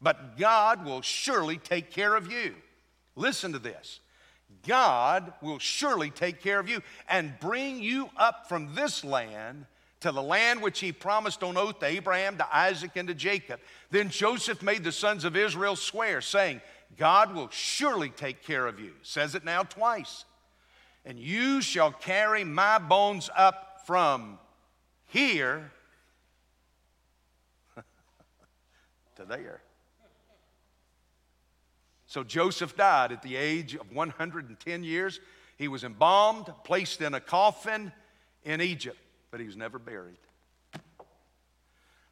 but 0.00 0.38
God 0.38 0.84
will 0.84 1.02
surely 1.02 1.58
take 1.58 1.90
care 1.90 2.14
of 2.14 2.30
you. 2.30 2.54
Listen 3.16 3.52
to 3.52 3.58
this 3.58 4.00
God 4.66 5.32
will 5.40 5.58
surely 5.58 6.10
take 6.10 6.42
care 6.42 6.60
of 6.60 6.68
you 6.68 6.82
and 7.08 7.38
bring 7.40 7.82
you 7.82 8.10
up 8.16 8.48
from 8.48 8.74
this 8.74 9.04
land 9.04 9.66
to 10.00 10.12
the 10.12 10.22
land 10.22 10.62
which 10.62 10.80
he 10.80 10.92
promised 10.92 11.42
on 11.42 11.56
oath 11.56 11.78
to 11.80 11.86
Abraham, 11.86 12.38
to 12.38 12.56
Isaac, 12.56 12.92
and 12.96 13.08
to 13.08 13.14
Jacob. 13.14 13.60
Then 13.90 14.08
Joseph 14.08 14.62
made 14.62 14.82
the 14.82 14.92
sons 14.92 15.24
of 15.24 15.36
Israel 15.36 15.76
swear, 15.76 16.20
saying, 16.20 16.62
God 16.96 17.34
will 17.34 17.50
surely 17.50 18.08
take 18.08 18.42
care 18.42 18.66
of 18.66 18.80
you. 18.80 18.92
Says 19.02 19.34
it 19.34 19.44
now 19.44 19.62
twice. 19.62 20.24
And 21.04 21.18
you 21.18 21.60
shall 21.60 21.92
carry 21.92 22.44
my 22.44 22.78
bones 22.78 23.30
up 23.36 23.82
from 23.86 24.38
here 25.06 25.70
to 29.16 29.24
there. 29.24 29.60
So 32.10 32.24
Joseph 32.24 32.76
died 32.76 33.12
at 33.12 33.22
the 33.22 33.36
age 33.36 33.76
of 33.76 33.92
110 33.92 34.82
years. 34.82 35.20
He 35.56 35.68
was 35.68 35.84
embalmed, 35.84 36.52
placed 36.64 37.02
in 37.02 37.14
a 37.14 37.20
coffin 37.20 37.92
in 38.42 38.60
Egypt, 38.60 38.98
but 39.30 39.38
he 39.38 39.46
was 39.46 39.56
never 39.56 39.78
buried. 39.78 40.18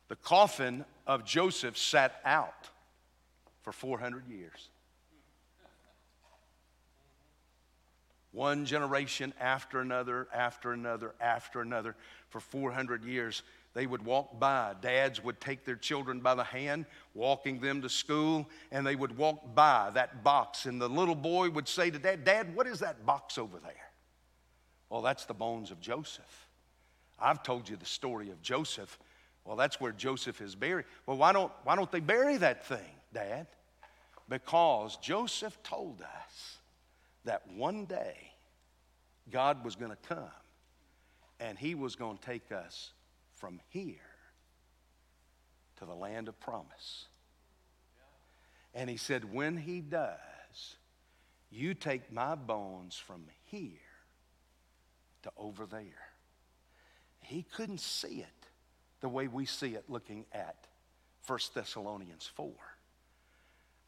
The 0.06 0.14
coffin 0.14 0.84
of 1.04 1.24
Joseph 1.24 1.76
sat 1.76 2.20
out 2.24 2.70
for 3.62 3.72
400 3.72 4.28
years. 4.28 4.68
One 8.30 8.66
generation 8.66 9.34
after 9.40 9.80
another, 9.80 10.28
after 10.32 10.70
another, 10.70 11.12
after 11.20 11.60
another, 11.60 11.96
for 12.28 12.38
400 12.38 13.02
years. 13.02 13.42
They 13.74 13.86
would 13.86 14.04
walk 14.04 14.40
by. 14.40 14.74
Dads 14.80 15.22
would 15.22 15.40
take 15.40 15.64
their 15.64 15.76
children 15.76 16.20
by 16.20 16.34
the 16.34 16.44
hand, 16.44 16.86
walking 17.14 17.60
them 17.60 17.82
to 17.82 17.88
school, 17.88 18.48
and 18.72 18.86
they 18.86 18.96
would 18.96 19.16
walk 19.16 19.54
by 19.54 19.90
that 19.94 20.24
box. 20.24 20.66
And 20.66 20.80
the 20.80 20.88
little 20.88 21.14
boy 21.14 21.50
would 21.50 21.68
say 21.68 21.90
to 21.90 21.98
dad, 21.98 22.24
Dad, 22.24 22.54
what 22.54 22.66
is 22.66 22.80
that 22.80 23.06
box 23.06 23.38
over 23.38 23.58
there? 23.58 23.72
Well, 24.90 25.02
that's 25.02 25.26
the 25.26 25.34
bones 25.34 25.70
of 25.70 25.80
Joseph. 25.80 26.48
I've 27.20 27.42
told 27.42 27.68
you 27.68 27.76
the 27.76 27.86
story 27.86 28.30
of 28.30 28.40
Joseph. 28.42 28.98
Well, 29.44 29.56
that's 29.56 29.80
where 29.80 29.92
Joseph 29.92 30.40
is 30.40 30.54
buried. 30.54 30.86
Well, 31.06 31.16
why 31.16 31.32
don't, 31.32 31.52
why 31.64 31.76
don't 31.76 31.90
they 31.90 32.00
bury 32.00 32.36
that 32.38 32.66
thing, 32.66 32.78
Dad? 33.12 33.46
because 34.28 34.96
Joseph 34.98 35.58
told 35.62 36.02
us 36.02 36.58
that 37.24 37.42
one 37.56 37.86
day 37.86 38.32
God 39.30 39.64
was 39.64 39.74
going 39.74 39.90
to 39.90 40.08
come 40.08 40.30
and 41.40 41.58
he 41.58 41.74
was 41.74 41.96
going 41.96 42.18
to 42.18 42.24
take 42.24 42.52
us 42.52 42.92
from 43.38 43.60
here 43.68 43.94
to 45.76 45.84
the 45.84 45.94
land 45.94 46.28
of 46.28 46.38
promise. 46.40 47.06
And 48.74 48.90
he 48.90 48.96
said, 48.96 49.32
When 49.32 49.56
he 49.56 49.80
does, 49.80 50.76
you 51.50 51.74
take 51.74 52.12
my 52.12 52.34
bones 52.34 52.96
from 52.96 53.24
here 53.44 53.70
to 55.22 55.32
over 55.36 55.66
there. 55.66 55.82
He 57.20 57.42
couldn't 57.42 57.80
see 57.80 58.20
it 58.20 58.46
the 59.00 59.08
way 59.08 59.28
we 59.28 59.46
see 59.46 59.74
it 59.74 59.84
looking 59.88 60.26
at 60.32 60.66
1 61.26 61.38
Thessalonians 61.54 62.30
4 62.34 62.50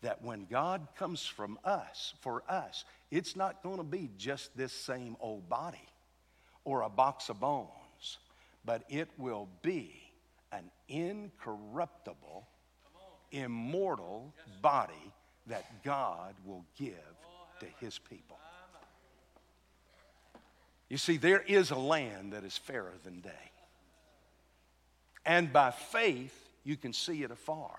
that 0.02 0.22
when 0.22 0.46
God 0.50 0.86
comes 0.96 1.26
from 1.26 1.58
us, 1.64 2.14
for 2.20 2.42
us, 2.48 2.84
it's 3.10 3.36
not 3.36 3.62
going 3.62 3.76
to 3.76 3.82
be 3.82 4.10
just 4.16 4.56
this 4.56 4.72
same 4.72 5.16
old 5.20 5.48
body 5.48 5.88
or 6.64 6.82
a 6.82 6.88
box 6.88 7.28
of 7.28 7.40
bones, 7.40 7.68
but 8.64 8.84
it 8.88 9.08
will 9.18 9.48
be 9.62 10.00
an 10.52 10.70
incorruptible, 10.88 12.46
immortal 13.32 14.32
body 14.60 15.12
that 15.46 15.82
God 15.82 16.34
will 16.44 16.64
give 16.76 16.94
to 17.60 17.66
his 17.80 17.98
people. 17.98 18.38
You 20.88 20.98
see, 20.98 21.16
there 21.16 21.42
is 21.42 21.70
a 21.70 21.78
land 21.78 22.32
that 22.32 22.44
is 22.44 22.58
fairer 22.58 22.94
than 23.04 23.20
day. 23.20 23.30
And 25.24 25.52
by 25.52 25.70
faith, 25.70 26.34
you 26.64 26.76
can 26.76 26.92
see 26.92 27.22
it 27.22 27.30
afar. 27.30 27.78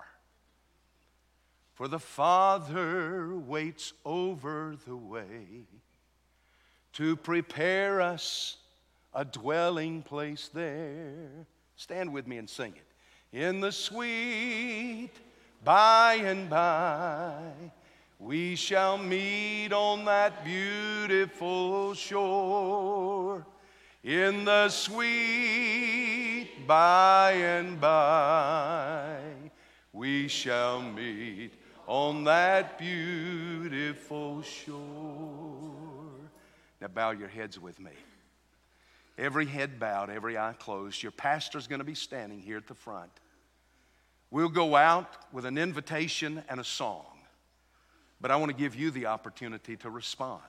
For 1.74 1.88
the 1.88 1.98
Father 1.98 3.34
waits 3.36 3.92
over 4.04 4.76
the 4.86 4.96
way 4.96 5.66
to 6.94 7.16
prepare 7.16 8.00
us 8.00 8.56
a 9.14 9.24
dwelling 9.24 10.02
place 10.02 10.48
there. 10.52 11.46
Stand 11.76 12.12
with 12.12 12.26
me 12.26 12.38
and 12.38 12.48
sing 12.48 12.74
it. 12.76 12.86
In 13.36 13.60
the 13.60 13.72
sweet 13.72 15.10
by 15.64 16.14
and 16.14 16.50
by, 16.50 17.52
we 18.18 18.54
shall 18.56 18.98
meet 18.98 19.72
on 19.72 20.04
that 20.04 20.44
beautiful 20.44 21.94
shore. 21.94 23.46
In 24.04 24.44
the 24.44 24.68
sweet 24.68 26.48
by 26.66 27.32
and 27.32 27.80
by, 27.80 29.18
we 29.92 30.28
shall 30.28 30.82
meet 30.82 31.54
on 31.86 32.24
that 32.24 32.78
beautiful 32.78 34.42
shore. 34.42 34.80
Now, 36.80 36.88
bow 36.88 37.12
your 37.12 37.28
heads 37.28 37.60
with 37.60 37.78
me. 37.78 37.92
Every 39.18 39.46
head 39.46 39.78
bowed, 39.78 40.10
every 40.10 40.38
eye 40.38 40.54
closed. 40.58 41.02
Your 41.02 41.12
pastor's 41.12 41.66
going 41.66 41.80
to 41.80 41.84
be 41.84 41.94
standing 41.94 42.40
here 42.40 42.56
at 42.56 42.66
the 42.66 42.74
front. 42.74 43.10
We'll 44.30 44.48
go 44.48 44.74
out 44.74 45.08
with 45.32 45.44
an 45.44 45.58
invitation 45.58 46.42
and 46.48 46.58
a 46.58 46.64
song, 46.64 47.04
but 48.20 48.30
I 48.30 48.36
want 48.36 48.50
to 48.50 48.56
give 48.56 48.74
you 48.74 48.90
the 48.90 49.06
opportunity 49.06 49.76
to 49.76 49.90
respond. 49.90 50.40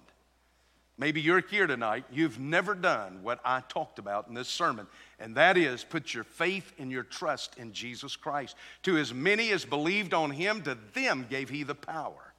Maybe 0.97 1.19
you're 1.19 1.41
here 1.41 1.67
tonight, 1.67 2.05
you've 2.11 2.39
never 2.39 2.75
done 2.75 3.23
what 3.23 3.39
I 3.43 3.61
talked 3.67 3.99
about 3.99 4.27
in 4.27 4.35
this 4.35 4.47
sermon, 4.47 4.87
and 5.19 5.35
that 5.35 5.57
is 5.57 5.83
put 5.83 6.13
your 6.13 6.23
faith 6.23 6.71
and 6.77 6.91
your 6.91 7.03
trust 7.03 7.57
in 7.57 7.73
Jesus 7.73 8.15
Christ. 8.15 8.55
To 8.83 8.97
as 8.97 9.13
many 9.13 9.51
as 9.51 9.65
believed 9.65 10.13
on 10.13 10.31
him, 10.31 10.61
to 10.61 10.77
them 10.93 11.25
gave 11.29 11.49
he 11.49 11.63
the 11.63 11.75
power 11.75 12.33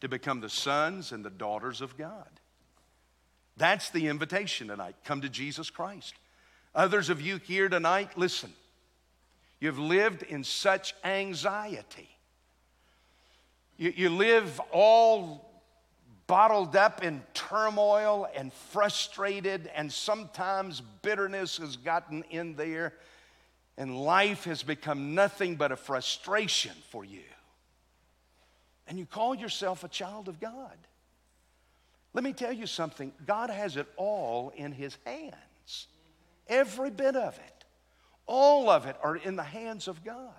to 0.00 0.08
become 0.08 0.40
the 0.40 0.48
sons 0.48 1.12
and 1.12 1.22
the 1.22 1.30
daughters 1.30 1.82
of 1.82 1.96
God. 1.98 2.39
That's 3.56 3.90
the 3.90 4.08
invitation 4.08 4.68
tonight. 4.68 4.96
Come 5.04 5.20
to 5.20 5.28
Jesus 5.28 5.70
Christ. 5.70 6.14
Others 6.74 7.10
of 7.10 7.20
you 7.20 7.38
here 7.38 7.68
tonight, 7.68 8.16
listen, 8.16 8.52
you've 9.58 9.78
lived 9.78 10.22
in 10.22 10.44
such 10.44 10.94
anxiety. 11.04 12.08
You, 13.76 13.92
you 13.96 14.10
live 14.10 14.60
all 14.72 15.50
bottled 16.26 16.76
up 16.76 17.02
in 17.02 17.22
turmoil 17.34 18.28
and 18.36 18.52
frustrated, 18.52 19.68
and 19.74 19.92
sometimes 19.92 20.80
bitterness 21.02 21.56
has 21.56 21.76
gotten 21.76 22.22
in 22.30 22.54
there, 22.54 22.94
and 23.76 23.98
life 23.98 24.44
has 24.44 24.62
become 24.62 25.16
nothing 25.16 25.56
but 25.56 25.72
a 25.72 25.76
frustration 25.76 26.72
for 26.90 27.04
you. 27.04 27.24
And 28.86 28.96
you 28.96 29.06
call 29.06 29.34
yourself 29.34 29.82
a 29.82 29.88
child 29.88 30.28
of 30.28 30.38
God. 30.38 30.76
Let 32.12 32.24
me 32.24 32.32
tell 32.32 32.52
you 32.52 32.66
something 32.66 33.12
God 33.26 33.50
has 33.50 33.76
it 33.76 33.86
all 33.96 34.52
in 34.56 34.72
His 34.72 34.96
hands, 35.04 35.88
every 36.48 36.90
bit 36.90 37.16
of 37.16 37.36
it. 37.38 37.64
All 38.26 38.68
of 38.68 38.86
it 38.86 38.96
are 39.02 39.16
in 39.16 39.36
the 39.36 39.42
hands 39.42 39.88
of 39.88 40.04
God. 40.04 40.34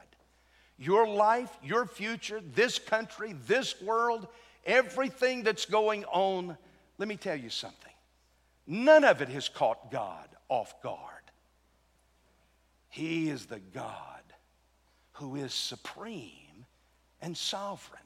Your 0.78 1.08
life, 1.08 1.56
your 1.64 1.86
future, 1.86 2.42
this 2.54 2.80
country, 2.80 3.36
this 3.46 3.80
world, 3.82 4.28
everything 4.66 5.44
that's 5.44 5.66
going 5.66 6.06
on, 6.06 6.58
let 6.98 7.08
me 7.08 7.18
tell 7.18 7.36
you 7.36 7.50
something. 7.50 7.94
None 8.66 9.04
of 9.04 9.22
it 9.22 9.30
has 9.30 9.50
caught 9.50 9.92
God 9.92 10.28
off 10.50 10.82
guard. 10.82 10.98
He 12.90 13.30
is 13.30 13.46
the 13.46 13.60
God 13.60 14.22
who 15.14 15.36
is 15.36 15.54
supreme 15.54 16.66
and 17.22 17.38
sovereign. 17.38 18.02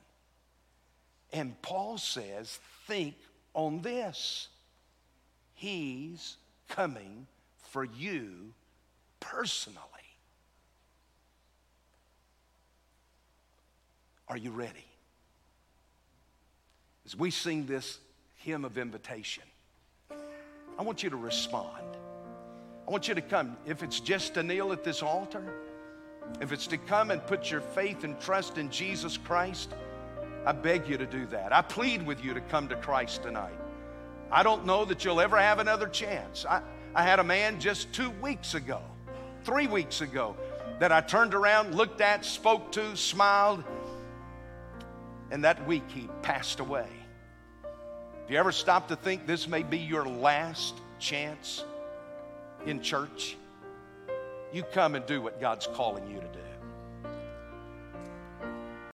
And 1.32 1.62
Paul 1.62 1.98
says, 1.98 2.60
think 2.88 3.16
on 3.56 3.82
this. 3.82 4.50
He's 5.56 6.38
coming 6.70 7.26
for 7.58 7.84
you 7.84 8.54
personally. 9.20 9.80
Are 14.28 14.38
you 14.38 14.52
ready? 14.52 14.86
As 17.06 17.16
we 17.16 17.32
sing 17.32 17.66
this 17.66 18.00
hymn 18.36 18.66
of 18.66 18.78
invitation, 18.78 19.44
I 20.78 20.84
want 20.84 21.04
you 21.04 21.10
to 21.10 21.16
respond. 21.16 21.98
I 22.88 22.92
want 22.92 23.08
you 23.08 23.16
to 23.16 23.22
come. 23.22 23.58
If 23.66 23.82
it's 23.82 24.00
just 24.00 24.34
to 24.36 24.44
kneel 24.44 24.72
at 24.72 24.84
this 24.84 25.02
altar, 25.02 25.44
if 26.42 26.52
it's 26.52 26.68
to 26.68 26.78
come 26.78 27.12
and 27.12 27.26
put 27.26 27.50
your 27.50 27.62
faith 27.62 28.04
and 28.04 28.20
trust 28.20 28.58
in 28.58 28.70
Jesus 28.70 29.18
Christ, 29.18 29.74
I 30.46 30.52
beg 30.52 30.88
you 30.88 30.98
to 30.98 31.06
do 31.06 31.26
that. 31.28 31.54
I 31.54 31.62
plead 31.62 32.06
with 32.06 32.24
you 32.24 32.34
to 32.34 32.42
come 32.42 32.68
to 32.68 32.76
Christ 32.76 33.24
tonight. 33.24 33.58
I 34.32 34.44
don't 34.44 34.66
know 34.66 34.86
that 34.86 35.04
you'll 35.04 35.22
ever 35.22 35.38
have 35.38 35.60
another 35.60 35.88
chance. 35.88 36.46
I, 36.48 36.62
I 36.94 37.04
had 37.04 37.20
a 37.20 37.24
man 37.24 37.60
just 37.60 37.92
two 37.94 38.12
weeks 38.22 38.54
ago, 38.54 38.82
three 39.44 39.68
weeks 39.68 40.02
ago, 40.02 40.36
that 40.80 40.92
I 40.92 41.02
turned 41.02 41.34
around, 41.34 41.76
looked 41.76 42.02
at, 42.02 42.26
spoke 42.26 42.72
to, 42.74 42.96
smiled, 42.96 43.64
and 45.32 45.44
that 45.44 45.66
week 45.68 45.84
he 45.88 46.10
passed 46.22 46.60
away. 46.60 46.88
If 48.24 48.32
you 48.32 48.38
ever 48.38 48.52
stop 48.52 48.88
to 48.90 48.96
think 48.96 49.26
this 49.26 49.48
may 49.48 49.64
be 49.64 49.78
your 49.78 50.06
last 50.06 50.76
chance 51.00 51.64
in 52.66 52.82
church, 52.82 53.36
you 54.54 54.64
come 54.64 54.96
and 54.96 55.06
do 55.06 55.22
what 55.22 55.40
God's 55.40 55.68
calling 55.68 56.08
you 56.08 56.20
to 56.20 56.28
do. 56.28 56.45